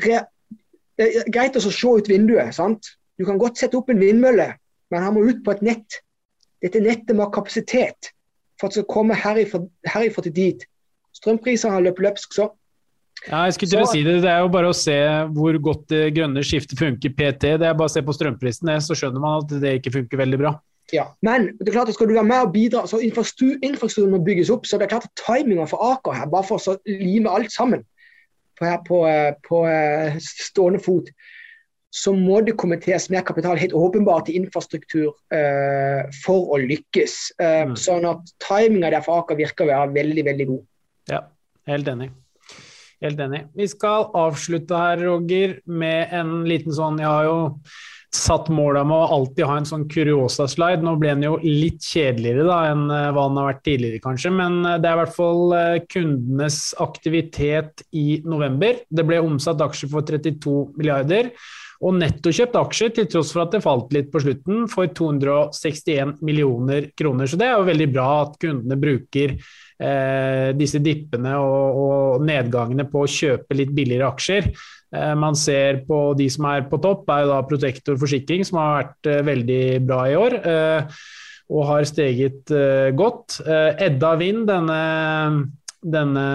re, 0.02 0.24
Det 0.98 1.06
er 1.06 1.30
greit 1.32 1.56
å 1.56 1.62
se 1.62 1.70
ut 1.70 2.10
vinduet. 2.10 2.50
sant? 2.56 2.90
Du 3.18 3.24
kan 3.28 3.38
godt 3.38 3.60
sette 3.60 3.78
opp 3.78 3.92
en 3.92 4.02
vindmølle, 4.02 4.48
men 4.90 5.06
han 5.06 5.14
må 5.14 5.22
ut 5.28 5.44
på 5.46 5.54
et 5.54 5.62
nett. 5.62 6.02
Dette 6.62 6.82
nettet 6.82 7.14
må 7.14 7.28
ha 7.28 7.34
kapasitet 7.34 8.10
for 8.58 8.66
at 8.66 8.74
det 8.74 8.82
skal 8.82 8.90
komme 8.90 9.14
herifra, 9.18 9.62
herifra 9.86 10.26
til 10.26 10.34
dit. 10.34 10.66
Strømprisene 11.16 11.76
har 11.76 11.84
løpt 11.84 12.02
løpsk, 12.02 12.36
så 12.38 12.50
ja, 13.28 13.44
jeg 13.46 13.54
skulle 13.54 13.70
til 13.70 13.84
å 13.84 13.86
si 13.86 14.00
Det 14.02 14.16
det 14.24 14.30
er 14.32 14.40
jo 14.42 14.50
bare 14.50 14.72
å 14.72 14.74
se 14.74 14.96
hvor 15.36 15.54
godt 15.62 15.84
det 15.92 16.08
grønne 16.16 16.42
skiftet 16.42 16.80
funker 16.80 17.12
PT. 17.14 17.52
Det 17.60 17.68
er 17.68 17.76
bare 17.78 17.86
å 17.86 17.92
se 17.92 18.02
på 18.02 18.14
strømprisen, 18.16 18.72
så 18.82 18.96
skjønner 18.98 19.22
man 19.22 19.44
at 19.44 19.52
det 19.62 19.76
ikke 19.78 19.92
funker 19.94 20.18
veldig 20.24 20.40
bra. 20.40 20.56
Ja, 20.92 21.06
Men 21.22 21.52
det 21.60 21.70
er 21.70 21.76
klart 21.76 21.92
at 21.92 21.96
skal 21.96 22.10
du 22.10 22.16
være 22.16 22.28
med 22.28 22.48
og 22.48 22.52
bidra, 22.52 22.82
så 22.90 22.98
infrastrukturen 23.00 24.10
må 24.12 24.18
bygges 24.26 24.50
opp. 24.50 24.66
så 24.66 24.76
det 24.76 24.88
er 24.88 24.96
klart 24.96 25.06
at 25.06 25.22
Timinga 25.22 25.68
for 25.70 25.80
Aker 25.92 26.18
her, 26.18 26.26
bare 26.26 26.48
for 26.48 26.58
å 26.58 26.76
lime 26.88 27.30
alt 27.30 27.54
sammen 27.54 27.84
på, 28.58 28.66
på, 28.88 28.98
eh, 29.08 29.30
på 29.46 29.62
eh, 29.70 30.18
stående 30.20 30.82
fot, 30.82 31.08
så 31.92 32.12
må 32.16 32.40
det 32.40 32.56
kommenteres 32.60 33.08
mer 33.12 33.24
kapital 33.28 33.56
helt 33.60 33.74
åpenbart 33.76 34.30
i 34.32 34.38
infrastruktur 34.40 35.10
uh, 35.12 35.98
for 36.22 36.54
å 36.54 36.60
lykkes. 36.62 37.16
Uh, 37.36 37.68
mm. 37.68 37.74
Sånn 37.76 38.06
at 38.08 38.32
timinga 38.40 38.94
der 38.94 39.04
for 39.04 39.20
Aker 39.20 39.36
virker 39.36 39.66
å 39.66 39.68
være 39.68 39.92
veldig, 39.98 40.24
veldig 40.30 40.46
god. 40.48 40.62
Ja, 41.10 41.24
helt 41.66 41.88
enig. 41.88 42.10
Helt 43.02 43.18
enig. 43.18 43.46
Vi 43.58 43.66
skal 43.70 44.10
avslutte 44.14 44.78
her, 44.78 45.00
Roger, 45.02 45.56
med 45.66 46.12
en 46.14 46.44
liten 46.46 46.74
sånn 46.74 47.00
Jeg 47.02 47.10
har 47.10 47.26
jo 47.26 47.40
satt 48.12 48.50
målet 48.52 48.84
med 48.86 48.94
å 48.94 49.14
alltid 49.16 49.46
ha 49.48 49.56
en 49.58 49.66
sånn 49.66 49.86
kuriosa-slide. 49.90 50.84
Nå 50.84 50.94
ble 51.00 51.14
den 51.14 51.24
jo 51.24 51.38
litt 51.42 51.80
kjedeligere 51.86 52.44
da 52.46 52.58
enn 52.68 52.84
eh, 52.92 53.08
hva 53.14 53.24
den 53.30 53.40
har 53.40 53.48
vært 53.48 53.64
tidligere, 53.64 54.02
kanskje. 54.04 54.34
Men 54.36 54.60
eh, 54.68 54.76
det 54.82 54.90
er 54.90 54.98
i 54.98 55.00
hvert 55.00 55.16
fall 55.16 55.56
eh, 55.56 55.80
kundenes 55.88 56.60
aktivitet 56.84 57.86
i 57.96 58.20
november. 58.28 58.84
Det 58.86 59.06
ble 59.08 59.22
omsatt 59.24 59.64
aksjer 59.64 59.90
for 59.94 60.06
32 60.06 60.56
milliarder. 60.76 61.32
Og 61.82 61.96
nettokjøpt 61.98 62.60
aksjer, 62.60 62.92
til 62.94 63.08
tross 63.10 63.32
for 63.34 63.46
at 63.46 63.56
det 63.56 63.64
falt 63.64 63.90
litt 63.96 64.12
på 64.12 64.20
slutten, 64.22 64.68
for 64.70 64.92
261 64.92 66.20
millioner 66.22 66.92
kroner. 66.98 67.26
Så 67.26 67.40
det 67.40 67.48
er 67.48 67.56
jo 67.56 67.70
veldig 67.72 67.88
bra 67.96 68.08
at 68.20 68.36
kundene 68.44 68.78
bruker 68.78 69.34
eh, 69.82 70.52
disse 70.58 70.78
dippene 70.82 71.36
og, 71.40 71.78
og, 71.82 72.24
nedgangene 72.26 72.84
på 72.90 72.98
å 73.02 73.10
kjøpe 73.10 73.54
litt 73.58 73.72
billigere 73.74 74.10
aksjer. 74.12 74.42
Eh, 74.94 75.14
man 75.18 75.34
ser 75.38 75.82
på 75.88 75.98
de 76.18 76.28
som 76.32 76.44
er 76.50 76.60
på 76.70 76.76
topp, 76.82 77.02
er 77.10 77.20
jo 77.24 77.32
da 77.32 77.48
Protektor 77.48 77.94
forsikring, 78.00 78.42
som 78.46 78.56
har 78.60 78.70
vært 78.82 79.02
eh, 79.10 79.26
veldig 79.26 79.64
bra 79.88 80.00
i 80.10 80.16
år. 80.18 80.32
Eh, 80.52 80.80
og 81.52 81.62
har 81.68 81.82
steget 81.88 82.50
eh, 82.54 82.90
godt. 82.96 83.28
Eh, 83.44 83.70
Edda 83.88 84.12
Vind, 84.20 84.40
denne, 84.48 84.80
denne 85.82 86.26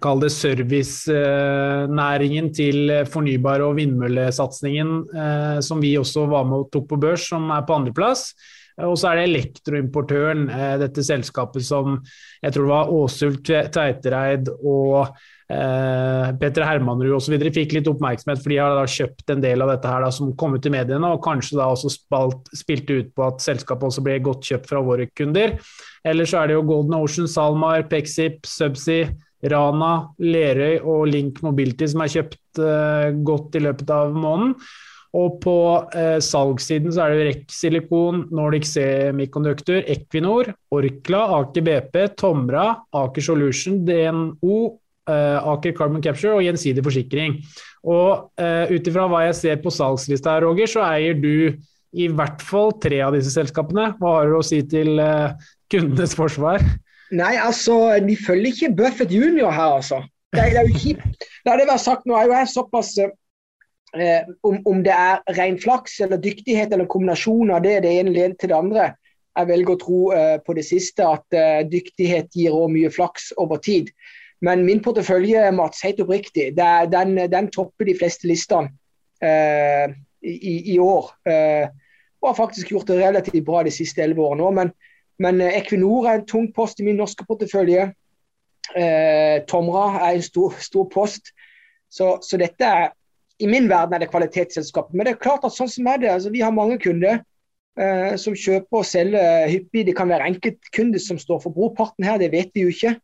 Kall 0.00 0.20
det 0.22 0.30
servicenæringen 0.30 2.46
til 2.54 2.78
fornybar- 3.10 3.64
og 3.66 3.74
vindmøllesatsingen, 3.80 4.90
som 5.66 5.82
vi 5.82 5.98
også 5.98 6.30
var 6.30 6.46
med 6.46 6.62
og 6.62 6.70
tok 6.70 6.86
på 6.92 7.00
børs, 7.02 7.26
som 7.26 7.50
er 7.50 7.66
på 7.66 7.74
andreplass. 7.74 8.30
Og 8.86 8.96
så 9.00 9.10
er 9.10 9.20
det 9.20 9.26
elektroimportøren, 9.28 10.48
eh, 10.50 10.78
dette 10.80 11.04
selskapet 11.06 11.64
som 11.66 11.98
jeg 12.40 12.54
tror 12.54 12.66
det 12.66 12.72
var 12.72 12.92
Åsult 12.94 13.42
Tveitereid 13.46 14.50
og 14.56 15.12
eh, 15.50 16.32
Petter 16.40 16.66
Hermanrud 16.66 17.16
osv. 17.18 17.36
fikk 17.54 17.76
litt 17.76 17.90
oppmerksomhet, 17.90 18.42
for 18.42 18.52
de 18.54 18.60
har 18.62 18.76
da 18.78 18.84
kjøpt 18.88 19.34
en 19.34 19.44
del 19.44 19.64
av 19.64 19.74
dette 19.74 19.92
her 19.92 20.04
da, 20.06 20.10
som 20.14 20.34
kom 20.40 20.56
ut 20.56 20.66
i 20.66 20.74
mediene, 20.74 21.14
og 21.14 21.24
kanskje 21.24 21.58
da 21.60 21.70
også 21.70 21.92
spalt, 21.94 22.52
spilte 22.56 23.00
ut 23.00 23.10
på 23.16 23.26
at 23.28 23.42
selskapet 23.44 23.90
også 23.90 24.04
ble 24.06 24.20
godt 24.24 24.52
kjøpt 24.52 24.70
fra 24.70 24.84
våre 24.84 25.08
kunder. 25.12 25.58
Eller 26.06 26.28
så 26.28 26.40
er 26.42 26.50
det 26.50 26.60
jo 26.60 26.68
Golden 26.68 27.00
Ocean, 27.00 27.28
SalMar, 27.28 27.88
Pexip, 27.90 28.46
Subsea. 28.48 29.10
Rana, 29.40 30.10
Lerøy 30.20 30.82
og 30.84 31.06
Link 31.08 31.40
Mobility 31.44 31.88
som 31.88 32.02
er 32.04 32.12
kjøpt 32.12 32.60
uh, 32.60 33.08
godt 33.24 33.56
i 33.56 33.64
løpet 33.64 33.92
av 33.94 34.12
måneden. 34.12 34.52
Og 35.16 35.40
på 35.42 35.54
eh, 35.98 36.18
salgssiden 36.22 36.92
så 36.94 37.06
er 37.06 37.14
det 37.14 37.24
REC 37.26 37.54
Silikon, 37.54 38.28
Nordic 38.34 38.68
Semiconductor, 38.70 39.80
Equinor, 39.90 40.52
Orkla, 40.70 41.24
Aker 41.40 41.64
BP, 41.66 41.98
Tomra, 42.20 42.68
Aker 42.94 43.26
Solution, 43.26 43.80
DNO, 43.86 44.58
eh, 45.10 45.48
Aker 45.50 45.74
Carbon 45.74 46.04
Capture 46.04 46.36
og 46.36 46.44
Gjensidig 46.46 46.84
Forsikring. 46.86 47.40
Og 47.90 48.30
eh, 48.38 48.70
ut 48.70 48.86
ifra 48.86 49.08
hva 49.10 49.24
jeg 49.26 49.38
ser 49.40 49.58
på 49.64 49.72
salgslista 49.74 50.36
her, 50.36 50.46
Roger, 50.46 50.70
så 50.70 50.84
eier 50.92 51.18
du 51.18 51.58
i 51.90 52.06
hvert 52.06 52.42
fall 52.46 52.70
tre 52.78 53.00
av 53.02 53.16
disse 53.16 53.32
selskapene. 53.34 53.90
Hva 53.98 54.20
har 54.20 54.30
du 54.30 54.38
å 54.38 54.46
si 54.46 54.60
til 54.70 55.00
eh, 55.02 55.34
kundenes 55.72 56.14
forsvar? 56.14 56.62
Nei, 57.10 57.34
altså, 57.42 57.80
de 58.04 58.14
følger 58.14 58.54
ikke 58.54 58.74
Buffett 58.78 59.10
junior 59.10 59.50
her, 59.50 59.80
altså. 59.80 60.04
Det, 60.30 60.44
er 60.46 60.68
jo 60.68 60.78
kjipt. 60.78 61.26
La 61.48 61.56
det 61.58 61.66
være 61.66 61.82
sagt, 61.82 62.06
nå 62.06 62.14
er 62.14 62.28
jo 62.28 62.36
jeg 62.36 62.50
såpass 62.52 62.92
eh, 63.96 64.20
eh, 64.20 64.30
om, 64.46 64.60
om, 64.66 64.82
det 64.84 64.94
er 64.94 65.20
ren 65.38 65.58
flaks 65.60 66.00
eller 66.04 66.20
dyktighet 66.22 66.72
eller 66.72 66.90
kombinasjon 66.90 67.50
av 67.54 67.62
det, 67.64 67.80
det 67.84 67.94
ene 68.00 68.14
leder 68.14 68.36
til 68.38 68.52
det 68.52 68.58
andre. 68.58 68.88
Jeg 69.38 69.48
velger 69.50 69.76
å 69.76 69.80
tro 69.80 70.00
eh, 70.16 70.36
på 70.44 70.56
det 70.58 70.66
siste 70.66 71.06
at 71.06 71.36
eh, 71.36 71.62
dyktighet 71.70 72.34
gir 72.34 72.54
også 72.54 72.74
mye 72.74 72.90
flaks 72.94 73.30
over 73.40 73.62
tid. 73.62 73.92
Men 74.40 74.64
min 74.64 74.80
portefølje 74.82 75.50
Mats, 75.52 75.82
helt 75.84 76.00
oppriktig, 76.00 76.54
den, 76.56 77.18
den, 77.30 77.50
topper 77.52 77.88
de 77.88 77.94
fleste 77.98 78.28
listene 78.28 78.72
eh, 79.22 79.92
i, 80.24 80.74
i, 80.74 80.78
år. 80.80 81.10
Eh, 81.28 81.68
og 82.20 82.30
har 82.30 82.38
faktisk 82.38 82.72
gjort 82.72 82.88
det 82.88 83.00
relativt 83.00 83.44
bra 83.44 83.62
de 83.64 83.72
siste 83.74 84.02
elleve 84.04 84.24
årene 84.24 84.46
òg. 84.48 84.56
Men, 84.56 84.72
men, 85.20 85.42
Equinor 85.44 86.08
er 86.08 86.20
en 86.20 86.28
tung 86.28 86.48
post 86.56 86.80
i 86.80 86.86
min 86.88 86.98
norske 87.00 87.24
portefølje. 87.28 87.90
Eh, 88.76 89.36
Tomra 89.48 89.86
er 90.06 90.16
en 90.16 90.24
stor, 90.24 90.56
stor 90.60 90.88
post. 90.92 91.32
Så, 91.90 92.16
så, 92.22 92.38
dette 92.40 92.64
er 92.64 92.92
i 93.40 93.48
min 93.48 93.68
verden 93.70 93.96
er 93.96 94.04
det 94.04 94.10
kvalitetsselskap. 94.12 94.92
Men 94.92 95.06
det 95.06 95.14
er 95.14 95.22
klart 95.24 95.44
at 95.46 95.54
sånn 95.54 95.70
som 95.70 95.88
er 95.90 96.00
det, 96.02 96.10
altså 96.12 96.32
vi 96.32 96.42
har 96.44 96.54
mange 96.54 96.78
kunder 96.82 97.20
eh, 97.80 98.14
som 98.20 98.36
kjøper 98.36 98.80
og 98.82 98.88
selger 98.88 99.48
hyppig. 99.50 99.86
Det 99.88 99.96
kan 99.98 100.10
være 100.12 100.28
enkeltkunder 100.30 101.02
som 101.02 101.20
står 101.20 101.42
for 101.44 101.56
brorparten 101.56 102.06
her, 102.06 102.20
det 102.20 102.32
vet 102.34 102.52
vi 102.54 102.66
jo 102.66 102.74
ikke. 102.74 102.96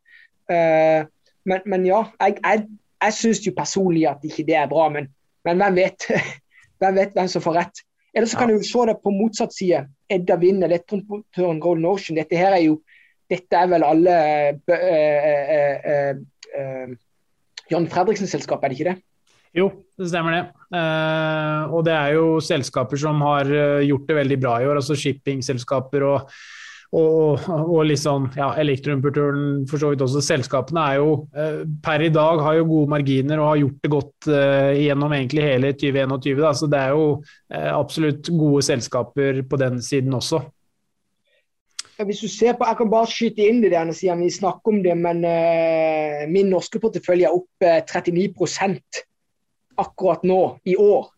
Eh, 0.53 1.01
men, 1.47 1.63
men, 1.65 1.87
ja, 1.87 2.03
jeg, 2.21 2.37
jeg, 2.43 2.65
jeg 3.03 3.17
syns 3.17 3.43
jo 3.45 3.55
personlig 3.57 4.07
at 4.09 4.25
ikke 4.27 4.45
det 4.47 4.59
er 4.59 4.71
bra. 4.71 4.89
Men, 4.93 5.09
men 5.47 5.63
hvem 5.63 5.81
vet? 5.83 6.09
hvem 6.81 6.99
vet 7.01 7.17
hvem 7.17 7.31
som 7.31 7.45
får 7.45 7.61
rett? 7.61 7.83
Eller 8.17 8.29
så 8.29 8.39
kan 8.39 8.49
du 8.49 8.63
se 8.65 8.85
det 8.89 8.97
på 9.03 9.13
motsatt 9.13 9.53
side. 9.53 9.83
Edda 10.09 10.37
Wind, 10.41 10.63
elektromotøren 10.65 11.59
Golden 11.61 11.85
Ocean. 11.85 12.17
Dette 12.17 12.39
her 12.39 12.55
er 12.55 12.63
jo 12.65 12.79
dette 13.27 13.59
er 13.59 13.67
vel 13.71 13.83
alle 13.83 14.15
eh, 14.15 14.77
eh, 14.77 16.19
eh, 16.61 16.95
John 17.71 17.87
Fredriksen-selskap, 17.91 18.63
er 18.63 18.71
det 18.71 18.77
ikke 18.77 18.91
det? 18.91 18.97
Jo, 19.57 19.71
det 19.97 20.11
stemmer 20.11 20.35
det. 20.35 20.43
Eh, 20.77 21.73
og 21.73 21.83
det 21.87 21.95
er 21.97 22.15
jo 22.17 22.37
selskaper 22.43 22.99
som 23.01 23.21
har 23.25 23.49
gjort 23.85 24.07
det 24.09 24.21
veldig 24.21 24.39
bra 24.43 24.59
i 24.61 24.69
år. 24.69 24.79
altså 24.81 24.97
Shippingselskaper 24.97 26.05
og 26.05 26.31
og, 26.95 27.47
og 27.51 27.81
litt 27.87 27.99
sånn, 27.99 28.29
ja, 28.37 28.53
Elektroimportøren, 28.61 29.65
for 29.67 29.81
så 29.81 29.91
vidt 29.91 30.03
også 30.05 30.21
selskapene, 30.23 30.83
er 30.93 31.01
jo 31.01 31.15
eh, 31.35 31.63
per 31.83 32.03
i 32.05 32.11
dag 32.13 32.39
har 32.45 32.59
jo 32.61 32.67
gode 32.69 32.91
marginer 32.93 33.41
og 33.41 33.49
har 33.49 33.63
gjort 33.63 33.81
det 33.83 33.91
godt 33.91 34.29
eh, 34.31 34.83
gjennom 34.85 35.15
egentlig 35.17 35.43
hele 35.43 35.73
2021. 35.75 36.43
Da. 36.45 36.53
Så 36.55 36.69
det 36.71 36.79
er 36.79 36.93
jo 36.95 37.09
eh, 37.51 37.71
absolutt 37.73 38.31
gode 38.31 38.63
selskaper 38.69 39.41
på 39.49 39.59
den 39.59 39.81
siden 39.83 40.15
også. 40.15 40.45
Hvis 41.97 42.21
du 42.21 42.29
ser 42.29 42.53
på, 42.53 42.65
Jeg 42.69 42.77
kan 42.77 42.89
bare 42.91 43.09
skyte 43.09 43.45
inn 43.49 43.59
det 43.63 43.71
der 43.73 43.91
siden 43.91 44.21
vi 44.21 44.29
snakker 44.29 44.69
om 44.69 44.83
det, 44.85 44.93
men 45.01 45.23
uh, 45.25 46.27
min 46.29 46.51
norske 46.53 46.77
portefølje 46.77 47.25
er 47.25 47.33
opp 47.33 47.65
uh, 47.65 47.79
39 47.81 48.35
akkurat 49.77 50.25
nå, 50.27 50.41
i 50.65 50.75
år. 50.75 51.11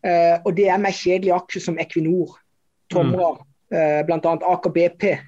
Uh, 0.00 0.36
og 0.48 0.54
det 0.56 0.70
er 0.72 0.80
med 0.80 0.96
kjedelige 0.96 1.36
aksjer 1.36 1.66
som 1.68 1.78
Equinor, 1.78 2.38
Tomra, 2.90 3.34
mm 3.36 3.46
eh, 3.70 4.06
bl.a. 4.06 4.38
Aker 4.42 4.70
BP. 4.70 5.18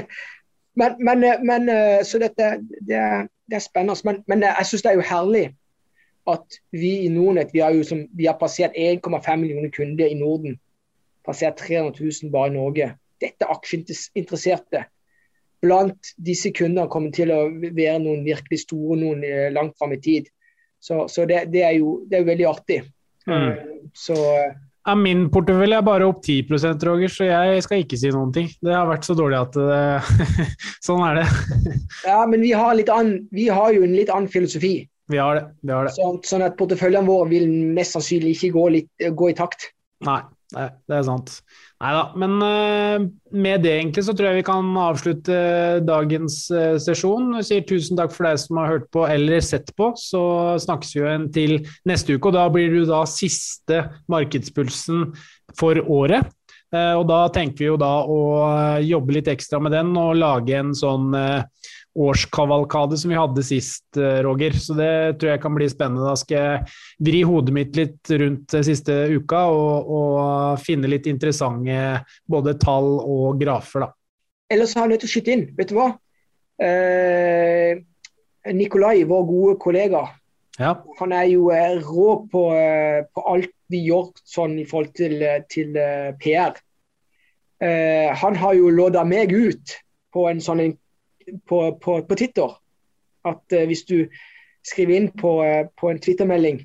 men, 0.80 0.96
men, 0.98 1.24
eh, 1.24 1.40
men, 1.42 1.68
eh, 1.68 2.04
så 2.04 2.20
dette 2.22 2.50
det 2.80 2.96
er, 2.96 3.26
det 3.48 3.58
er 3.58 3.64
spennende. 3.64 4.00
Men, 4.04 4.22
men 4.26 4.42
eh, 4.42 4.54
jeg 4.60 4.70
syns 4.70 4.84
det 4.84 4.92
er 4.92 5.00
jo 5.00 5.08
herlig 5.10 5.46
at 6.28 6.60
vi 6.76 6.92
i 7.06 7.08
Nordnett 7.12 7.54
vi 7.54 7.64
har, 7.64 7.72
jo 7.72 7.84
som, 7.86 8.04
vi 8.12 8.28
har 8.28 8.36
passert 8.40 8.76
1,5 8.76 9.36
millioner 9.40 9.72
kunder 9.72 10.06
i 10.06 10.18
Norden. 10.18 10.58
Passert 11.24 11.56
300 11.56 11.96
000 12.00 12.32
bare 12.32 12.52
i 12.52 12.56
Norge. 12.56 12.92
Dette 13.20 13.46
er 13.46 13.54
aksjeinteresserte. 13.54 14.84
Blant 15.64 16.12
disse 16.22 16.52
kundene 16.54 16.86
kommer 16.92 17.10
til 17.10 17.32
å 17.34 17.40
være 17.50 17.96
noen 18.04 18.20
virkelig 18.26 18.60
store 18.62 18.98
noen 19.00 19.24
langt 19.56 19.74
fram 19.80 19.96
i 19.96 19.98
tid. 20.04 20.28
Så, 20.80 21.04
så 21.10 21.26
det, 21.28 21.48
det, 21.52 21.64
er 21.66 21.76
jo, 21.80 21.98
det, 22.08 22.20
er 22.20 22.28
veldig 22.28 22.48
artig. 22.48 22.82
Mm. 23.28 23.90
Så 23.96 24.16
ja, 24.88 24.94
min 24.96 25.26
portefølje 25.28 25.76
er 25.76 25.84
bare 25.84 26.06
opp 26.08 26.22
10% 26.24 26.84
Roger, 26.88 27.10
så 27.12 27.26
jeg 27.28 27.64
skal 27.66 27.82
ikke 27.82 27.98
si 28.00 28.12
noen 28.14 28.30
ting. 28.32 28.46
Det 28.64 28.72
har 28.72 28.86
vært 28.88 29.04
så 29.04 29.16
dårlig 29.18 29.36
at 29.42 29.58
det, 29.58 30.46
Sånn 30.86 31.02
er 31.04 31.20
det. 31.20 31.26
ja, 32.08 32.22
men 32.30 32.40
vi 32.40 32.54
har, 32.56 32.80
an, 32.94 33.12
vi 33.34 33.50
har, 33.52 33.74
jo 33.76 33.84
en 33.84 33.92
litt 33.92 34.12
annen 34.14 34.30
filosofi. 34.32 34.78
Vi 35.12 35.20
har 35.20 35.36
det. 35.36 35.44
Vi 35.60 35.74
har 35.74 35.88
det. 35.88 35.92
Så, 35.96 36.08
sånn 36.28 36.46
at 36.46 36.56
porteføljene 36.56 37.08
våre 37.08 37.28
vil 37.34 37.52
mest 37.76 37.96
sannsynlig 37.96 38.36
ikke 38.36 38.54
gå, 38.56 38.64
litt, 38.78 38.90
gå 39.20 39.28
i 39.28 39.36
takt. 39.36 39.70
Nei, 40.08 40.22
det 40.48 40.94
er 40.96 41.02
sant. 41.04 41.34
Nei 41.82 41.90
da. 41.92 42.04
Men 42.16 42.36
uh, 42.40 43.02
med 43.36 43.64
det 43.66 43.74
egentlig 43.74 44.04
så 44.06 44.14
tror 44.16 44.30
jeg 44.30 44.40
vi 44.40 44.46
kan 44.48 44.70
avslutte 44.80 45.36
dagens 45.84 46.40
uh, 46.54 46.78
sesjon. 46.80 47.34
Jeg 47.38 47.48
sier 47.50 47.66
tusen 47.68 48.00
takk 48.00 48.14
for 48.14 48.30
deg 48.30 48.40
som 48.40 48.60
har 48.62 48.72
hørt 48.72 48.88
på 48.94 49.04
eller 49.08 49.44
sett 49.44 49.74
på. 49.76 49.90
Så 50.00 50.22
snakkes 50.64 50.94
vi 50.96 51.04
igjen 51.04 51.28
til 51.34 51.54
neste 51.88 52.16
uke, 52.16 52.30
og 52.30 52.38
da 52.38 52.48
blir 52.52 52.72
du 52.72 52.88
da 52.88 53.04
siste 53.08 53.84
markedspulsen 54.08 55.10
for 55.58 55.80
året. 55.84 56.32
Og 56.68 57.06
da 57.08 57.22
tenker 57.32 57.62
vi 57.62 57.68
jo 57.70 57.78
da 57.80 58.02
å 58.04 58.18
jobbe 58.84 59.14
litt 59.16 59.30
ekstra 59.32 59.56
med 59.64 59.72
den 59.72 59.94
og 59.96 60.18
lage 60.20 60.52
en 60.52 60.74
sånn 60.76 61.14
årskavalkade 61.98 62.98
som 63.00 63.10
vi 63.10 63.18
hadde 63.18 63.44
sist, 63.46 63.86
eh, 63.96 64.20
Roger. 64.26 64.56
Så 64.58 64.76
det 64.78 65.18
tror 65.18 65.32
jeg 65.32 65.42
kan 65.42 65.54
bli 65.56 65.68
spennende. 65.70 66.06
Da 66.06 66.16
skal 66.18 66.38
jeg 66.38 67.08
vri 67.08 67.22
hodet 67.26 67.54
mitt 67.54 67.78
litt 67.78 68.12
rundt 68.22 68.56
siste 68.66 68.96
uka 69.14 69.44
og, 69.52 69.92
og 69.98 70.62
finne 70.62 70.90
litt 70.90 71.08
interessante 71.10 72.04
både 72.28 72.58
tall 72.60 72.98
og 73.02 73.40
grafer, 73.40 73.86
da. 73.86 73.92
Ellers 74.48 74.72
har 74.76 74.86
jeg 74.86 74.94
nødt 74.94 75.04
til 75.04 75.10
å 75.10 75.12
skyte 75.12 75.34
inn. 75.34 75.48
Vet 75.58 75.72
du 75.72 75.76
hva? 75.76 75.90
Eh, 76.58 77.82
Nikolai, 78.54 79.02
vår 79.04 79.26
gode 79.28 79.58
kollega, 79.60 80.06
ja. 80.58 80.72
han 80.98 81.12
er 81.12 81.28
jo 81.30 81.50
eh, 81.54 81.76
rå 81.84 82.14
på, 82.32 82.44
eh, 82.56 83.04
på, 83.14 83.24
alt 83.30 83.52
vi 83.68 83.82
gjør 83.84 84.10
sånn 84.24 84.56
i 84.62 84.66
forhold 84.68 84.94
til, 84.96 85.20
til 85.52 85.76
PR. 86.22 86.56
Eh, 87.60 88.08
han 88.16 88.38
har 88.38 88.56
jo 88.56 88.70
lodda 88.72 89.04
meg 89.04 89.34
ut 89.34 89.76
på 90.14 90.28
en 90.30 90.40
sånn 90.42 90.62
på, 91.46 91.60
på, 91.82 92.00
på 92.02 92.18
Twitter 92.18 92.54
at 93.28 93.56
uh, 93.56 93.64
hvis 93.68 93.84
du 93.88 94.06
skriver 94.66 94.96
inn 94.96 95.10
på, 95.18 95.38
uh, 95.42 95.66
på 95.78 95.90
en 95.90 96.00
Twitter-melding 96.02 96.64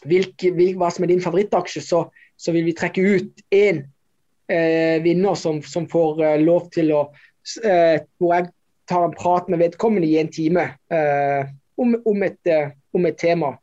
hva 0.00 0.88
som 0.88 1.04
er 1.04 1.10
din 1.10 1.20
favorittaksje, 1.20 1.82
så, 1.84 2.06
så, 2.40 2.52
vil 2.56 2.64
vi 2.64 2.76
trekke 2.76 3.02
ut 3.04 3.42
én 3.52 3.82
uh, 4.48 4.96
vinner 5.04 5.36
som, 5.36 5.60
som 5.62 5.88
får 5.90 6.22
lov 6.44 6.70
til 6.74 6.94
å 6.96 7.08
Hvor 7.50 8.34
jeg 8.34 8.50
tar 8.88 9.04
en 9.06 9.14
prat 9.16 9.46
med 9.48 9.58
vedkommende 9.62 10.06
i 10.06 10.18
en 10.20 10.28
time 10.28 10.66
om, 11.80 11.94
om, 12.04 12.22
et, 12.22 12.50
om, 12.92 13.06
et, 13.08 13.16
tema. 13.18 13.54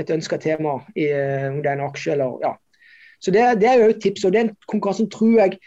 Et 0.00 0.10
ønska 0.10 0.38
tema, 0.40 0.78
i, 0.96 1.04
om 1.50 1.58
det 1.60 1.68
er 1.68 1.76
en 1.76 1.84
aksje 1.84 2.14
eller 2.14 2.40
ja. 2.42 2.54
Så 3.20 3.30
det, 3.30 3.44
det 3.60 3.68
er 3.68 3.82
jo 3.82 3.90
et 3.92 4.00
tips. 4.02 4.24
og 4.24 4.32
Den 4.32 4.54
konkurransen 4.66 5.10
tror 5.12 5.36
jeg 5.42 5.58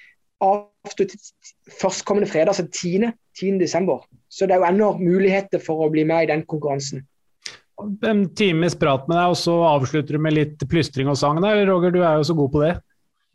avsluttet 0.44 1.32
førstkommende 1.80 2.30
fredag, 2.30 2.54
altså 2.54 2.68
10. 2.68 3.12
10.12. 3.38 4.02
Så 4.30 4.48
det 4.48 4.56
er 4.56 4.62
jo 4.62 4.68
ennå 4.68 4.90
muligheter 4.98 5.62
for 5.64 5.86
å 5.86 5.92
bli 5.94 6.06
med 6.08 6.26
i 6.26 6.32
den 6.32 6.44
konkurransen. 6.50 7.06
En 8.08 8.24
times 8.34 8.74
prat 8.76 9.06
med 9.06 9.20
deg, 9.20 9.34
og 9.34 9.38
så 9.38 9.56
avslutter 9.70 10.18
du 10.18 10.22
med 10.22 10.34
litt 10.34 10.64
plystring 10.70 11.10
og 11.12 11.18
sang. 11.20 11.42
Der. 11.44 11.62
Roger, 11.70 11.94
du 11.94 12.02
er 12.02 12.18
jo 12.18 12.30
så 12.30 12.36
god 12.38 12.54
på 12.54 12.64
det. 12.64 12.74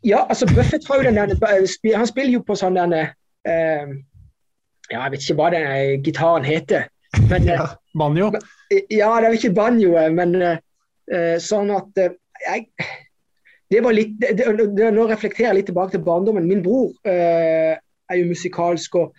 Ja, 0.03 0.25
altså 0.27 0.49
Buffett 0.51 0.87
har 0.89 0.99
jo 0.99 1.03
den 1.07 1.15
der, 1.15 1.95
Han 1.95 2.07
spiller 2.07 2.33
jo 2.33 2.41
på 2.43 2.57
sånn 2.59 2.75
denne 2.75 3.05
eh, 3.47 3.93
Ja, 4.91 5.05
jeg 5.05 5.13
vet 5.13 5.23
ikke 5.23 5.37
hva 5.39 5.47
den 5.53 6.03
gitaren 6.03 6.43
heter. 6.43 6.89
Men, 7.29 7.47
ja, 7.47 7.69
banjo? 7.95 8.33
Ja, 8.91 9.13
det 9.21 9.29
er 9.29 9.31
jo 9.31 9.39
ikke 9.39 9.55
banjo, 9.55 9.95
men 10.11 10.35
eh, 10.43 11.37
sånn 11.39 11.71
at 11.71 12.03
eh, 12.03 12.17
jeg 12.43 12.67
det 13.73 13.83
var 13.83 13.95
litt, 13.95 14.15
det, 14.21 14.45
det, 14.77 14.89
Nå 14.93 15.07
reflekterer 15.09 15.51
jeg 15.51 15.61
litt 15.61 15.69
tilbake 15.71 15.95
til 15.95 16.03
barndommen. 16.05 16.47
Min 16.49 16.63
bror 16.65 16.93
eh, 17.09 17.73
er 17.75 18.19
jo 18.19 18.29
musikalsk. 18.29 18.95
og 19.01 19.13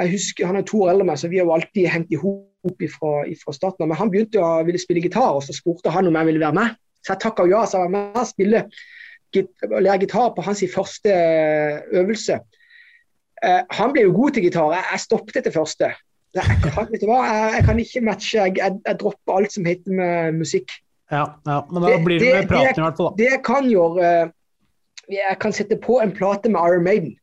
jeg 0.00 0.14
husker, 0.16 0.48
Han 0.48 0.58
er 0.60 0.66
to 0.66 0.82
år 0.84 0.94
eldre 0.94 1.06
enn 1.06 1.12
meg, 1.12 1.20
så 1.20 1.30
vi 1.30 1.40
har 1.40 1.48
jo 1.48 1.56
alltid 1.56 1.90
hengt 1.92 2.14
i 2.14 2.20
hop 2.20 2.86
fra 2.92 3.54
starten 3.56 3.84
av. 3.84 3.90
Men 3.90 4.00
han 4.00 4.12
begynte 4.12 4.42
å 4.42 4.64
ville 4.66 4.80
spille 4.80 5.02
gitar, 5.04 5.36
og 5.36 5.44
så 5.46 5.56
spurte 5.56 5.92
han 5.94 6.08
om 6.08 6.18
jeg 6.18 6.30
ville 6.30 6.42
være 6.42 6.58
med. 6.58 6.80
Så 7.00 7.14
jeg 7.14 7.22
takka 7.24 7.46
ja, 7.48 7.64
så 7.64 7.78
jeg 7.78 7.88
var 7.88 7.94
med 7.96 8.20
og 8.20 8.28
spille 8.28 8.64
lære 9.30 9.98
gitar 10.02 10.32
på 10.34 10.42
hans 10.42 10.64
første 10.74 11.12
eh, 11.14 11.80
øvelse. 12.00 12.40
Eh, 13.44 13.62
han 13.70 13.92
ble 13.92 14.02
jo 14.08 14.14
god 14.16 14.34
til 14.34 14.48
gitar. 14.48 14.72
Jeg, 14.74 14.84
jeg 14.92 15.00
stoppet 15.06 15.40
etter 15.40 15.54
første. 15.54 15.92
Jeg 16.34 16.44
kan? 16.62 16.88
Jeg, 16.92 17.52
jeg 17.56 17.64
kan 17.66 17.78
ikke 17.78 18.04
matche. 18.06 18.38
Jeg, 18.38 18.56
jeg, 18.86 18.96
dropper 19.00 19.36
alt 19.36 19.52
som 19.52 19.66
heter 19.66 19.92
med 19.92 20.40
musikk. 20.42 20.72
Ja, 21.10 21.24
ja 21.44 21.56
men 21.70 21.82
da 21.82 21.96
blir 22.04 22.22
det 22.22 22.34
med 22.34 22.50
praten 22.50 22.82
i 22.82 22.84
hvert 22.86 23.00
fall. 23.00 23.10
Det 23.18 23.26
jeg 23.26 23.42
kan 23.46 23.66
gjøre 23.66 24.04
eh, 24.06 24.30
Jeg 25.10 25.38
kan 25.42 25.54
sette 25.54 25.78
på 25.82 25.98
en 26.02 26.12
plate 26.14 26.52
med 26.52 26.62
Iron 26.70 26.86
Maiden. 26.86 27.16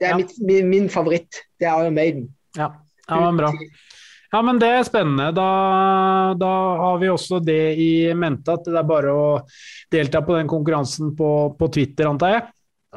Det 0.00 0.08
er 0.08 0.16
ja. 0.16 0.18
mitt, 0.18 0.34
min, 0.42 0.68
min, 0.70 0.88
favoritt. 0.90 1.44
Det 1.60 1.68
er 1.68 1.84
Iron 1.84 1.94
Maiden. 1.94 2.26
Ja, 2.58 2.72
ja 3.06 3.20
men 3.22 3.38
bra. 3.38 3.52
Ja, 4.30 4.42
men 4.46 4.58
Det 4.62 4.68
er 4.68 4.86
spennende. 4.86 5.30
Da, 5.34 5.48
da, 6.38 6.52
har 6.80 6.98
vi 6.98 7.10
også 7.10 7.40
det 7.42 7.74
i 7.82 7.90
mente 8.14 8.54
at 8.54 8.66
det 8.66 8.78
er 8.78 8.86
bare 8.86 9.14
å 9.14 9.26
delta 9.92 10.22
på 10.26 10.38
den 10.38 10.50
konkurransen 10.50 11.14
på, 11.18 11.30
på 11.58 11.70
Twitter, 11.74 12.10
antar 12.10 12.34
jeg. 12.36 12.46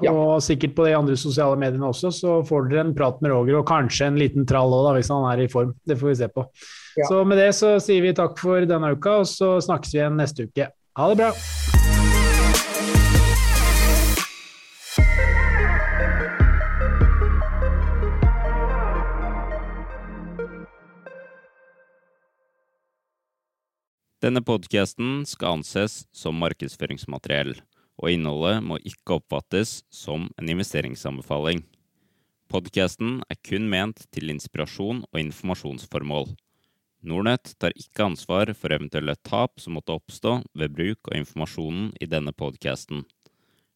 Ja. 0.02 0.14
Og 0.14 0.42
sikkert 0.42 0.74
på 0.78 0.88
de 0.88 0.96
andre 0.98 1.18
sosiale 1.20 1.58
mediene 1.60 1.90
også, 1.90 2.10
så 2.14 2.38
får 2.46 2.70
dere 2.70 2.88
en 2.88 2.96
prat 2.98 3.20
med 3.22 3.34
Roger, 3.34 3.60
og 3.60 3.68
kanskje 3.70 4.10
en 4.10 4.18
liten 4.18 4.48
trall 4.50 4.74
òg, 4.74 4.96
hvis 4.98 5.12
han 5.14 5.26
er 5.30 5.44
i 5.44 5.50
form. 5.52 5.76
Det 5.86 5.98
får 6.00 6.10
vi 6.10 6.16
se 6.22 6.30
på. 6.34 6.46
Ja. 6.96 7.08
Så 7.10 7.24
med 7.26 7.40
det 7.42 7.52
så 7.58 7.76
sier 7.82 8.06
vi 8.06 8.14
takk 8.14 8.38
for 8.38 8.66
denne 8.70 8.94
uka, 8.94 9.20
og 9.24 9.30
så 9.30 9.56
snakkes 9.64 9.96
vi 9.96 10.02
igjen 10.02 10.20
neste 10.20 10.48
uke. 10.50 10.70
Ha 10.98 11.10
det 11.10 11.18
bra! 11.24 11.32
Denne 24.24 24.40
podkasten 24.40 25.26
skal 25.28 25.58
anses 25.58 26.06
som 26.16 26.38
markedsføringsmateriell, 26.40 27.58
og 28.00 28.14
innholdet 28.14 28.62
må 28.64 28.78
ikke 28.80 29.18
oppfattes 29.18 29.82
som 29.92 30.30
en 30.40 30.54
investeringsanbefaling. 30.54 31.66
Podkasten 32.48 33.18
er 33.28 33.42
kun 33.44 33.68
ment 33.68 34.06
til 34.16 34.32
inspirasjon 34.32 35.04
og 35.10 35.20
informasjonsformål. 35.20 36.30
Nordnett 37.04 37.52
tar 37.60 37.76
ikke 37.76 38.06
ansvar 38.08 38.54
for 38.56 38.72
eventuelle 38.72 39.16
tap 39.28 39.60
som 39.60 39.76
måtte 39.76 39.96
oppstå 39.96 40.38
ved 40.56 40.72
bruk 40.78 41.12
av 41.12 41.18
informasjonen 41.20 41.92
i 42.00 42.08
denne 42.08 42.32
podkasten. 42.32 43.04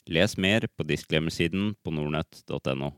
Les 0.07 0.37
mer 0.39 0.69
på 0.71 0.85
disclaimer-siden 0.87 1.73
på 1.83 1.91
nordnett.no. 1.91 2.93